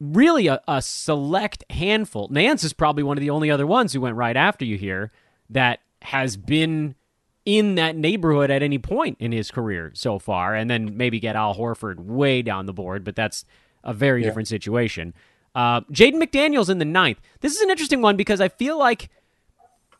really, 0.00 0.48
a, 0.48 0.60
a 0.66 0.82
select 0.82 1.64
handful. 1.70 2.28
Nance 2.30 2.64
is 2.64 2.72
probably 2.72 3.02
one 3.02 3.16
of 3.16 3.20
the 3.20 3.30
only 3.30 3.50
other 3.50 3.66
ones 3.66 3.92
who 3.92 4.00
went 4.00 4.16
right 4.16 4.36
after 4.36 4.64
you 4.64 4.76
here 4.76 5.12
that 5.50 5.80
has 6.02 6.36
been 6.36 6.96
in 7.44 7.76
that 7.76 7.96
neighborhood 7.96 8.50
at 8.50 8.62
any 8.62 8.78
point 8.78 9.16
in 9.20 9.30
his 9.30 9.52
career 9.52 9.92
so 9.94 10.18
far, 10.18 10.54
and 10.54 10.68
then 10.68 10.96
maybe 10.96 11.20
get 11.20 11.36
Al 11.36 11.54
Horford 11.54 12.00
way 12.00 12.42
down 12.42 12.66
the 12.66 12.72
board, 12.72 13.04
but 13.04 13.14
that's 13.14 13.44
a 13.84 13.94
very 13.94 14.20
yeah. 14.20 14.28
different 14.28 14.48
situation. 14.48 15.14
Uh, 15.54 15.80
Jaden 15.82 16.20
McDaniels 16.20 16.68
in 16.68 16.78
the 16.78 16.84
ninth. 16.84 17.20
This 17.40 17.54
is 17.54 17.62
an 17.62 17.70
interesting 17.70 18.02
one 18.02 18.16
because 18.16 18.40
I 18.40 18.48
feel 18.48 18.78
like 18.78 19.08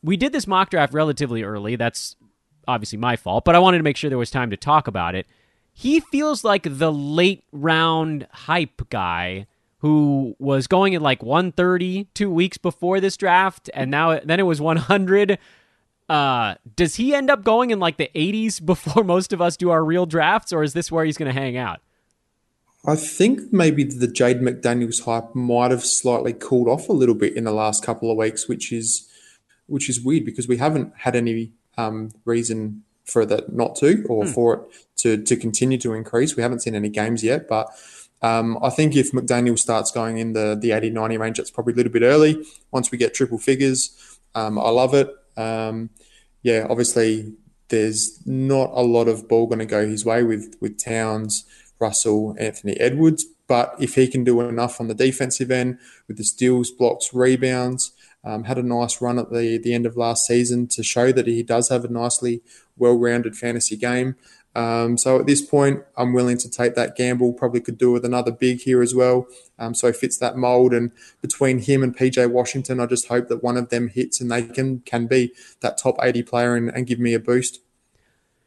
we 0.03 0.17
did 0.17 0.33
this 0.33 0.47
mock 0.47 0.71
draft 0.71 0.93
relatively 0.93 1.43
early. 1.43 1.77
That's 1.77 2.17
obviously 2.69 2.99
my 2.99 3.17
fault, 3.17 3.45
but 3.45 3.55
I 3.55 3.59
wanted 3.59 3.79
to 3.79 3.85
make 3.85 3.97
sure 3.97 4.11
there 4.11 4.19
was 4.19 4.31
time 4.31 4.51
to 4.51 4.57
talk 4.57 4.89
about 4.89 5.15
it. 5.15 5.27
He 5.73 6.01
feels 6.01 6.43
like 6.43 6.63
the 6.65 6.93
late 6.93 7.45
round 7.53 8.27
hype 8.33 8.89
guy 8.89 9.47
who 9.79 10.35
was 10.39 10.67
going 10.67 10.95
at 10.95 11.03
like 11.03 11.23
130 11.23 12.09
two 12.15 12.31
weeks 12.31 12.57
before 12.59 13.01
this 13.01 13.17
draft, 13.17 13.69
and 13.75 13.91
now 13.91 14.19
then 14.21 14.41
it 14.41 14.45
was 14.45 14.61
100. 14.61 15.39
Uh, 16.09 16.55
does 16.77 16.97
he 16.97 17.15
end 17.15 17.31
up 17.31 17.45
going 17.45 17.71
in 17.71 17.79
like 17.79 17.97
the 17.97 18.11
80s 18.15 18.65
before 18.65 19.05
most 19.05 19.33
of 19.33 19.43
us 19.43 19.57
do 19.57 19.71
our 19.71 19.85
real 19.85 20.07
drafts, 20.07 20.53
or 20.53 20.63
is 20.63 20.73
this 20.73 20.91
where 20.91 21.05
he's 21.05 21.19
going 21.19 21.33
to 21.33 21.39
hang 21.39 21.57
out? 21.57 21.81
I 22.89 22.95
think 22.95 23.53
maybe 23.53 23.83
the 23.83 24.07
Jade 24.07 24.41
McDaniels 24.41 25.05
hype 25.05 25.35
might 25.35 25.73
have 25.73 25.85
slightly 25.85 26.33
cooled 26.33 26.69
off 26.69 26.89
a 26.89 26.93
little 26.93 27.17
bit 27.17 27.37
in 27.37 27.45
the 27.45 27.53
last 27.53 27.85
couple 27.85 28.11
of 28.11 28.17
weeks, 28.17 28.49
which 28.49 28.73
is 28.73 29.09
which 29.67 29.89
is 29.89 30.01
weird 30.01 30.25
because 30.25 30.49
we 30.49 30.57
haven't 30.57 30.93
had 30.97 31.17
any 31.17 31.53
um, 31.77 32.11
reason 32.25 32.83
for 33.05 33.25
that 33.25 33.53
not 33.53 33.77
to 33.77 34.05
or 34.09 34.25
hmm. 34.25 34.31
for 34.31 34.55
it 34.55 34.61
to 34.97 35.23
to 35.23 35.37
continue 35.37 35.79
to 35.79 35.93
increase. 35.95 36.37
We 36.37 36.43
haven't 36.43 36.61
seen 36.61 36.75
any 36.75 36.89
games 36.89 37.23
yet, 37.23 37.49
but 37.49 37.69
um, 38.23 38.59
I 38.63 38.71
think 38.71 38.97
if 38.97 39.13
McDaniel 39.13 39.59
starts 39.59 39.91
going 39.91 40.19
in 40.19 40.33
the 40.33 40.57
the 40.61 40.73
80 40.73 40.91
90 40.91 41.19
range, 41.19 41.37
that's 41.39 41.51
probably 41.51 41.75
a 41.75 41.77
little 41.77 41.93
bit 41.93 42.03
early. 42.03 42.45
Once 42.71 42.91
we 42.91 42.99
get 42.99 43.15
triple 43.15 43.39
figures, 43.39 44.19
um, 44.35 44.59
I 44.59 44.71
love 44.71 44.95
it. 44.95 45.09
Um, 45.37 45.91
yeah, 46.43 46.67
obviously 46.69 47.35
there's 47.69 48.21
not 48.27 48.71
a 48.73 48.83
lot 48.83 49.09
of 49.09 49.29
ball 49.29 49.47
going 49.47 49.59
to 49.59 49.67
go 49.67 49.87
his 49.87 50.05
way 50.05 50.23
with 50.23 50.57
with 50.61 50.83
Towns, 50.83 51.45
Russell, 51.79 52.35
Anthony 52.39 52.75
Edwards, 52.81 53.25
but 53.49 53.75
if 53.79 53.95
he 53.95 54.09
can 54.09 54.25
do 54.25 54.41
enough 54.41 54.81
on 54.81 54.89
the 54.89 54.95
defensive 54.95 55.51
end 55.51 55.79
with 56.09 56.17
the 56.17 56.25
steals, 56.25 56.71
blocks, 56.71 57.13
rebounds, 57.13 57.93
um, 58.27 58.45
had 58.45 58.59
a 58.59 58.63
nice 58.63 59.01
run 59.01 59.19
at 59.19 59.31
the, 59.31 59.57
the 59.57 59.73
end 59.73 59.87
of 59.87 59.97
last 59.97 60.27
season 60.27 60.67
to 60.67 60.83
show 60.83 61.13
that 61.13 61.29
he 61.29 61.43
does 61.43 61.69
have 61.69 61.85
a 61.85 61.89
nicely 61.89 62.43
well 62.77 62.99
rounded 62.99 63.37
fantasy 63.37 63.77
game. 63.77 64.17
Um, 64.57 64.97
so 64.97 65.21
at 65.21 65.27
this 65.27 65.43
point, 65.43 65.85
I'm 65.97 66.13
willing 66.13 66.39
to 66.39 66.51
take 66.51 66.75
that 66.75 66.97
gamble. 66.97 67.35
Probably 67.35 67.61
could 67.61 67.79
do 67.79 67.93
with 67.93 68.05
another 68.05 68.33
big 68.33 68.63
here 68.63 68.83
as 68.83 68.95
well. 68.95 69.27
Um, 69.59 69.75
so 69.75 69.87
he 69.87 69.93
fits 69.93 70.17
that 70.19 70.37
mold. 70.37 70.75
And 70.75 70.93
between 71.21 71.59
him 71.61 71.83
and 71.83 71.97
PJ 71.97 72.31
Washington, 72.31 72.81
I 72.81 72.87
just 72.87 73.09
hope 73.09 73.29
that 73.29 73.45
one 73.45 73.57
of 73.57 73.69
them 73.69 73.89
hits 73.89 74.21
and 74.21 74.31
they 74.31 74.43
can 74.43 74.81
can 74.81 75.07
be 75.07 75.33
that 75.61 75.79
top 75.79 75.97
80 76.03 76.23
player 76.25 76.57
and, 76.57 76.71
and 76.71 76.87
give 76.87 76.99
me 76.99 77.15
a 77.15 77.21
boost. 77.21 77.61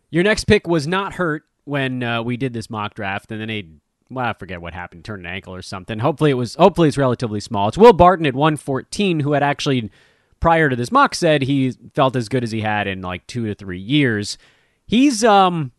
Your 0.09 0.23
next 0.23 0.45
pick 0.45 0.67
was 0.67 0.87
not 0.87 1.13
hurt 1.13 1.43
when 1.65 2.01
uh, 2.01 2.23
we 2.23 2.35
did 2.35 2.51
this 2.53 2.69
mock 2.69 2.95
draft, 2.95 3.31
and 3.31 3.39
then 3.39 3.49
he 3.49 3.69
well, 4.09 4.25
I 4.25 4.33
forget 4.33 4.61
what 4.61 4.73
happened, 4.73 5.05
turned 5.05 5.25
an 5.25 5.31
ankle 5.31 5.53
or 5.53 5.61
something. 5.61 5.99
Hopefully 5.99 6.31
it 6.31 6.35
was 6.35 6.55
hopefully 6.55 6.87
it's 6.87 6.97
relatively 6.97 7.39
small. 7.39 7.67
It's 7.67 7.77
Will 7.77 7.93
Barton 7.93 8.25
at 8.25 8.35
114 8.35 9.19
who 9.21 9.33
had 9.33 9.43
actually 9.43 9.91
prior 10.39 10.69
to 10.69 10.75
this 10.75 10.91
mock 10.91 11.13
said 11.15 11.43
he 11.43 11.71
felt 11.93 12.15
as 12.15 12.29
good 12.29 12.43
as 12.43 12.51
he 12.51 12.61
had 12.61 12.87
in 12.87 13.01
like 13.01 13.27
2 13.27 13.47
to 13.47 13.55
3 13.55 13.79
years. 13.79 14.37
He's 14.85 15.23
um 15.23 15.71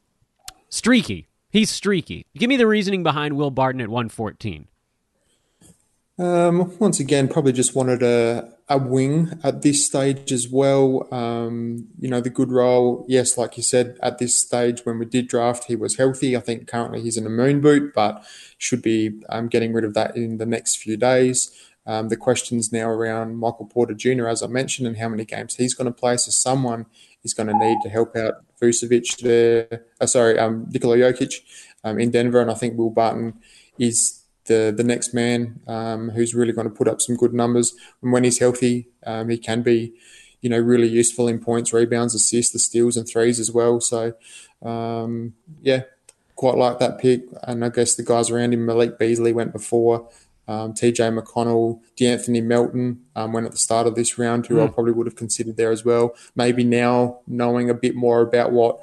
streaky. 0.69 1.29
He's 1.51 1.71
streaky. 1.71 2.27
Give 2.37 2.49
me 2.49 2.57
the 2.57 2.67
reasoning 2.67 3.03
behind 3.03 3.37
Will 3.37 3.51
Barton 3.51 3.81
at 3.81 3.89
114. 3.89 4.69
Um, 6.21 6.77
once 6.79 7.01
again, 7.01 7.29
probably 7.29 7.55
just 7.55 7.75
wanted 7.75 8.03
a, 8.03 8.53
a 8.69 8.77
wing 8.77 9.41
at 9.43 9.63
this 9.63 9.87
stage 9.87 10.31
as 10.33 10.51
well. 10.51 11.09
Um, 11.11 11.89
you 11.99 12.11
know, 12.11 12.21
the 12.21 12.29
good 12.29 12.53
role, 12.53 13.07
yes, 13.09 13.39
like 13.39 13.57
you 13.57 13.63
said, 13.63 13.97
at 14.03 14.19
this 14.19 14.39
stage 14.39 14.85
when 14.85 14.99
we 14.99 15.07
did 15.07 15.29
draft, 15.29 15.65
he 15.65 15.77
was 15.77 15.97
healthy. 15.97 16.37
I 16.37 16.41
think 16.41 16.69
currently 16.69 17.01
he's 17.01 17.17
in 17.17 17.25
a 17.25 17.31
moon 17.31 17.63
boot, 17.63 17.95
but 17.95 18.23
should 18.59 18.83
be 18.83 19.23
um, 19.31 19.49
getting 19.49 19.73
rid 19.73 19.83
of 19.83 19.95
that 19.95 20.15
in 20.15 20.37
the 20.37 20.45
next 20.45 20.77
few 20.77 20.99
days. 20.99 21.51
Um, 21.87 22.11
the 22.11 22.19
questions 22.19 22.71
now 22.71 22.91
around 22.91 23.39
Michael 23.39 23.65
Porter 23.65 23.95
Jr., 23.95 24.29
as 24.29 24.43
I 24.43 24.47
mentioned, 24.47 24.87
and 24.87 24.99
how 24.99 25.09
many 25.09 25.25
games 25.25 25.57
he's 25.57 25.73
going 25.73 25.91
to 25.91 25.99
play. 25.99 26.19
So 26.19 26.31
someone 26.31 26.85
is 27.25 27.33
going 27.33 27.47
to 27.47 27.59
need 27.59 27.79
to 27.83 27.89
help 27.89 28.15
out 28.15 28.45
Vucevic 28.61 29.21
there. 29.23 29.87
Uh, 29.99 30.05
sorry, 30.05 30.39
um, 30.39 30.67
Nikola 30.69 30.99
Jokic 30.99 31.41
um, 31.83 31.99
in 31.99 32.11
Denver, 32.11 32.43
and 32.43 32.51
I 32.51 32.55
think 32.55 32.77
Will 32.77 32.91
Barton 32.91 33.41
is 33.79 34.20
the 34.47 34.73
the 34.77 34.85
next 34.85 35.15
man 35.15 35.61
um, 35.67 36.11
who's 36.11 36.35
really 36.35 36.53
going 36.53 36.69
to 36.69 36.75
put 36.75 36.89
up 36.89 37.01
some 37.01 37.17
good 37.17 37.35
numbers. 37.35 37.75
And 38.03 38.13
when 38.13 38.25
he's 38.25 38.39
healthy, 38.39 38.89
um, 39.07 39.29
he 39.29 39.39
can 39.39 39.63
be, 39.63 39.95
you 40.41 40.51
know, 40.51 40.59
really 40.59 40.89
useful 40.89 41.29
in 41.29 41.39
points, 41.39 41.73
rebounds, 41.73 42.15
assists, 42.15 42.53
the 42.53 42.59
steals 42.59 42.97
and 42.97 43.09
threes 43.09 43.39
as 43.41 43.51
well. 43.51 43.81
So, 43.81 44.15
um, 44.63 45.35
yeah, 45.63 45.83
quite 46.37 46.57
like 46.57 46.79
that 46.79 46.99
pick. 46.99 47.25
And 47.45 47.65
I 47.65 47.69
guess 47.69 47.95
the 47.95 48.03
guys 48.03 48.31
around 48.31 48.55
him, 48.55 48.65
Malik 48.65 48.99
Beasley 48.99 49.33
went 49.33 49.53
before. 49.53 50.09
Um, 50.49 50.75
TJ 50.75 51.17
McConnell, 51.17 51.81
De'Anthony 51.97 52.43
Melton 52.43 53.05
um, 53.15 53.33
went 53.33 53.47
at 53.47 53.53
the 53.53 53.59
start 53.59 53.87
of 53.87 53.95
this 53.95 54.19
round, 54.19 54.47
who 54.47 54.57
mm. 54.57 54.63
I 54.63 54.67
hmm. 54.67 54.73
probably 54.73 54.93
would 54.93 55.07
have 55.07 55.15
considered 55.15 55.57
there 55.57 55.71
as 55.71 55.85
well. 55.85 56.17
Maybe 56.35 56.65
now 56.65 57.21
knowing 57.29 57.71
a 57.71 57.75
bit 57.75 57.95
more 57.95 58.21
about 58.23 58.51
what 58.51 58.81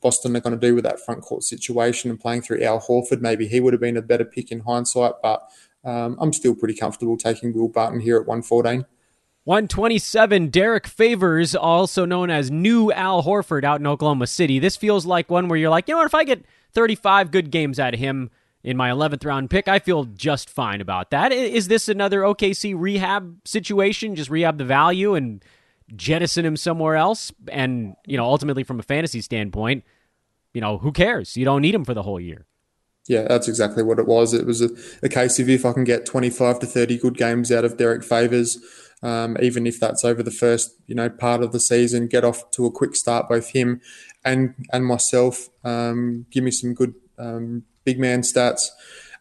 Boston 0.00 0.36
are 0.36 0.40
going 0.40 0.58
to 0.58 0.66
do 0.66 0.74
with 0.74 0.84
that 0.84 1.00
front 1.00 1.22
court 1.22 1.42
situation 1.42 2.10
and 2.10 2.18
playing 2.18 2.42
through 2.42 2.62
Al 2.62 2.80
Horford. 2.80 3.20
Maybe 3.20 3.46
he 3.48 3.60
would 3.60 3.72
have 3.72 3.80
been 3.80 3.96
a 3.96 4.02
better 4.02 4.24
pick 4.24 4.50
in 4.50 4.60
hindsight, 4.60 5.14
but 5.22 5.48
um, 5.84 6.16
I'm 6.20 6.32
still 6.32 6.54
pretty 6.54 6.74
comfortable 6.74 7.16
taking 7.16 7.52
Will 7.54 7.68
Barton 7.68 8.00
here 8.00 8.16
at 8.16 8.26
114. 8.26 8.84
127, 9.44 10.48
Derrick 10.48 10.86
Favors, 10.86 11.54
also 11.54 12.04
known 12.04 12.30
as 12.30 12.50
New 12.50 12.92
Al 12.92 13.22
Horford 13.22 13.64
out 13.64 13.80
in 13.80 13.86
Oklahoma 13.86 14.26
City. 14.26 14.58
This 14.58 14.76
feels 14.76 15.06
like 15.06 15.30
one 15.30 15.48
where 15.48 15.58
you're 15.58 15.70
like, 15.70 15.88
you 15.88 15.94
know 15.94 15.98
what, 15.98 16.06
if 16.06 16.14
I 16.14 16.24
get 16.24 16.44
35 16.72 17.30
good 17.30 17.50
games 17.50 17.80
out 17.80 17.94
of 17.94 18.00
him 18.00 18.30
in 18.62 18.76
my 18.76 18.90
11th 18.90 19.24
round 19.24 19.48
pick, 19.48 19.66
I 19.66 19.78
feel 19.78 20.04
just 20.04 20.50
fine 20.50 20.82
about 20.82 21.10
that. 21.10 21.32
Is 21.32 21.68
this 21.68 21.88
another 21.88 22.20
OKC 22.20 22.74
rehab 22.76 23.38
situation? 23.46 24.14
Just 24.14 24.28
rehab 24.28 24.58
the 24.58 24.64
value 24.64 25.14
and 25.14 25.42
jettison 25.96 26.44
him 26.44 26.56
somewhere 26.56 26.96
else. 26.96 27.32
And, 27.50 27.94
you 28.06 28.16
know, 28.16 28.24
ultimately 28.24 28.64
from 28.64 28.80
a 28.80 28.82
fantasy 28.82 29.20
standpoint, 29.20 29.84
you 30.52 30.60
know, 30.60 30.78
who 30.78 30.92
cares? 30.92 31.36
You 31.36 31.44
don't 31.44 31.62
need 31.62 31.74
him 31.74 31.84
for 31.84 31.94
the 31.94 32.02
whole 32.02 32.20
year. 32.20 32.46
Yeah, 33.08 33.26
that's 33.26 33.48
exactly 33.48 33.82
what 33.82 33.98
it 33.98 34.06
was. 34.06 34.34
It 34.34 34.46
was 34.46 34.60
a, 34.60 34.70
a 35.02 35.08
case 35.08 35.38
of 35.38 35.48
if 35.48 35.64
I 35.64 35.72
can 35.72 35.84
get 35.84 36.06
25 36.06 36.60
to 36.60 36.66
30 36.66 36.98
good 36.98 37.16
games 37.16 37.50
out 37.50 37.64
of 37.64 37.76
Derrick 37.76 38.04
Favors, 38.04 38.58
um, 39.02 39.36
even 39.40 39.66
if 39.66 39.80
that's 39.80 40.04
over 40.04 40.22
the 40.22 40.30
first, 40.30 40.74
you 40.86 40.94
know, 40.94 41.08
part 41.08 41.42
of 41.42 41.52
the 41.52 41.60
season, 41.60 42.06
get 42.06 42.24
off 42.24 42.50
to 42.52 42.66
a 42.66 42.70
quick 42.70 42.94
start, 42.94 43.28
both 43.28 43.48
him 43.48 43.80
and 44.24 44.54
and 44.72 44.84
myself. 44.84 45.48
Um, 45.64 46.26
give 46.30 46.44
me 46.44 46.50
some 46.50 46.74
good 46.74 46.94
um, 47.18 47.64
big 47.84 47.98
man 47.98 48.20
stats. 48.20 48.68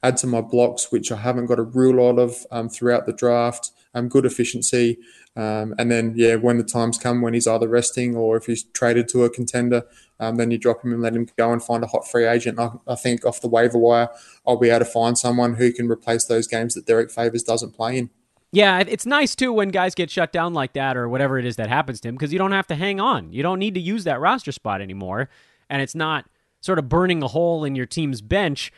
Add 0.04 0.18
to 0.18 0.28
my 0.28 0.42
blocks, 0.42 0.92
which 0.92 1.12
I 1.12 1.18
haven't 1.18 1.48
got 1.48 1.60
a 1.60 1.64
real 1.64 1.96
lot 1.96 2.20
of 2.20 2.46
um, 2.52 2.70
throughout 2.70 3.06
the 3.06 3.14
draft. 3.14 3.72
Um, 3.94 4.08
good 4.08 4.26
efficiency, 4.26 5.00
um, 5.40 5.74
and 5.78 5.90
then, 5.90 6.16
yeah, 6.18 6.36
when 6.36 6.58
the 6.58 6.66
times 6.66 6.98
come 6.98 7.22
when 7.22 7.34
he's 7.34 7.48
either 7.48 7.70
resting 7.70 8.14
or 8.14 8.36
if 8.36 8.46
he's 8.46 8.64
traded 8.64 9.08
to 9.10 9.24
a 9.24 9.30
contender, 9.30 9.84
um, 10.20 10.36
then 10.36 10.52
you 10.52 10.58
drop 10.58 10.84
him 10.84 10.92
and 10.92 11.02
let 11.02 11.16
him 11.16 11.30
go 11.38 11.54
and 11.54 11.64
find 11.64 11.82
a 11.82 11.88
hot 11.88 12.06
free 12.06 12.26
agent. 12.26 12.60
I, 12.60 12.72
I, 12.86 12.96
think 12.96 13.26
off 13.26 13.40
the 13.40 13.48
waiver 13.48 13.78
wire, 13.78 14.10
I'll 14.46 14.58
be 14.58 14.70
able 14.70 14.80
to 14.80 14.92
find 14.92 15.18
someone 15.18 15.54
who 15.54 15.72
can 15.72 15.90
replace 15.90 16.26
those 16.26 16.46
games 16.46 16.74
that 16.74 16.86
Derrick 16.86 17.10
Favors 17.10 17.44
doesn't 17.44 17.72
play 17.72 17.98
in. 17.98 18.10
Yeah, 18.52 18.80
it's 18.80 19.06
nice 19.06 19.34
too 19.34 19.54
when 19.54 19.70
guys 19.70 19.96
get 19.96 20.12
shut 20.12 20.34
down 20.34 20.54
like 20.54 20.74
that 20.74 20.98
or 20.98 21.08
whatever 21.08 21.40
it 21.40 21.46
is 21.46 21.56
that 21.56 21.70
happens 21.70 22.02
to 22.02 22.10
him 22.10 22.16
because 22.16 22.34
you 22.34 22.40
don't 22.40 22.52
have 22.52 22.68
to 22.68 22.76
hang 22.76 23.00
on. 23.00 23.32
You 23.32 23.42
don't 23.42 23.60
need 23.60 23.76
to 23.76 23.80
use 23.80 24.04
that 24.04 24.20
roster 24.20 24.52
spot 24.52 24.82
anymore, 24.82 25.30
and 25.70 25.82
it's 25.82 25.96
not 25.96 26.26
sort 26.60 26.80
of 26.80 26.90
burning 26.90 27.24
a 27.24 27.30
hole 27.30 27.64
in 27.64 27.76
your 27.76 27.86
team's 27.86 28.20
bench. 28.20 28.74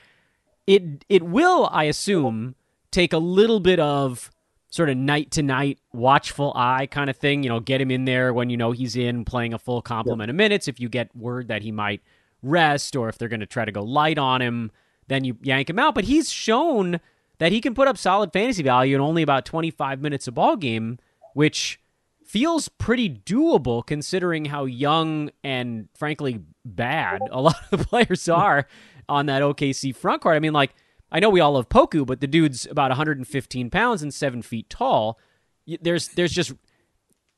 It 0.67 1.05
it 1.09 1.23
will, 1.23 1.69
I 1.71 1.85
assume, 1.85 2.53
take 2.91 3.13
a 3.13 3.17
little 3.17 3.61
bit 3.61 3.79
of 3.79 4.29
sort 4.71 4.89
of 4.89 4.97
night 4.97 5.29
to 5.31 5.43
night 5.43 5.77
watchful 5.93 6.53
eye 6.55 6.87
kind 6.87 7.09
of 7.09 7.17
thing. 7.17 7.43
You 7.43 7.49
know, 7.49 7.59
get 7.59 7.79
him 7.79 7.91
in 7.91 8.05
there 8.05 8.33
when 8.33 8.49
you 8.49 8.57
know 8.57 8.71
he's 8.71 8.95
in 8.95 9.23
playing 9.23 9.53
a 9.53 9.59
full 9.59 9.81
complement 9.83 10.31
of 10.31 10.35
minutes. 10.35 10.67
If 10.67 10.79
you 10.79 10.89
get 10.89 11.15
word 11.15 11.49
that 11.49 11.61
he 11.61 11.71
might 11.71 12.01
rest 12.41 12.95
or 12.95 13.07
if 13.09 13.17
they're 13.17 13.29
going 13.29 13.41
to 13.41 13.45
try 13.45 13.65
to 13.65 13.71
go 13.71 13.83
light 13.83 14.17
on 14.17 14.41
him, 14.41 14.71
then 15.07 15.23
you 15.23 15.37
yank 15.43 15.69
him 15.69 15.77
out. 15.77 15.93
But 15.93 16.05
he's 16.05 16.31
shown 16.31 16.99
that 17.37 17.51
he 17.51 17.61
can 17.61 17.75
put 17.75 17.87
up 17.87 17.97
solid 17.97 18.31
fantasy 18.33 18.63
value 18.63 18.95
in 18.95 19.01
only 19.01 19.21
about 19.21 19.45
25 19.45 20.01
minutes 20.01 20.27
a 20.27 20.31
ball 20.31 20.55
game, 20.55 20.97
which 21.33 21.79
feels 22.25 22.69
pretty 22.69 23.09
doable 23.09 23.85
considering 23.85 24.45
how 24.45 24.63
young 24.63 25.29
and 25.43 25.89
frankly 25.93 26.39
bad 26.63 27.19
a 27.29 27.41
lot 27.41 27.55
of 27.71 27.79
the 27.79 27.85
players 27.89 28.29
are 28.29 28.65
on 29.09 29.25
that 29.25 29.41
OKC 29.41 29.93
front 29.93 30.21
court. 30.21 30.37
I 30.37 30.39
mean, 30.39 30.53
like 30.53 30.73
I 31.11 31.19
know 31.19 31.29
we 31.29 31.39
all 31.39 31.53
love 31.53 31.69
Poku, 31.69 32.05
but 32.05 32.21
the 32.21 32.27
dude's 32.27 32.65
about 32.65 32.89
115 32.89 33.69
pounds 33.69 34.01
and 34.01 34.13
seven 34.13 34.41
feet 34.41 34.69
tall. 34.69 35.19
There's 35.81 36.09
there's 36.09 36.31
just 36.31 36.53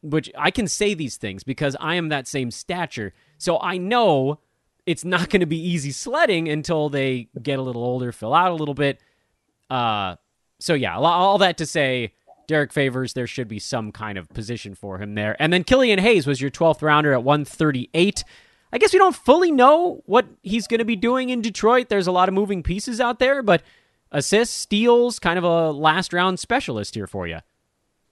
which 0.02 0.30
I 0.38 0.52
can 0.52 0.68
say 0.68 0.94
these 0.94 1.18
things 1.18 1.44
because 1.44 1.76
I 1.80 1.96
am 1.96 2.10
that 2.10 2.28
same 2.28 2.52
stature. 2.52 3.14
So 3.38 3.60
I 3.60 3.78
know 3.78 4.40
it's 4.86 5.06
not 5.06 5.30
going 5.30 5.40
to 5.40 5.46
be 5.46 5.60
easy 5.60 5.92
sledding 5.92 6.48
until 6.50 6.90
they 6.90 7.30
get 7.42 7.58
a 7.58 7.62
little 7.62 7.84
older, 7.84 8.12
fill 8.12 8.34
out 8.34 8.52
a 8.52 8.56
little 8.56 8.74
bit. 8.74 9.00
Uh, 9.70 10.18
so 10.60 10.74
yeah, 10.74 10.98
all 10.98 11.38
that 11.40 11.58
to 11.58 11.66
say, 11.66 12.14
Derrick 12.48 12.74
Favors, 12.74 13.14
there 13.14 13.28
should 13.28 13.48
be 13.48 13.60
some 13.60 13.92
kind 13.92 14.18
of 14.18 14.30
position 14.30 14.76
for 14.76 14.98
him 14.98 15.16
there. 15.16 15.36
And 15.42 15.52
then 15.52 15.64
Killian 15.64 16.00
Hayes 16.00 16.28
was 16.28 16.42
your 16.42 16.52
12th 16.52 16.82
rounder 16.82 17.14
at 17.14 17.24
138. 17.24 18.24
I 18.74 18.80
guess 18.80 18.92
we 18.92 18.98
don't 18.98 19.16
fully 19.16 19.52
know 19.52 20.02
what 20.08 20.26
he's 20.42 20.66
going 20.66 20.80
to 20.80 20.86
be 20.86 20.96
doing 20.96 21.30
in 21.30 21.42
Detroit. 21.42 21.90
There's 21.90 22.08
a 22.08 22.12
lot 22.12 22.28
of 22.28 22.34
moving 22.34 22.64
pieces 22.64 23.00
out 23.00 23.20
there, 23.20 23.44
but 23.44 23.62
assists, 24.12 24.56
steals, 24.56 25.20
kind 25.20 25.38
of 25.38 25.44
a 25.44 25.72
last 25.72 26.12
round 26.12 26.40
specialist 26.40 26.96
here 26.96 27.06
for 27.06 27.28
you. 27.28 27.38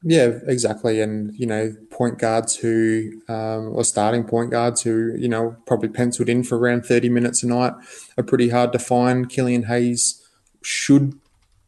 Yeah, 0.04 0.40
exactly. 0.46 1.02
And, 1.02 1.34
you 1.36 1.48
know, 1.48 1.76
point 1.90 2.20
guards 2.20 2.56
who, 2.56 3.22
um, 3.28 3.72
or 3.74 3.84
starting 3.84 4.24
point 4.24 4.52
guards 4.52 4.84
who, 4.84 5.16
you 5.18 5.28
know, 5.28 5.56
probably 5.66 5.90
penciled 5.90 6.30
in 6.30 6.44
for 6.44 6.60
around 6.60 6.86
30 6.86 7.10
minutes 7.10 7.42
a 7.42 7.48
night 7.48 7.74
are 8.18 8.24
pretty 8.24 8.50
hard 8.50 8.72
to 8.74 8.80
find. 8.80 9.30
Killian 9.30 9.64
Hayes 9.64 10.24
should 10.62 11.14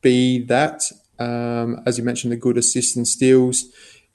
be 0.01 0.43
that. 0.45 0.83
Um, 1.17 1.81
as 1.87 1.97
you 1.97 2.03
mentioned, 2.03 2.31
the 2.31 2.37
good 2.37 2.57
assists 2.59 2.95
and 2.95 3.07
steals. 3.07 3.65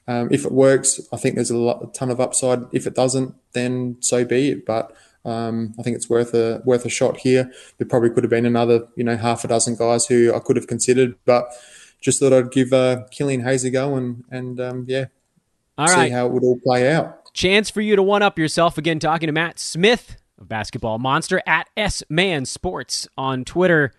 Um, 0.09 0.27
if 0.31 0.43
it 0.43 0.51
works, 0.51 0.99
I 1.13 1.17
think 1.17 1.35
there's 1.35 1.51
a, 1.51 1.57
lot, 1.57 1.83
a 1.83 1.87
ton 1.93 2.09
of 2.09 2.19
upside. 2.19 2.63
If 2.71 2.87
it 2.87 2.95
doesn't, 2.95 3.35
then 3.53 3.97
so 3.99 4.25
be 4.25 4.49
it. 4.49 4.65
But 4.65 4.91
um, 5.23 5.75
I 5.77 5.83
think 5.83 5.95
it's 5.95 6.09
worth 6.09 6.33
a 6.33 6.63
worth 6.65 6.83
a 6.83 6.89
shot 6.89 7.17
here. 7.17 7.51
There 7.77 7.87
probably 7.87 8.09
could 8.09 8.23
have 8.23 8.31
been 8.31 8.47
another, 8.47 8.87
you 8.95 9.03
know, 9.03 9.15
half 9.15 9.43
a 9.43 9.47
dozen 9.47 9.75
guys 9.75 10.07
who 10.07 10.33
I 10.33 10.39
could 10.39 10.55
have 10.55 10.65
considered, 10.65 11.13
but 11.25 11.53
just 12.01 12.19
thought 12.19 12.33
I'd 12.33 12.51
give 12.51 12.73
uh, 12.73 13.03
Killian 13.11 13.43
Hayes 13.43 13.63
a 13.63 13.69
go 13.69 13.95
and 13.97 14.23
and 14.31 14.59
um, 14.59 14.85
yeah, 14.87 15.05
all 15.77 15.87
see 15.87 15.93
right. 15.93 16.11
how 16.11 16.25
it 16.25 16.31
would 16.31 16.43
all 16.43 16.59
play 16.59 16.91
out. 16.91 17.31
Chance 17.35 17.69
for 17.69 17.81
you 17.81 17.95
to 17.95 18.01
one 18.01 18.23
up 18.23 18.39
yourself 18.39 18.79
again. 18.79 18.97
Talking 18.97 19.27
to 19.27 19.33
Matt 19.33 19.59
Smith 19.59 20.15
of 20.39 20.49
Basketball 20.49 20.97
Monster 20.97 21.43
at 21.45 21.69
S 21.77 22.01
Man 22.09 22.45
Sports 22.45 23.07
on 23.15 23.45
Twitter. 23.45 23.93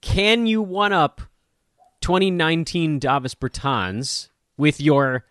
Can 0.00 0.46
you 0.46 0.62
one 0.62 0.92
up 0.92 1.22
2019 2.02 3.00
Davis 3.00 3.34
Bertans 3.34 4.28
with 4.56 4.80
your 4.80 5.24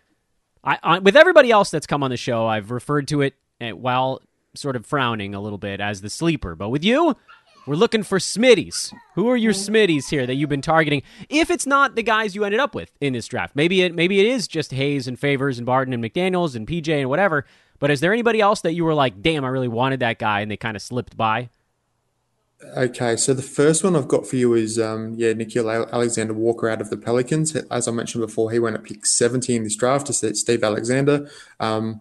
I, 0.66 0.78
I, 0.82 0.98
with 0.98 1.16
everybody 1.16 1.50
else 1.50 1.70
that's 1.70 1.86
come 1.86 2.02
on 2.02 2.10
the 2.10 2.16
show, 2.16 2.46
I've 2.46 2.70
referred 2.70 3.08
to 3.08 3.22
it 3.22 3.34
eh, 3.60 3.70
while 3.70 4.20
sort 4.54 4.74
of 4.74 4.84
frowning 4.84 5.34
a 5.34 5.40
little 5.40 5.58
bit 5.58 5.80
as 5.80 6.00
the 6.00 6.10
sleeper. 6.10 6.56
But 6.56 6.70
with 6.70 6.82
you, 6.82 7.14
we're 7.66 7.76
looking 7.76 8.02
for 8.02 8.18
Smitties. 8.18 8.92
Who 9.14 9.28
are 9.28 9.36
your 9.36 9.52
Smitties 9.52 10.10
here 10.10 10.26
that 10.26 10.34
you've 10.34 10.50
been 10.50 10.62
targeting? 10.62 11.02
If 11.28 11.50
it's 11.50 11.66
not 11.66 11.94
the 11.94 12.02
guys 12.02 12.34
you 12.34 12.44
ended 12.44 12.60
up 12.60 12.74
with 12.74 12.92
in 13.00 13.12
this 13.12 13.26
draft, 13.28 13.54
maybe 13.54 13.82
it 13.82 13.94
maybe 13.94 14.20
it 14.20 14.26
is 14.26 14.48
just 14.48 14.72
Hayes 14.72 15.06
and 15.06 15.18
Favors 15.18 15.58
and 15.58 15.66
Barton 15.66 15.94
and 15.94 16.02
McDaniel's 16.02 16.56
and 16.56 16.66
PJ 16.66 16.88
and 16.88 17.08
whatever. 17.08 17.44
But 17.78 17.90
is 17.90 18.00
there 18.00 18.12
anybody 18.12 18.40
else 18.40 18.62
that 18.62 18.72
you 18.72 18.84
were 18.84 18.94
like, 18.94 19.22
damn, 19.22 19.44
I 19.44 19.48
really 19.48 19.68
wanted 19.68 20.00
that 20.00 20.18
guy, 20.18 20.40
and 20.40 20.50
they 20.50 20.56
kind 20.56 20.76
of 20.76 20.82
slipped 20.82 21.16
by? 21.16 21.50
Okay, 22.76 23.16
so 23.16 23.34
the 23.34 23.42
first 23.42 23.84
one 23.84 23.94
I've 23.94 24.08
got 24.08 24.26
for 24.26 24.36
you 24.36 24.54
is 24.54 24.78
um, 24.78 25.14
yeah, 25.16 25.32
Nickeil 25.32 25.92
Alexander 25.92 26.32
Walker 26.32 26.68
out 26.68 26.80
of 26.80 26.88
the 26.88 26.96
Pelicans. 26.96 27.54
As 27.54 27.86
I 27.86 27.90
mentioned 27.90 28.26
before, 28.26 28.50
he 28.50 28.58
went 28.58 28.76
at 28.76 28.84
pick 28.84 29.04
70 29.04 29.54
in 29.54 29.64
this 29.64 29.76
draft 29.76 30.06
to 30.06 30.12
Steve 30.12 30.64
Alexander. 30.64 31.30
Um, 31.60 32.00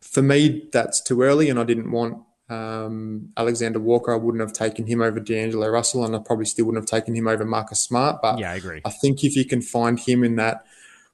for 0.00 0.22
me, 0.22 0.68
that's 0.72 1.00
too 1.00 1.22
early, 1.22 1.50
and 1.50 1.58
I 1.58 1.64
didn't 1.64 1.90
want 1.90 2.22
um, 2.48 3.32
Alexander 3.36 3.80
Walker. 3.80 4.12
I 4.12 4.16
wouldn't 4.16 4.40
have 4.40 4.54
taken 4.54 4.86
him 4.86 5.02
over 5.02 5.20
D'Angelo 5.20 5.68
Russell, 5.68 6.04
and 6.04 6.16
I 6.16 6.20
probably 6.20 6.46
still 6.46 6.66
wouldn't 6.66 6.82
have 6.82 7.00
taken 7.00 7.14
him 7.14 7.28
over 7.28 7.44
Marcus 7.44 7.80
Smart. 7.80 8.20
But 8.22 8.38
yeah, 8.38 8.52
I 8.52 8.54
agree. 8.54 8.80
I 8.84 8.90
think 8.90 9.24
if 9.24 9.36
you 9.36 9.44
can 9.44 9.60
find 9.60 10.00
him 10.00 10.24
in 10.24 10.36
that 10.36 10.64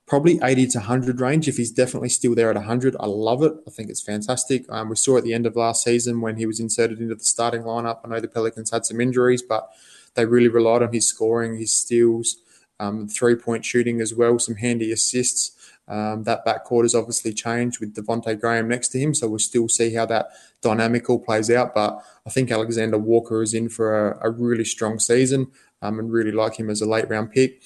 probably 0.08 0.40
80 0.42 0.68
to 0.68 0.78
100 0.78 1.20
range. 1.20 1.48
If 1.48 1.58
he's 1.58 1.70
definitely 1.70 2.08
still 2.08 2.34
there 2.34 2.50
at 2.50 2.56
100, 2.56 2.96
I 2.98 3.06
love 3.06 3.42
it. 3.42 3.52
I 3.66 3.70
think 3.70 3.90
it's 3.90 4.00
fantastic. 4.00 4.64
Um, 4.70 4.88
we 4.88 4.96
saw 4.96 5.18
at 5.18 5.24
the 5.24 5.34
end 5.34 5.46
of 5.46 5.54
last 5.54 5.84
season 5.84 6.20
when 6.20 6.36
he 6.36 6.46
was 6.46 6.58
inserted 6.58 7.00
into 7.00 7.14
the 7.14 7.24
starting 7.24 7.62
lineup. 7.62 8.00
I 8.04 8.08
know 8.08 8.20
the 8.20 8.28
Pelicans 8.28 8.70
had 8.70 8.86
some 8.86 9.00
injuries, 9.00 9.42
but 9.42 9.70
they 10.14 10.24
really 10.24 10.48
relied 10.48 10.82
on 10.82 10.92
his 10.92 11.06
scoring, 11.06 11.58
his 11.58 11.74
steals, 11.74 12.38
um, 12.80 13.06
three 13.06 13.36
point 13.36 13.64
shooting 13.64 14.00
as 14.00 14.14
well, 14.14 14.38
some 14.38 14.56
handy 14.56 14.90
assists. 14.92 15.52
Um, 15.86 16.24
that 16.24 16.44
backcourt 16.44 16.82
has 16.82 16.94
obviously 16.94 17.32
changed 17.32 17.80
with 17.80 17.94
Devonte 17.94 18.38
Graham 18.38 18.68
next 18.68 18.88
to 18.88 18.98
him, 18.98 19.14
so 19.14 19.26
we'll 19.26 19.38
still 19.38 19.68
see 19.68 19.94
how 19.94 20.04
that 20.06 20.28
dynamic 20.60 21.08
all 21.08 21.18
plays 21.18 21.50
out. 21.50 21.74
But 21.74 22.02
I 22.26 22.30
think 22.30 22.50
Alexander 22.50 22.98
Walker 22.98 23.42
is 23.42 23.54
in 23.54 23.70
for 23.70 24.10
a, 24.10 24.28
a 24.28 24.30
really 24.30 24.64
strong 24.64 24.98
season 24.98 25.50
um, 25.80 25.98
and 25.98 26.12
really 26.12 26.32
like 26.32 26.56
him 26.56 26.68
as 26.68 26.82
a 26.82 26.88
late 26.88 27.08
round 27.08 27.30
pick. 27.30 27.62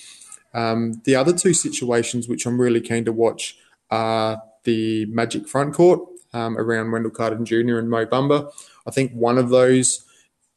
Um, 0.55 1.00
the 1.05 1.14
other 1.14 1.32
two 1.32 1.55
situations 1.55 2.28
which 2.28 2.46
I'm 2.46 2.61
really 2.61 2.80
keen 2.80 3.05
to 3.07 3.12
watch 3.12 3.57
are 3.90 4.42
the 4.64 5.07
Magic 5.07 5.48
front 5.48 5.74
court 5.74 6.00
um, 6.32 6.57
around 6.57 6.90
Wendell 6.90 7.11
Carter 7.11 7.38
Jr. 7.38 7.78
and 7.78 7.90
Mo 7.90 8.07
Bamba. 8.07 8.53
I 8.86 8.90
think 8.90 9.12
one 9.12 9.38
of 9.38 9.48
those 9.48 10.05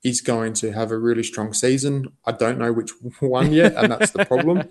is 0.03 0.21
going 0.21 0.53
to 0.53 0.71
have 0.71 0.91
a 0.91 0.97
really 0.97 1.23
strong 1.23 1.51
season. 1.51 2.13
I 2.25 2.31
don't 2.31 2.59
know 2.59 2.71
which 2.71 2.91
one 3.19 3.51
yet, 3.51 3.73
and 3.75 3.91
that's 3.91 4.11
the 4.11 4.23
problem. 4.25 4.69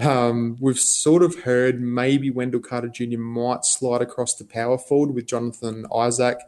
um, 0.00 0.56
we've 0.60 0.78
sort 0.78 1.22
of 1.22 1.42
heard 1.42 1.80
maybe 1.80 2.30
Wendell 2.30 2.60
Carter 2.60 2.88
Jr. 2.88 3.18
might 3.18 3.64
slide 3.64 4.02
across 4.02 4.34
the 4.34 4.44
power 4.44 4.76
forward 4.76 5.14
with 5.14 5.26
Jonathan 5.26 5.86
Isaac 5.94 6.38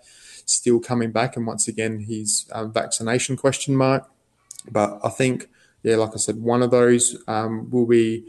still 0.44 0.80
coming 0.80 1.12
back, 1.12 1.36
and 1.36 1.46
once 1.46 1.68
again 1.68 2.00
his 2.00 2.46
um, 2.52 2.72
vaccination 2.72 3.36
question 3.36 3.76
mark. 3.76 4.10
But 4.70 4.98
I 5.04 5.08
think, 5.08 5.48
yeah, 5.82 5.96
like 5.96 6.10
I 6.14 6.18
said, 6.18 6.36
one 6.36 6.62
of 6.62 6.70
those 6.70 7.16
um, 7.26 7.70
will 7.70 7.86
be 7.86 8.24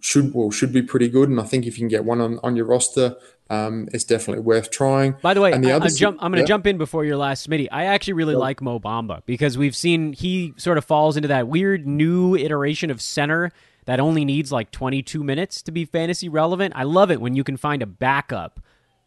should 0.00 0.32
well 0.34 0.50
should 0.50 0.72
be 0.72 0.82
pretty 0.82 1.08
good, 1.08 1.28
and 1.28 1.40
I 1.40 1.44
think 1.44 1.66
if 1.66 1.78
you 1.78 1.82
can 1.82 1.88
get 1.88 2.04
one 2.04 2.20
on, 2.20 2.38
on 2.42 2.56
your 2.56 2.66
roster, 2.66 3.16
um, 3.50 3.88
it's 3.92 4.04
definitely 4.04 4.42
worth 4.42 4.70
trying. 4.70 5.16
By 5.22 5.34
the 5.34 5.40
way, 5.40 5.52
and 5.52 5.64
the 5.64 5.72
I, 5.72 5.76
other, 5.76 5.86
I'm, 5.86 5.94
jump, 5.94 6.18
I'm 6.20 6.30
going 6.30 6.36
to 6.36 6.42
yeah. 6.42 6.54
jump 6.54 6.66
in 6.66 6.78
before 6.78 7.04
your 7.04 7.16
last 7.16 7.48
Smitty. 7.48 7.68
I 7.72 7.86
actually 7.86 8.14
really 8.14 8.34
yeah. 8.34 8.40
like 8.40 8.60
Mo 8.60 8.78
Bamba 8.78 9.22
because 9.26 9.56
we've 9.58 9.76
seen 9.76 10.12
he 10.12 10.54
sort 10.56 10.78
of 10.78 10.84
falls 10.84 11.16
into 11.16 11.28
that 11.28 11.48
weird 11.48 11.86
new 11.86 12.36
iteration 12.36 12.90
of 12.90 13.00
center 13.00 13.52
that 13.86 14.00
only 14.00 14.24
needs 14.24 14.52
like 14.52 14.70
22 14.70 15.24
minutes 15.24 15.62
to 15.62 15.72
be 15.72 15.84
fantasy 15.84 16.28
relevant. 16.28 16.74
I 16.76 16.82
love 16.82 17.10
it 17.10 17.20
when 17.20 17.34
you 17.34 17.42
can 17.42 17.56
find 17.56 17.82
a 17.82 17.86
backup 17.86 18.60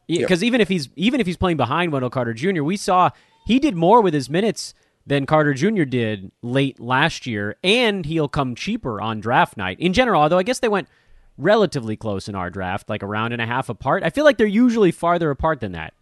because 0.08 0.44
even 0.44 0.60
if 0.60 0.68
he's 0.68 0.90
even 0.96 1.20
if 1.20 1.28
he's 1.28 1.38
playing 1.38 1.58
behind 1.58 1.92
Wendell 1.92 2.10
Carter 2.10 2.34
Jr., 2.34 2.64
we 2.64 2.78
saw 2.78 3.12
he 3.46 3.60
did 3.60 3.76
more 3.76 4.02
with 4.02 4.14
his 4.14 4.30
minutes 4.30 4.74
than 5.06 5.26
Carter 5.26 5.54
Jr. 5.54 5.84
did 5.84 6.32
late 6.41 6.80
last 6.80 7.26
year, 7.26 7.56
and 7.64 8.06
he'll 8.06 8.28
come 8.28 8.56
cheaper 8.56 9.02
on 9.02 9.20
draft 9.20 9.58
night 9.58 9.80
in 9.80 9.93
general. 9.93 10.22
Although 10.22 10.38
I 10.38 10.43
guess 10.43 10.60
they 10.60 10.68
went 10.68 10.88
relatively 11.38 11.95
close 11.95 12.28
in 12.28 12.36
our 12.36 12.49
draft, 12.49 12.89
like 12.89 13.04
a 13.04 13.08
round 13.08 13.34
and 13.34 13.41
a 13.41 13.45
half 13.45 13.70
apart. 13.70 14.04
I 14.04 14.10
feel 14.10 14.24
like 14.24 14.38
they're 14.38 14.47
usually 14.47 14.91
farther 14.91 15.32
apart 15.32 15.60
than 15.60 15.72
that. 15.74 15.93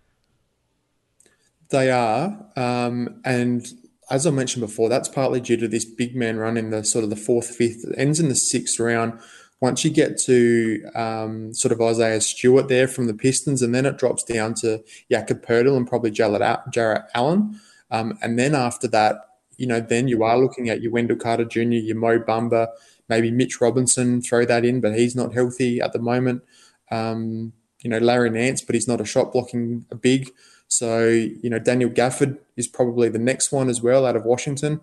They 1.69 1.91
are, 1.91 2.45
um, 2.55 3.21
and 3.23 3.65
as 4.09 4.25
I 4.25 4.31
mentioned 4.31 4.61
before, 4.61 4.89
that's 4.89 5.07
partly 5.07 5.39
due 5.39 5.57
to 5.57 5.67
this 5.67 5.85
big 5.85 6.15
man 6.15 6.37
run 6.37 6.57
in 6.57 6.71
the 6.71 6.83
sort 6.83 7.03
of 7.03 7.09
the 7.09 7.15
fourth, 7.15 7.55
fifth, 7.55 7.85
ends 7.95 8.19
in 8.19 8.27
the 8.27 8.35
sixth 8.35 8.79
round. 8.79 9.19
Once 9.61 9.83
you 9.83 9.91
get 9.91 10.17
to 10.17 10.83
um, 10.95 11.53
sort 11.53 11.71
of 11.71 11.81
Isaiah 11.81 12.21
Stewart 12.21 12.69
there 12.69 12.87
from 12.87 13.07
the 13.07 13.13
Pistons, 13.13 13.61
and 13.61 13.75
then 13.75 13.85
it 13.85 13.97
drops 13.97 14.23
down 14.23 14.53
to 14.55 14.83
Jakob 15.11 15.45
Poeltl 15.45 15.77
and 15.77 15.87
probably 15.87 16.11
Jarrett 16.11 17.03
Allen. 17.13 17.59
Um, 17.91 18.17
and 18.21 18.37
then 18.37 18.55
after 18.55 18.87
that, 18.89 19.15
you 19.57 19.67
know, 19.67 19.79
then 19.79 20.07
you 20.07 20.23
are 20.23 20.37
looking 20.37 20.69
at 20.69 20.81
your 20.81 20.91
Wendell 20.91 21.17
Carter 21.17 21.45
Jr., 21.45 21.61
your 21.61 21.97
Mo 21.97 22.19
Bamba, 22.19 22.67
maybe 23.09 23.31
Mitch 23.31 23.59
Robinson, 23.59 24.21
throw 24.21 24.45
that 24.45 24.63
in, 24.63 24.79
but 24.79 24.95
he's 24.95 25.15
not 25.15 25.33
healthy 25.33 25.81
at 25.81 25.91
the 25.91 25.99
moment. 25.99 26.43
Um, 26.91 27.53
you 27.81 27.89
know, 27.89 27.97
Larry 27.97 28.29
Nance, 28.29 28.61
but 28.61 28.75
he's 28.75 28.87
not 28.87 29.01
a 29.01 29.05
shot 29.05 29.33
blocking 29.33 29.85
big. 30.01 30.31
So, 30.67 31.07
you 31.07 31.49
know, 31.49 31.59
Daniel 31.59 31.89
Gafford 31.89 32.37
is 32.55 32.67
probably 32.67 33.09
the 33.09 33.19
next 33.19 33.51
one 33.51 33.69
as 33.69 33.81
well 33.81 34.05
out 34.05 34.15
of 34.15 34.23
Washington. 34.23 34.81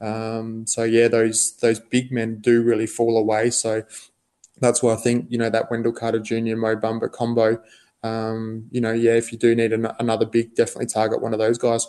Um, 0.00 0.66
so 0.66 0.84
yeah, 0.84 1.08
those 1.08 1.56
those 1.56 1.80
big 1.80 2.12
men 2.12 2.40
do 2.40 2.62
really 2.62 2.86
fall 2.86 3.16
away. 3.16 3.50
So 3.50 3.82
that's 4.60 4.82
why 4.82 4.92
I 4.92 4.96
think 4.96 5.26
you 5.30 5.38
know 5.38 5.50
that 5.50 5.70
Wendell 5.70 5.92
Carter 5.92 6.18
Jr. 6.18 6.56
Mo 6.56 6.76
Bamba 6.76 7.10
combo. 7.10 7.60
Um, 8.02 8.66
you 8.70 8.80
know, 8.80 8.92
yeah, 8.92 9.12
if 9.12 9.32
you 9.32 9.38
do 9.38 9.54
need 9.54 9.72
an, 9.72 9.88
another 9.98 10.26
big, 10.26 10.54
definitely 10.54 10.86
target 10.86 11.22
one 11.22 11.32
of 11.32 11.38
those 11.38 11.56
guys. 11.56 11.86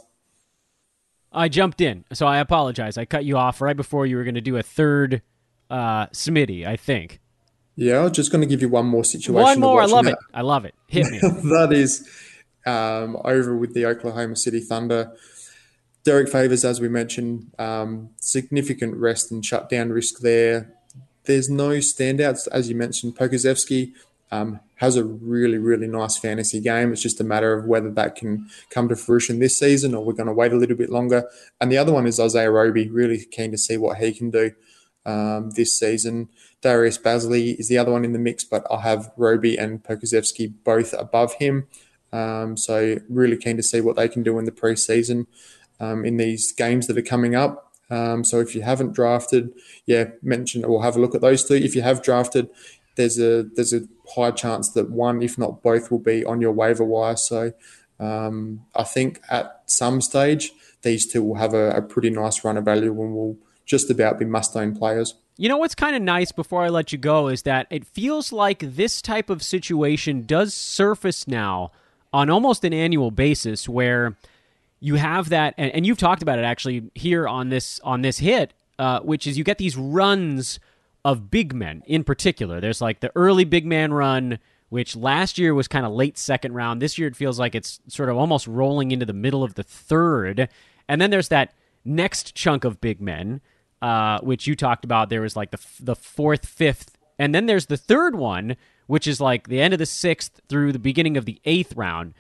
I 1.36 1.50
jumped 1.50 1.82
in, 1.82 2.06
so 2.14 2.26
I 2.26 2.38
apologize. 2.38 2.98
I 2.98 3.06
cut 3.06 3.26
you 3.26 3.38
off 3.38 3.62
right 3.62 3.76
before 3.76 4.06
you 4.06 4.16
were 4.16 4.24
going 4.24 4.36
to 4.36 4.42
do 4.42 4.58
a 4.58 4.64
third 4.64 5.22
uh, 5.70 6.08
Smitty, 6.08 6.66
I 6.66 6.78
think. 6.78 7.20
Yeah, 7.76 7.98
I 7.98 8.04
was 8.04 8.14
just 8.14 8.32
going 8.32 8.42
to 8.42 8.48
give 8.48 8.62
you 8.62 8.70
one 8.70 8.86
more 8.86 9.04
situation. 9.04 9.44
One 9.44 9.60
more. 9.60 9.82
I 9.82 9.86
love 9.86 10.08
it. 10.08 10.16
I 10.34 10.42
love 10.42 10.66
it. 10.66 10.74
Hit 10.88 11.08
me. 11.12 11.20
that 11.22 11.70
is 11.72 12.08
um, 12.66 13.18
over 13.26 13.56
with 13.56 13.74
the 13.74 13.86
Oklahoma 13.86 14.36
City 14.36 14.62
Thunder. 14.62 15.12
Derrick 16.06 16.30
Favors, 16.30 16.64
as 16.64 16.80
we 16.80 16.88
mentioned, 16.88 17.52
um, 17.60 18.12
significant 18.18 18.96
rest 18.96 19.32
and 19.32 19.44
shutdown 19.44 19.90
risk 19.90 20.20
there. 20.20 20.72
There's 21.26 21.50
no 21.50 21.70
standouts, 21.70 22.48
as 22.52 22.70
you 22.70 22.76
mentioned. 22.76 23.18
Pokusevski 23.18 23.92
um, 24.32 24.60
has 24.78 24.98
a 24.98 25.04
really, 25.04 25.58
really 25.58 25.88
nice 25.88 26.18
fantasy 26.18 26.60
game. 26.60 26.92
It's 26.92 27.02
just 27.02 27.22
a 27.22 27.24
matter 27.24 27.54
of 27.54 27.66
whether 27.66 27.92
that 27.92 28.16
can 28.16 28.50
come 28.70 28.90
to 28.90 28.96
fruition 28.96 29.40
this 29.40 29.58
season 29.58 29.96
or 29.96 30.04
we're 30.04 30.14
going 30.14 30.28
to 30.28 30.34
wait 30.34 30.54
a 30.54 30.58
little 30.58 30.76
bit 30.76 30.90
longer. 30.90 31.30
And 31.62 31.72
the 31.72 31.78
other 31.78 31.94
one 31.94 32.06
is 32.06 32.20
Isaiah 32.20 32.52
Roby. 32.52 32.90
Really 32.90 33.24
keen 33.26 33.52
to 33.52 33.58
see 33.58 33.78
what 33.78 33.98
he 33.98 34.12
can 34.12 34.32
do 34.32 34.52
um, 35.06 35.52
this 35.52 35.74
season. 35.78 36.30
Darius 36.62 36.98
Bazley 36.98 37.58
is 37.60 37.70
the 37.70 37.78
other 37.78 37.92
one 37.92 38.04
in 38.04 38.14
the 38.14 38.20
mix, 38.20 38.44
but 38.44 38.66
I'll 38.70 38.80
have 38.80 39.12
Roby 39.18 39.58
and 39.58 39.84
Pokusevski 39.84 40.54
both 40.64 40.94
above 40.94 41.36
him. 41.36 41.68
Um, 42.12 42.58
so 42.58 42.98
really 43.10 43.38
keen 43.38 43.58
to 43.58 43.64
see 43.64 43.82
what 43.82 43.96
they 43.96 44.08
can 44.08 44.24
do 44.24 44.40
in 44.40 44.46
the 44.46 44.52
preseason 44.52 45.28
um, 45.80 46.06
in 46.06 46.18
these 46.18 46.52
games 46.52 46.88
that 46.88 46.98
are 46.98 47.02
coming 47.02 47.36
up. 47.36 47.74
Um, 47.90 48.24
so 48.24 48.40
if 48.40 48.56
you 48.56 48.62
haven't 48.62 48.94
drafted, 48.94 49.54
yeah, 49.86 50.06
mention 50.22 50.66
or 50.66 50.82
have 50.82 50.96
a 50.96 51.00
look 51.00 51.14
at 51.14 51.22
those 51.22 51.44
two. 51.44 51.56
If 51.56 51.76
you 51.76 51.82
have 51.82 52.02
drafted, 52.02 52.50
there's 52.96 53.20
a 53.20 53.44
there's 53.44 53.74
a 53.74 53.82
high 54.16 54.32
chance 54.32 54.70
that 54.70 54.90
one, 54.90 55.22
if 55.22 55.38
not 55.38 55.62
both, 55.62 55.92
will 55.92 56.00
be 56.00 56.26
on 56.26 56.42
your 56.42 56.52
waiver 56.52 56.84
wire. 56.84 57.16
So 57.16 57.54
um, 58.00 58.66
I 58.76 58.84
think 58.84 59.22
at 59.30 59.64
some 59.66 60.02
stage 60.02 60.52
these 60.82 61.06
two 61.06 61.24
will 61.24 61.36
have 61.36 61.54
a, 61.54 61.72
a 61.72 61.82
pretty 61.82 62.10
nice 62.10 62.44
run 62.44 62.58
of 62.58 62.66
value 62.66 62.92
and 63.02 63.16
will 63.16 63.38
just 63.66 63.90
about 63.90 64.20
be 64.20 64.26
must 64.26 64.56
own 64.56 64.76
players. 64.76 65.16
You 65.38 65.50
know 65.50 65.58
what's 65.58 65.76
kind 65.76 65.96
of 65.96 66.02
nice 66.02 66.32
before 66.32 66.64
I 66.64 66.70
let 66.70 66.92
you 66.92 66.98
go 66.98 67.28
is 67.28 67.42
that 67.42 67.68
it 67.70 67.86
feels 67.86 68.32
like 68.32 68.60
this 68.60 69.02
type 69.02 69.30
of 69.30 69.44
situation 69.44 70.26
does 70.26 70.54
surface 70.54 71.28
now 71.28 71.72
on 72.14 72.30
almost 72.30 72.64
an 72.64 72.74
annual 72.74 73.12
basis 73.12 73.68
where 73.68 74.16
you 74.80 74.96
have 74.96 75.30
that 75.30 75.54
and, 75.58 75.72
and 75.72 75.86
you've 75.86 75.98
talked 75.98 76.22
about 76.22 76.40
it 76.40 76.46
actually 76.46 76.90
here 76.94 77.28
on 77.28 77.50
this 77.50 77.82
on 77.84 78.02
this 78.02 78.20
hit 78.20 78.54
uh, 78.80 79.02
which 79.02 79.28
is 79.28 79.38
you 79.38 79.44
get 79.44 79.58
these 79.58 79.76
runs 79.76 80.60
of 81.06 81.32
big 81.32 81.54
men 81.54 81.82
in 81.86 82.04
particular 82.04 82.60
there's 82.60 82.82
like 82.82 83.00
the 83.00 83.12
early 83.16 83.46
big 83.46 83.66
man 83.66 83.94
run 83.94 84.38
which 84.68 84.96
last 84.96 85.38
year 85.38 85.54
was 85.54 85.70
kind 85.70 85.86
of 85.86 85.94
late 85.94 86.18
second 86.18 86.54
round 86.54 86.82
this 86.82 86.98
year 86.98 87.08
it 87.08 87.16
feels 87.16 87.40
like 87.40 87.56
it's 87.56 87.80
sort 87.88 88.10
of 88.10 88.18
almost 88.18 88.46
rolling 88.48 88.92
into 88.92 89.06
the 89.06 89.14
middle 89.14 89.44
of 89.44 89.54
the 89.54 89.64
third 89.64 90.50
and 90.90 91.00
then 91.00 91.12
there's 91.12 91.30
that 91.30 91.54
next 91.86 92.36
chunk 92.36 92.66
of 92.66 92.82
big 92.82 93.00
men 93.00 93.40
uh, 93.82 94.20
which 94.22 94.48
you 94.48 94.56
talked 94.56 94.84
about. 94.84 95.10
There 95.10 95.22
was 95.22 95.36
like 95.36 95.52
the 95.52 95.60
the 95.80 95.96
fourth, 95.96 96.46
fifth, 96.46 96.98
and 97.20 97.36
then 97.36 97.46
there's 97.46 97.68
the 97.68 97.78
third 97.78 98.16
one, 98.16 98.56
which 98.88 99.06
is 99.06 99.22
like 99.22 99.48
the 99.48 99.62
end 99.62 99.74
of 99.74 99.80
the 99.80 99.86
sixth 99.86 100.42
through 100.50 100.72
the 100.72 100.80
beginning 100.80 101.18
of 101.18 101.26
the 101.26 101.40
eighth 101.46 101.76
round, 101.76 102.16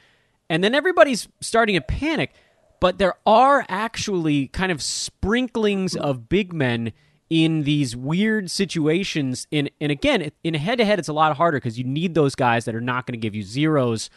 and 0.47 0.63
then 0.63 0.75
everybody's 0.75 1.27
starting 1.41 1.75
to 1.75 1.81
panic. 1.81 2.33
But 2.79 2.99
there 2.99 3.15
are 3.25 3.65
actually 3.67 4.47
kind 4.49 4.71
of 4.71 4.81
sprinklings 4.81 5.95
of 5.95 6.29
big 6.29 6.53
men 6.53 6.93
in 7.29 7.63
these 7.63 7.95
weird 7.95 8.51
situations. 8.51 9.47
In 9.51 9.69
and 9.81 9.91
again, 9.91 10.31
in 10.43 10.55
a 10.55 10.57
head 10.57 10.77
to 10.77 10.85
head, 10.85 10.99
it's 10.99 11.07
a 11.07 11.13
lot 11.13 11.35
harder 11.35 11.57
because 11.57 11.77
you 11.77 11.85
need 11.85 12.13
those 12.13 12.35
guys 12.35 12.65
that 12.65 12.75
are 12.75 12.81
not 12.81 13.05
going 13.05 13.13
to 13.13 13.21
give 13.21 13.35
you 13.35 13.43
zeros, 13.43 14.09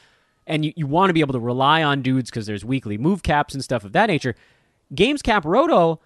and 0.46 0.64
you, 0.64 0.72
you 0.76 0.86
want 0.86 1.10
to 1.10 1.14
be 1.14 1.20
able 1.20 1.34
to 1.34 1.40
rely 1.40 1.82
on 1.82 2.02
dudes 2.02 2.30
because 2.30 2.46
there's 2.46 2.64
weekly 2.64 2.98
move 2.98 3.22
caps 3.22 3.54
and 3.54 3.62
stuff 3.62 3.84
of 3.84 3.92
that 3.92 4.06
nature. 4.06 4.34
Games 4.94 5.22
Cap 5.22 5.44
Roto 5.44 6.00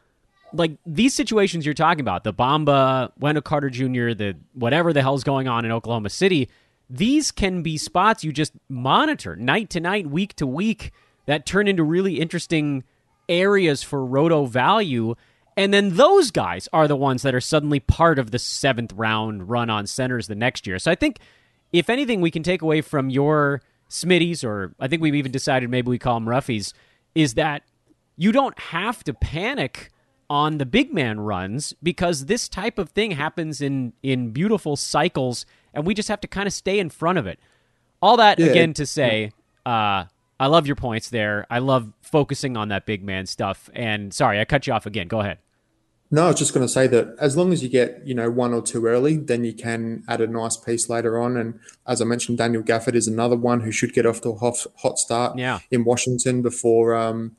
like 0.52 0.72
these 0.84 1.14
situations 1.14 1.64
you're 1.64 1.74
talking 1.74 2.00
about, 2.00 2.24
the 2.24 2.34
Bamba, 2.34 3.10
Wendell 3.18 3.42
Carter 3.42 3.70
Jr., 3.70 4.12
the 4.12 4.36
whatever 4.52 4.92
the 4.92 5.02
hell's 5.02 5.24
going 5.24 5.48
on 5.48 5.64
in 5.64 5.72
Oklahoma 5.72 6.10
City, 6.10 6.48
these 6.90 7.30
can 7.30 7.62
be 7.62 7.76
spots 7.76 8.22
you 8.22 8.32
just 8.32 8.52
monitor 8.68 9.34
night 9.36 9.70
to 9.70 9.80
night, 9.80 10.06
week 10.06 10.34
to 10.36 10.46
week, 10.46 10.92
that 11.26 11.46
turn 11.46 11.68
into 11.68 11.82
really 11.82 12.20
interesting 12.20 12.84
areas 13.28 13.82
for 13.82 14.04
roto 14.04 14.44
value. 14.44 15.14
And 15.56 15.72
then 15.72 15.96
those 15.96 16.30
guys 16.30 16.68
are 16.72 16.88
the 16.88 16.96
ones 16.96 17.22
that 17.22 17.34
are 17.34 17.40
suddenly 17.40 17.80
part 17.80 18.18
of 18.18 18.30
the 18.30 18.38
seventh 18.38 18.92
round 18.92 19.48
run 19.48 19.68
on 19.70 19.86
centers 19.86 20.26
the 20.26 20.34
next 20.34 20.66
year. 20.66 20.78
So 20.78 20.90
I 20.90 20.94
think, 20.94 21.18
if 21.72 21.90
anything, 21.90 22.20
we 22.20 22.30
can 22.30 22.42
take 22.42 22.62
away 22.62 22.80
from 22.80 23.10
your 23.10 23.62
Smitties, 23.90 24.42
or 24.42 24.74
I 24.80 24.88
think 24.88 25.02
we've 25.02 25.14
even 25.14 25.32
decided 25.32 25.68
maybe 25.68 25.90
we 25.90 25.98
call 25.98 26.14
them 26.14 26.26
Roughies, 26.26 26.72
is 27.14 27.34
that 27.34 27.62
you 28.16 28.32
don't 28.32 28.58
have 28.58 29.04
to 29.04 29.12
panic 29.12 29.90
on 30.30 30.56
the 30.56 30.64
big 30.64 30.94
man 30.94 31.20
runs 31.20 31.74
because 31.82 32.24
this 32.24 32.48
type 32.48 32.78
of 32.78 32.88
thing 32.88 33.10
happens 33.10 33.60
in 33.60 33.92
in 34.02 34.30
beautiful 34.30 34.76
cycles 34.76 35.44
and 35.74 35.86
we 35.86 35.92
just 35.92 36.08
have 36.08 36.20
to 36.20 36.28
kind 36.28 36.46
of 36.46 36.54
stay 36.54 36.78
in 36.78 36.88
front 36.88 37.18
of 37.18 37.26
it. 37.26 37.38
All 38.00 38.16
that 38.16 38.38
yeah. 38.38 38.46
again 38.46 38.72
to 38.74 38.86
say, 38.86 39.32
uh, 39.66 40.04
I 40.42 40.46
love 40.46 40.66
your 40.66 40.74
points 40.74 41.08
there. 41.08 41.46
I 41.50 41.60
love 41.60 41.92
focusing 42.00 42.56
on 42.56 42.70
that 42.70 42.84
big 42.84 43.04
man 43.04 43.26
stuff. 43.26 43.70
And 43.74 44.12
sorry, 44.12 44.40
I 44.40 44.44
cut 44.44 44.66
you 44.66 44.72
off 44.72 44.86
again. 44.86 45.06
Go 45.06 45.20
ahead. 45.20 45.38
No, 46.10 46.24
I 46.24 46.26
was 46.30 46.38
just 46.40 46.52
going 46.52 46.66
to 46.66 46.72
say 46.72 46.88
that 46.88 47.14
as 47.20 47.36
long 47.36 47.52
as 47.52 47.62
you 47.62 47.68
get, 47.68 48.04
you 48.04 48.12
know, 48.12 48.28
one 48.28 48.52
or 48.52 48.60
two 48.60 48.84
early, 48.86 49.18
then 49.18 49.44
you 49.44 49.54
can 49.54 50.02
add 50.08 50.20
a 50.20 50.26
nice 50.26 50.56
piece 50.56 50.88
later 50.88 51.16
on. 51.16 51.36
And 51.36 51.60
as 51.86 52.02
I 52.02 52.06
mentioned, 52.06 52.38
Daniel 52.38 52.60
Gafford 52.64 52.96
is 52.96 53.06
another 53.06 53.36
one 53.36 53.60
who 53.60 53.70
should 53.70 53.92
get 53.92 54.04
off 54.04 54.20
to 54.22 54.30
a 54.30 54.34
hot, 54.34 54.66
hot 54.78 54.98
start 54.98 55.38
yeah. 55.38 55.60
in 55.70 55.84
Washington 55.84 56.42
before 56.42 56.96
um, 56.96 57.36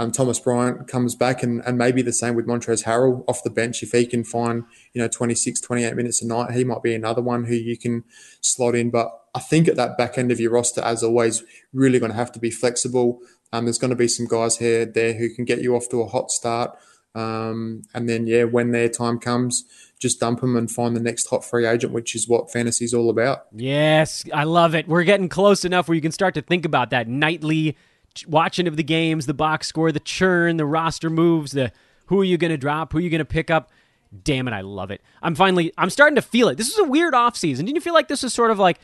um, 0.00 0.10
Thomas 0.10 0.40
Bryant 0.40 0.88
comes 0.88 1.14
back 1.14 1.44
and, 1.44 1.62
and 1.64 1.78
maybe 1.78 2.02
the 2.02 2.12
same 2.12 2.34
with 2.34 2.48
Montrezl 2.48 2.82
Harrell 2.82 3.24
off 3.28 3.44
the 3.44 3.48
bench. 3.48 3.80
If 3.84 3.92
he 3.92 4.06
can 4.06 4.24
find, 4.24 4.64
you 4.92 5.00
know, 5.00 5.06
26, 5.06 5.60
28 5.60 5.94
minutes 5.94 6.20
a 6.20 6.26
night, 6.26 6.50
he 6.50 6.64
might 6.64 6.82
be 6.82 6.96
another 6.96 7.22
one 7.22 7.44
who 7.44 7.54
you 7.54 7.78
can 7.78 8.02
slot 8.40 8.74
in. 8.74 8.90
But 8.90 9.12
I 9.34 9.40
think 9.40 9.66
at 9.66 9.76
that 9.76 9.98
back 9.98 10.16
end 10.16 10.30
of 10.30 10.38
your 10.38 10.52
roster, 10.52 10.80
as 10.80 11.02
always, 11.02 11.42
really 11.72 11.98
going 11.98 12.12
to 12.12 12.16
have 12.16 12.32
to 12.32 12.38
be 12.38 12.50
flexible. 12.50 13.20
Um, 13.52 13.64
there's 13.64 13.78
going 13.78 13.90
to 13.90 13.96
be 13.96 14.08
some 14.08 14.26
guys 14.26 14.58
here 14.58 14.84
there 14.86 15.14
who 15.14 15.34
can 15.34 15.44
get 15.44 15.60
you 15.60 15.74
off 15.74 15.88
to 15.90 16.02
a 16.02 16.06
hot 16.06 16.30
start. 16.30 16.76
Um, 17.14 17.82
and 17.94 18.08
then, 18.08 18.26
yeah, 18.26 18.44
when 18.44 18.72
their 18.72 18.88
time 18.88 19.18
comes, 19.18 19.64
just 20.00 20.20
dump 20.20 20.40
them 20.40 20.56
and 20.56 20.70
find 20.70 20.96
the 20.96 21.00
next 21.00 21.28
hot 21.28 21.44
free 21.44 21.66
agent, 21.66 21.92
which 21.92 22.14
is 22.14 22.28
what 22.28 22.52
fantasy 22.52 22.84
is 22.84 22.94
all 22.94 23.10
about. 23.10 23.46
Yes, 23.52 24.24
I 24.32 24.44
love 24.44 24.74
it. 24.74 24.88
We're 24.88 25.04
getting 25.04 25.28
close 25.28 25.64
enough 25.64 25.88
where 25.88 25.94
you 25.94 26.00
can 26.00 26.12
start 26.12 26.34
to 26.34 26.42
think 26.42 26.64
about 26.64 26.90
that 26.90 27.08
nightly 27.08 27.76
watching 28.26 28.66
of 28.66 28.76
the 28.76 28.82
games, 28.82 29.26
the 29.26 29.34
box 29.34 29.66
score, 29.66 29.92
the 29.92 30.00
churn, 30.00 30.56
the 30.56 30.66
roster 30.66 31.10
moves, 31.10 31.52
the 31.52 31.72
who 32.06 32.20
are 32.20 32.24
you 32.24 32.36
going 32.36 32.50
to 32.50 32.56
drop, 32.56 32.92
who 32.92 32.98
are 32.98 33.02
you 33.02 33.10
going 33.10 33.18
to 33.20 33.24
pick 33.24 33.50
up. 33.50 33.70
Damn 34.22 34.46
it, 34.46 34.52
I 34.52 34.60
love 34.60 34.90
it. 34.90 35.00
I'm 35.22 35.34
finally, 35.34 35.72
I'm 35.78 35.90
starting 35.90 36.14
to 36.16 36.22
feel 36.22 36.48
it. 36.48 36.56
This 36.56 36.68
is 36.68 36.78
a 36.78 36.84
weird 36.84 37.14
offseason. 37.14 37.58
Didn't 37.58 37.74
you 37.74 37.80
feel 37.80 37.94
like 37.94 38.08
this 38.08 38.22
was 38.22 38.34
sort 38.34 38.50
of 38.50 38.58
like, 38.58 38.78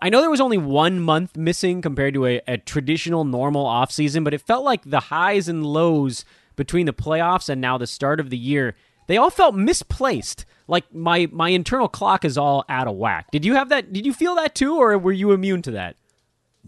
I 0.00 0.10
know 0.10 0.20
there 0.20 0.30
was 0.30 0.40
only 0.40 0.58
one 0.58 1.00
month 1.00 1.36
missing 1.36 1.80
compared 1.80 2.14
to 2.14 2.26
a, 2.26 2.40
a 2.46 2.58
traditional 2.58 3.24
normal 3.24 3.64
offseason, 3.64 4.24
but 4.24 4.34
it 4.34 4.40
felt 4.40 4.64
like 4.64 4.82
the 4.84 5.00
highs 5.00 5.48
and 5.48 5.64
lows 5.64 6.24
between 6.54 6.86
the 6.86 6.92
playoffs 6.92 7.48
and 7.48 7.60
now 7.60 7.78
the 7.78 7.86
start 7.86 8.20
of 8.20 8.30
the 8.30 8.36
year, 8.36 8.74
they 9.06 9.16
all 9.16 9.30
felt 9.30 9.54
misplaced. 9.54 10.44
Like 10.68 10.92
my 10.92 11.28
my 11.30 11.50
internal 11.50 11.88
clock 11.88 12.24
is 12.24 12.36
all 12.36 12.64
out 12.68 12.88
of 12.88 12.96
whack. 12.96 13.30
Did 13.30 13.44
you 13.44 13.54
have 13.54 13.68
that? 13.68 13.92
Did 13.92 14.04
you 14.04 14.12
feel 14.12 14.34
that 14.34 14.54
too, 14.54 14.76
or 14.76 14.98
were 14.98 15.12
you 15.12 15.32
immune 15.32 15.62
to 15.62 15.70
that? 15.72 15.96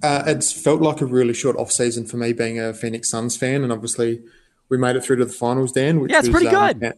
Uh, 0.02 0.22
it's 0.26 0.52
felt 0.52 0.80
like 0.80 1.00
a 1.00 1.06
really 1.06 1.34
short 1.34 1.56
off 1.56 1.72
season 1.72 2.06
for 2.06 2.16
me, 2.16 2.32
being 2.32 2.60
a 2.60 2.72
Phoenix 2.72 3.10
Suns 3.10 3.36
fan, 3.36 3.64
and 3.64 3.72
obviously 3.72 4.22
we 4.68 4.78
made 4.78 4.94
it 4.94 5.02
through 5.02 5.16
to 5.16 5.24
the 5.24 5.32
finals, 5.32 5.72
Dan. 5.72 5.98
Which 5.98 6.12
yeah, 6.12 6.18
it's 6.18 6.28
was, 6.28 6.40
pretty 6.40 6.54
um, 6.54 6.78
good. 6.78 6.92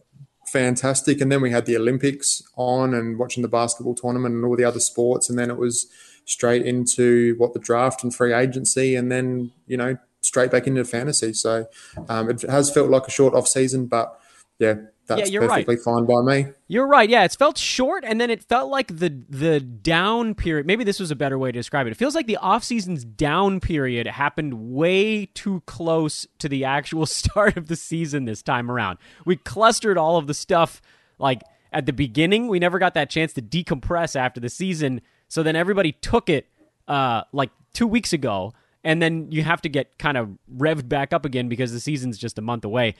fantastic, 0.51 1.19
and 1.19 1.31
then 1.31 1.41
we 1.41 1.49
had 1.49 1.65
the 1.65 1.75
Olympics 1.75 2.43
on, 2.55 2.93
and 2.93 3.17
watching 3.17 3.41
the 3.41 3.49
basketball 3.49 3.95
tournament 3.95 4.35
and 4.35 4.45
all 4.45 4.55
the 4.55 4.63
other 4.63 4.79
sports, 4.79 5.27
and 5.27 5.39
then 5.39 5.49
it 5.49 5.57
was 5.57 5.87
straight 6.25 6.65
into 6.65 7.35
what 7.37 7.53
the 7.53 7.59
draft 7.59 8.03
and 8.03 8.13
free 8.13 8.33
agency, 8.33 8.95
and 8.95 9.11
then 9.11 9.51
you 9.67 9.77
know 9.77 9.97
straight 10.21 10.51
back 10.51 10.67
into 10.67 10.83
fantasy. 10.85 11.33
So 11.33 11.67
um, 12.09 12.29
it 12.29 12.41
has 12.41 12.71
felt 12.71 12.89
like 12.89 13.07
a 13.07 13.11
short 13.11 13.33
off 13.33 13.47
season, 13.47 13.87
but 13.87 14.19
yeah, 14.59 14.75
that's 15.07 15.21
yeah, 15.21 15.25
you're 15.27 15.47
perfectly 15.47 15.75
right. 15.75 15.83
fine 15.83 16.05
by 16.05 16.21
me. 16.21 16.51
You're 16.67 16.87
right. 16.87 17.09
Yeah, 17.09 17.23
it's 17.23 17.35
felt 17.35 17.57
short, 17.57 18.03
and 18.05 18.21
then 18.21 18.29
it 18.29 18.43
felt 18.43 18.69
like 18.69 18.87
the 18.87 19.23
the 19.29 19.59
down 19.59 20.35
period. 20.35 20.65
Maybe 20.65 20.83
this 20.83 20.99
was 20.99 21.11
a 21.11 21.15
better 21.15 21.37
way 21.37 21.51
to 21.51 21.59
describe 21.59 21.87
it. 21.87 21.91
It 21.91 21.97
feels 21.97 22.15
like 22.15 22.27
the 22.27 22.37
off 22.37 22.63
season's 22.63 23.03
down 23.03 23.59
period 23.59 24.07
happened 24.07 24.53
way 24.71 25.25
too 25.25 25.63
close 25.65 26.27
to 26.39 26.47
the 26.47 26.63
actual 26.63 27.05
start 27.07 27.57
of 27.57 27.67
the 27.67 27.75
season 27.75 28.25
this 28.25 28.41
time 28.41 28.69
around. 28.71 28.99
We 29.25 29.35
clustered 29.35 29.97
all 29.97 30.17
of 30.17 30.27
the 30.27 30.33
stuff 30.33 30.81
like 31.17 31.41
at 31.73 31.85
the 31.85 31.93
beginning. 31.93 32.47
We 32.47 32.59
never 32.59 32.79
got 32.79 32.93
that 32.93 33.09
chance 33.09 33.33
to 33.33 33.41
decompress 33.41 34.15
after 34.15 34.39
the 34.39 34.49
season. 34.49 35.01
So 35.31 35.43
then 35.43 35.55
everybody 35.55 35.93
took 35.93 36.27
it 36.27 36.45
uh, 36.89 37.21
like 37.31 37.51
two 37.71 37.87
weeks 37.87 38.11
ago, 38.11 38.53
and 38.83 39.01
then 39.01 39.31
you 39.31 39.43
have 39.43 39.61
to 39.61 39.69
get 39.69 39.97
kind 39.97 40.17
of 40.17 40.31
revved 40.53 40.89
back 40.89 41.13
up 41.13 41.23
again 41.23 41.47
because 41.47 41.71
the 41.71 41.79
season's 41.79 42.17
just 42.17 42.37
a 42.37 42.41
month 42.41 42.65
away. 42.65 42.95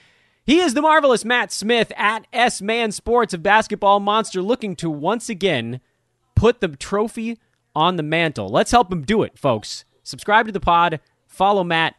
He 0.46 0.60
is 0.60 0.74
the 0.74 0.82
marvelous 0.82 1.26
Matt 1.26 1.52
Smith 1.52 1.92
at 1.98 2.26
S 2.32 2.62
Man 2.62 2.94
Sports 2.94 3.34
of 3.34 3.44
Basketball 3.44 4.00
Monster, 4.00 4.42
looking 4.42 4.78
to 4.78 4.90
once 4.90 5.28
again 5.28 5.82
put 6.34 6.62
the 6.62 6.70
trophy 6.70 7.38
on 7.76 7.98
the 7.98 8.04
mantle. 8.04 8.48
Let's 8.48 8.72
help 8.72 8.90
him 8.90 9.02
do 9.02 9.24
it, 9.24 9.38
folks. 9.38 9.84
Subscribe 10.02 10.46
to 10.46 10.54
the 10.54 10.62
pod, 10.62 11.02
follow 11.28 11.66
Matt, 11.66 11.96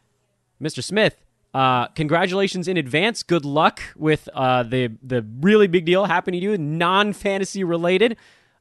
Mr. 0.63 0.83
Smith. 0.83 1.23
Uh, 1.53 1.89
congratulations 1.89 2.69
in 2.69 2.79
advance. 2.79 3.23
Good 3.23 3.45
luck 3.45 3.83
with 3.97 4.31
uh, 4.33 4.63
the 4.63 4.93
the 5.03 5.27
really 5.43 5.67
big 5.67 5.85
deal 5.85 6.07
happening 6.07 6.41
to 6.41 6.45
you, 6.53 6.57
non 6.57 7.13
fantasy 7.13 7.65
related. 7.65 8.17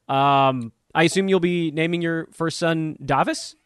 Um, 0.06 0.72
I 0.94 1.04
assume 1.04 1.28
you'll 1.28 1.40
be 1.40 1.70
naming 1.70 2.02
your 2.02 2.28
first 2.32 2.58
son 2.58 2.96
Davis 3.04 3.56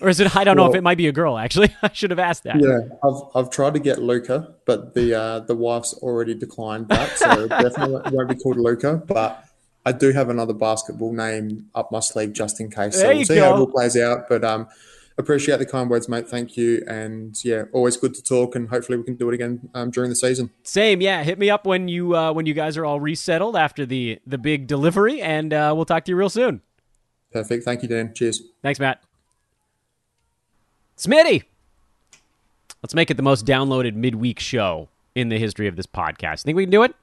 or 0.00 0.08
is 0.08 0.20
it? 0.20 0.36
I 0.36 0.44
don't 0.44 0.56
know 0.56 0.66
if 0.66 0.74
it 0.74 0.82
might 0.82 0.98
be 0.98 1.08
a 1.08 1.12
girl. 1.12 1.36
Actually, 1.36 1.74
I 1.82 1.90
should 1.92 2.10
have 2.10 2.18
asked 2.18 2.44
that. 2.44 2.60
Yeah, 2.60 2.80
I've 3.02 3.22
I've 3.34 3.50
tried 3.50 3.74
to 3.74 3.80
get 3.80 3.98
Luca, 3.98 4.54
but 4.64 4.94
the 4.94 5.14
uh, 5.14 5.40
the 5.40 5.54
wife's 5.54 5.94
already 5.94 6.34
declined 6.34 6.88
that, 6.88 7.16
so 7.18 7.44
it 7.44 7.48
definitely 7.48 8.12
won't 8.12 8.28
be 8.28 8.36
called 8.36 8.56
Luca. 8.56 9.02
But 9.06 9.44
I 9.84 9.92
do 9.92 10.12
have 10.12 10.28
another 10.28 10.54
basketball 10.54 11.12
name 11.12 11.68
up 11.74 11.90
my 11.90 12.00
sleeve 12.00 12.32
just 12.32 12.60
in 12.60 12.70
case. 12.70 12.94
So 12.94 13.00
There 13.00 13.08
we'll 13.10 13.18
you 13.18 13.24
see 13.24 13.38
how 13.38 13.54
it 13.54 13.58
all 13.58 13.66
plays 13.66 13.96
out. 13.96 14.28
But 14.28 14.44
um, 14.44 14.68
appreciate 15.18 15.58
the 15.58 15.66
kind 15.66 15.88
words, 15.88 16.08
mate. 16.08 16.28
Thank 16.28 16.56
you, 16.56 16.82
and 16.88 17.42
yeah, 17.44 17.64
always 17.72 17.96
good 17.96 18.14
to 18.14 18.22
talk, 18.22 18.54
and 18.54 18.68
hopefully 18.68 18.98
we 18.98 19.04
can 19.04 19.16
do 19.16 19.28
it 19.28 19.34
again 19.34 19.68
um, 19.74 19.90
during 19.90 20.10
the 20.10 20.16
season. 20.16 20.50
Same, 20.62 21.00
yeah. 21.00 21.22
Hit 21.22 21.38
me 21.38 21.50
up 21.50 21.66
when 21.66 21.88
you 21.88 22.16
uh, 22.16 22.32
when 22.32 22.46
you 22.46 22.54
guys 22.54 22.76
are 22.76 22.84
all 22.84 23.00
resettled 23.00 23.56
after 23.56 23.86
the 23.86 24.18
the 24.26 24.38
big 24.38 24.66
delivery, 24.66 25.20
and 25.20 25.52
uh, 25.52 25.72
we'll 25.74 25.84
talk 25.84 26.04
to 26.04 26.12
you 26.12 26.16
real 26.16 26.30
soon. 26.30 26.62
Perfect. 27.32 27.64
Thank 27.64 27.82
you, 27.82 27.88
Dan. 27.88 28.14
Cheers. 28.14 28.42
Thanks, 28.62 28.78
Matt. 28.78 29.02
Smitty, 30.96 31.42
let's 32.82 32.94
make 32.94 33.10
it 33.10 33.16
the 33.16 33.22
most 33.22 33.44
downloaded 33.44 33.94
midweek 33.94 34.38
show 34.38 34.88
in 35.14 35.28
the 35.28 35.38
history 35.38 35.66
of 35.66 35.74
this 35.74 35.86
podcast. 35.86 36.42
Think 36.42 36.56
we 36.56 36.64
can 36.64 36.70
do 36.70 36.84
it? 36.84 36.94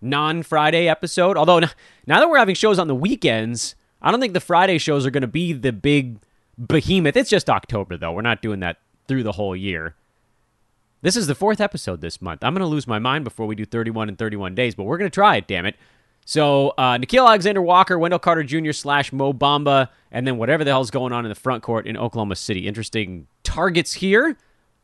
Non 0.00 0.42
Friday 0.42 0.88
episode. 0.88 1.36
Although 1.36 1.60
now 2.06 2.20
that 2.20 2.28
we're 2.28 2.38
having 2.38 2.56
shows 2.56 2.78
on 2.80 2.88
the 2.88 2.94
weekends, 2.94 3.76
I 4.02 4.10
don't 4.10 4.20
think 4.20 4.34
the 4.34 4.40
Friday 4.40 4.78
shows 4.78 5.06
are 5.06 5.10
going 5.10 5.22
to 5.22 5.28
be 5.28 5.52
the 5.52 5.72
big 5.72 6.18
behemoth. 6.58 7.16
It's 7.16 7.30
just 7.30 7.50
October, 7.50 7.96
though. 7.96 8.12
We're 8.12 8.22
not 8.22 8.42
doing 8.42 8.60
that 8.60 8.78
through 9.06 9.22
the 9.22 9.32
whole 9.32 9.56
year. 9.56 9.94
This 11.02 11.16
is 11.16 11.26
the 11.26 11.34
fourth 11.34 11.60
episode 11.60 12.00
this 12.00 12.20
month. 12.20 12.42
I'm 12.42 12.54
going 12.54 12.60
to 12.60 12.66
lose 12.66 12.86
my 12.86 12.98
mind 12.98 13.24
before 13.24 13.46
we 13.46 13.54
do 13.54 13.64
31 13.64 14.08
and 14.08 14.18
31 14.18 14.54
days, 14.54 14.74
but 14.74 14.84
we're 14.84 14.98
going 14.98 15.10
to 15.10 15.14
try 15.14 15.36
it, 15.36 15.46
damn 15.46 15.66
it. 15.66 15.76
So, 16.24 16.70
uh, 16.70 16.98
Nickeil 16.98 17.24
Alexander 17.26 17.62
Walker, 17.62 17.98
Wendell 17.98 18.18
Carter 18.18 18.42
Jr. 18.42 18.72
slash 18.72 19.12
Mo 19.12 19.32
Bamba, 19.32 19.90
and 20.10 20.26
then 20.26 20.38
whatever 20.38 20.64
the 20.64 20.70
hell's 20.70 20.90
going 20.90 21.12
on 21.12 21.24
in 21.24 21.28
the 21.28 21.36
front 21.36 21.62
court 21.62 21.86
in 21.86 21.96
Oklahoma 21.96 22.34
City. 22.34 22.66
Interesting 22.66 23.28
targets 23.44 23.92
here 23.92 24.36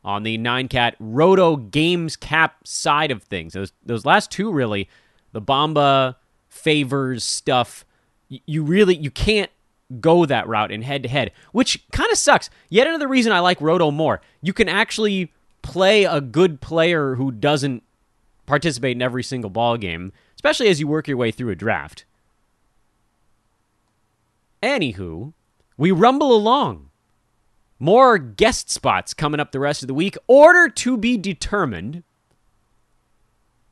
on 0.05 0.23
the 0.23 0.37
nine 0.37 0.69
cat 0.69 0.95
roto 0.99 1.57
games 1.57 2.15
cap 2.15 2.65
side 2.65 3.11
of 3.11 3.23
things. 3.23 3.53
Those 3.53 3.73
those 3.85 4.05
last 4.05 4.31
two 4.31 4.51
really, 4.51 4.87
the 5.33 5.41
Bamba 5.41 6.15
favors 6.47 7.25
stuff. 7.25 7.85
You 8.29 8.63
really 8.63 8.95
you 8.95 9.11
can't 9.11 9.51
go 9.99 10.25
that 10.25 10.47
route 10.47 10.71
in 10.71 10.81
head 10.81 11.03
to 11.03 11.09
head, 11.09 11.31
which 11.51 11.85
kind 11.91 12.11
of 12.11 12.17
sucks. 12.17 12.49
Yet 12.69 12.87
another 12.87 13.07
reason 13.07 13.31
I 13.31 13.39
like 13.39 13.61
roto 13.61 13.91
more. 13.91 14.21
You 14.41 14.53
can 14.53 14.69
actually 14.69 15.31
play 15.61 16.03
a 16.03 16.21
good 16.21 16.61
player 16.61 17.15
who 17.15 17.31
doesn't 17.31 17.83
participate 18.45 18.95
in 18.97 19.01
every 19.01 19.23
single 19.23 19.49
ball 19.49 19.77
game, 19.77 20.11
especially 20.35 20.67
as 20.67 20.79
you 20.79 20.87
work 20.87 21.07
your 21.07 21.17
way 21.17 21.31
through 21.31 21.49
a 21.49 21.55
draft. 21.55 22.05
Anywho, 24.61 25.33
we 25.77 25.91
rumble 25.91 26.33
along. 26.33 26.89
More 27.79 28.17
guest 28.17 28.69
spots 28.69 29.13
coming 29.13 29.39
up 29.39 29.51
the 29.51 29.59
rest 29.59 29.83
of 29.83 29.87
the 29.87 29.93
week. 29.93 30.15
Order 30.27 30.69
to 30.69 30.97
be 30.97 31.17
determined. 31.17 32.03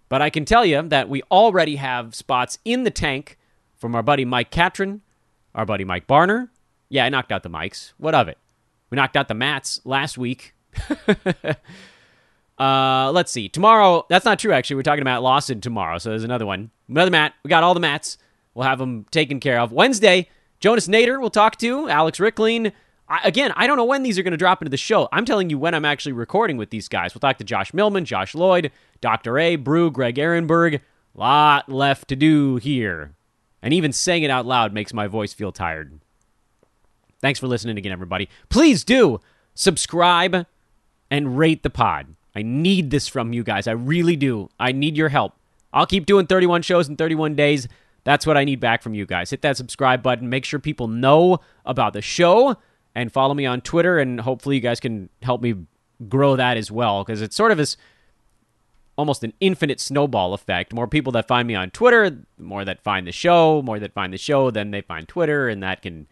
But 0.10 0.22
I 0.22 0.30
can 0.30 0.44
tell 0.44 0.66
you 0.66 0.82
that 0.82 1.08
we 1.08 1.22
already 1.32 1.78
have 1.78 2.14
spots 2.14 2.60
in 2.66 2.84
the 2.84 2.92
tank 2.92 3.38
from 3.78 3.96
our 3.96 4.04
buddy 4.04 4.26
Mike 4.26 4.52
Catron, 4.52 5.02
our 5.56 5.66
buddy 5.66 5.84
Mike 5.84 6.08
Barner. 6.08 6.50
Yeah, 6.90 7.06
I 7.06 7.10
knocked 7.10 7.32
out 7.32 7.44
the 7.44 7.50
mics. 7.50 7.94
What 7.98 8.16
of 8.16 8.28
it? 8.28 8.38
We 8.90 8.98
knocked 8.98 9.16
out 9.16 9.28
the 9.28 9.34
mats 9.34 9.80
last 9.86 10.18
week. 10.18 10.54
uh, 12.58 13.12
let's 13.14 13.32
see. 13.32 13.48
Tomorrow, 13.48 14.06
that's 14.10 14.26
not 14.26 14.40
true, 14.40 14.52
actually. 14.52 14.76
We're 14.76 14.84
talking 14.84 15.02
about 15.02 15.24
Lawson 15.24 15.62
tomorrow, 15.62 15.98
so 15.98 16.10
there's 16.10 16.26
another 16.26 16.46
one. 16.46 16.72
Another 16.90 17.12
mat. 17.12 17.34
We 17.44 17.50
got 17.50 17.64
all 17.64 17.74
the 17.74 17.80
mats. 17.80 18.18
We'll 18.54 18.68
have 18.68 18.80
them 18.80 19.06
taken 19.12 19.40
care 19.40 19.60
of. 19.60 19.72
Wednesday, 19.72 20.28
Jonas 20.60 20.88
Nader 20.88 21.20
we'll 21.20 21.30
talk 21.30 21.58
to, 21.60 21.88
Alex 21.88 22.20
Rickling. 22.20 22.74
I, 23.08 23.22
again, 23.24 23.52
I 23.56 23.68
don't 23.68 23.78
know 23.78 23.86
when 23.86 24.04
these 24.04 24.20
are 24.20 24.24
going 24.24 24.32
to 24.32 24.38
drop 24.38 24.62
into 24.62 24.70
the 24.70 24.78
show. 24.78 25.08
I'm 25.12 25.26
telling 25.26 25.50
you 25.50 25.58
when 25.58 25.74
I'm 25.74 25.86
actually 25.86 26.14
recording 26.14 26.58
with 26.58 26.70
these 26.70 26.88
guys. 26.88 27.14
We'll 27.14 27.20
talk 27.20 27.38
to 27.38 27.44
Josh 27.44 27.74
Millman, 27.74 28.06
Josh 28.06 28.36
Lloyd, 28.36 28.72
Dr. 29.00 29.40
A, 29.40 29.56
Brew, 29.56 29.90
Greg 29.90 30.16
Ehrenberg. 30.16 30.82
Lot 31.14 31.70
left 31.70 32.08
to 32.10 32.16
do 32.16 32.58
here. 32.58 33.14
And 33.62 33.74
even 33.74 33.94
saying 33.94 34.24
it 34.24 34.32
out 34.32 34.46
loud 34.46 34.74
makes 34.74 34.94
my 34.94 35.08
voice 35.08 35.34
feel 35.34 35.52
tired. 35.52 36.00
Thanks 37.20 37.40
for 37.40 37.48
listening 37.48 37.78
again, 37.78 37.92
everybody. 37.92 38.30
Please 38.50 38.84
do 38.84 39.20
subscribe 39.54 40.48
and 41.10 41.38
rate 41.38 41.62
the 41.62 41.70
pod. 41.70 42.16
I 42.36 42.42
need 42.42 42.90
this 42.90 43.08
from 43.08 43.34
you 43.34 43.44
guys. 43.44 43.68
I 43.68 43.74
really 43.74 44.16
do. 44.16 44.50
I 44.60 44.72
need 44.72 44.98
your 44.98 45.10
help. 45.10 45.34
I'll 45.74 45.86
keep 45.86 46.06
doing 46.06 46.26
31 46.26 46.64
shows 46.64 46.90
in 46.90 46.96
31 46.96 47.36
days. 47.36 47.68
That's 48.04 48.26
what 48.26 48.38
I 48.38 48.44
need 48.44 48.60
back 48.60 48.82
from 48.82 48.94
you 48.94 49.06
guys. 49.06 49.30
Hit 49.30 49.42
that 49.44 49.58
subscribe 49.58 50.02
button. 50.02 50.30
Make 50.30 50.46
sure 50.46 50.60
people 50.60 50.88
know 50.88 51.40
about 51.66 51.94
the 51.94 52.02
show 52.02 52.56
and 52.96 53.12
follow 53.12 53.34
me 53.34 53.46
on 53.46 53.62
Twitter. 53.62 54.00
And 54.00 54.20
hopefully, 54.20 54.56
you 54.56 54.62
guys 54.62 54.80
can 54.80 55.10
help 55.22 55.42
me 55.42 55.56
grow 56.10 56.36
that 56.36 56.58
as 56.58 56.72
well 56.72 57.04
because 57.04 57.22
it's 57.22 57.36
sort 57.36 57.52
of 57.52 57.58
this 57.58 57.78
almost 59.02 59.24
an 59.24 59.34
infinite 59.40 59.80
snowball 59.80 60.36
effect. 60.36 60.74
More 60.74 60.88
people 60.88 61.12
that 61.14 61.28
find 61.28 61.48
me 61.48 61.56
on 61.56 61.72
Twitter, 61.72 62.20
more 62.38 62.64
that 62.64 62.84
find 62.84 63.08
the 63.08 63.12
show, 63.12 63.64
more 63.64 63.80
that 63.80 63.94
find 63.94 64.14
the 64.14 64.18
show, 64.20 64.52
then 64.52 64.70
they 64.70 64.82
find 64.82 65.08
Twitter, 65.08 65.50
and 65.50 65.64
that 65.64 65.82
can 65.82 66.06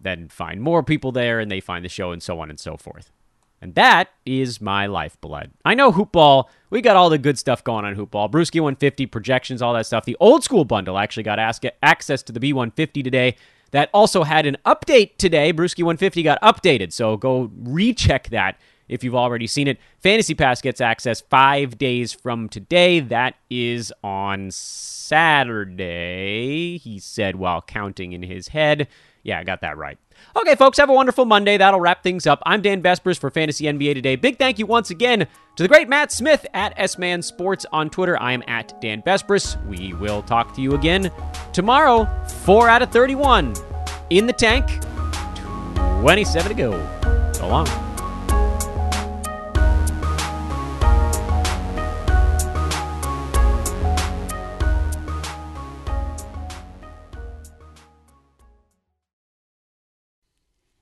then 0.00 0.28
find 0.28 0.62
more 0.62 0.82
people 0.82 1.12
there, 1.12 1.38
and 1.38 1.50
they 1.50 1.60
find 1.60 1.84
the 1.84 1.90
show, 1.90 2.10
and 2.10 2.22
so 2.22 2.40
on 2.40 2.48
and 2.48 2.58
so 2.58 2.78
forth. 2.78 3.12
And 3.60 3.74
that 3.74 4.08
is 4.24 4.62
my 4.62 4.86
lifeblood. 4.86 5.50
I 5.62 5.74
know 5.74 5.92
Hoopball, 5.92 6.46
we 6.70 6.80
got 6.80 6.96
all 6.96 7.10
the 7.10 7.18
good 7.18 7.38
stuff 7.38 7.62
going 7.62 7.84
on 7.84 7.94
Hoopball. 7.94 8.30
Brewski 8.30 8.58
150, 8.58 9.04
projections, 9.04 9.60
all 9.60 9.74
that 9.74 9.84
stuff. 9.84 10.06
The 10.06 10.16
old 10.18 10.42
school 10.42 10.64
bundle 10.64 10.96
actually 10.96 11.24
got 11.24 11.38
ask- 11.38 11.64
access 11.82 12.22
to 12.22 12.32
the 12.32 12.40
B150 12.40 13.04
today. 13.04 13.36
that 13.72 13.90
also 13.94 14.24
had 14.24 14.46
an 14.46 14.56
update 14.66 15.16
today. 15.16 15.52
Brewski 15.52 15.84
150 15.84 16.22
got 16.22 16.40
updated, 16.42 16.92
so 16.92 17.16
go 17.16 17.52
recheck 17.62 18.28
that 18.30 18.58
if 18.90 19.02
you've 19.04 19.14
already 19.14 19.46
seen 19.46 19.68
it. 19.68 19.78
Fantasy 20.00 20.34
Pass 20.34 20.60
gets 20.60 20.80
access 20.82 21.20
five 21.22 21.78
days 21.78 22.12
from 22.12 22.48
today. 22.48 23.00
That 23.00 23.36
is 23.48 23.92
on 24.04 24.50
Saturday, 25.10 26.76
he 26.78 26.98
said 26.98 27.36
while 27.36 27.62
counting 27.62 28.12
in 28.12 28.22
his 28.22 28.48
head. 28.48 28.88
Yeah, 29.22 29.38
I 29.38 29.44
got 29.44 29.60
that 29.60 29.76
right. 29.76 29.98
Okay, 30.36 30.54
folks, 30.54 30.78
have 30.78 30.90
a 30.90 30.94
wonderful 30.94 31.24
Monday. 31.24 31.56
That'll 31.56 31.80
wrap 31.80 32.02
things 32.02 32.26
up. 32.26 32.42
I'm 32.44 32.60
Dan 32.62 32.82
Besbris 32.82 33.18
for 33.18 33.30
Fantasy 33.30 33.64
NBA 33.64 33.94
Today. 33.94 34.16
Big 34.16 34.38
thank 34.38 34.58
you 34.58 34.66
once 34.66 34.90
again 34.90 35.26
to 35.56 35.62
the 35.62 35.68
great 35.68 35.88
Matt 35.88 36.12
Smith 36.12 36.46
at 36.52 36.72
S-Man 36.76 37.22
Sports 37.22 37.64
on 37.72 37.90
Twitter. 37.90 38.20
I 38.20 38.32
am 38.32 38.42
at 38.46 38.80
Dan 38.80 39.02
Besbris. 39.02 39.62
We 39.66 39.92
will 39.94 40.22
talk 40.22 40.54
to 40.54 40.60
you 40.60 40.74
again 40.74 41.10
tomorrow. 41.52 42.06
Four 42.44 42.68
out 42.68 42.82
of 42.82 42.90
31 42.90 43.54
in 44.10 44.26
the 44.26 44.32
tank. 44.32 44.66
27 46.00 46.48
to 46.48 46.54
go. 46.54 47.32
So 47.32 47.48
long. 47.48 47.89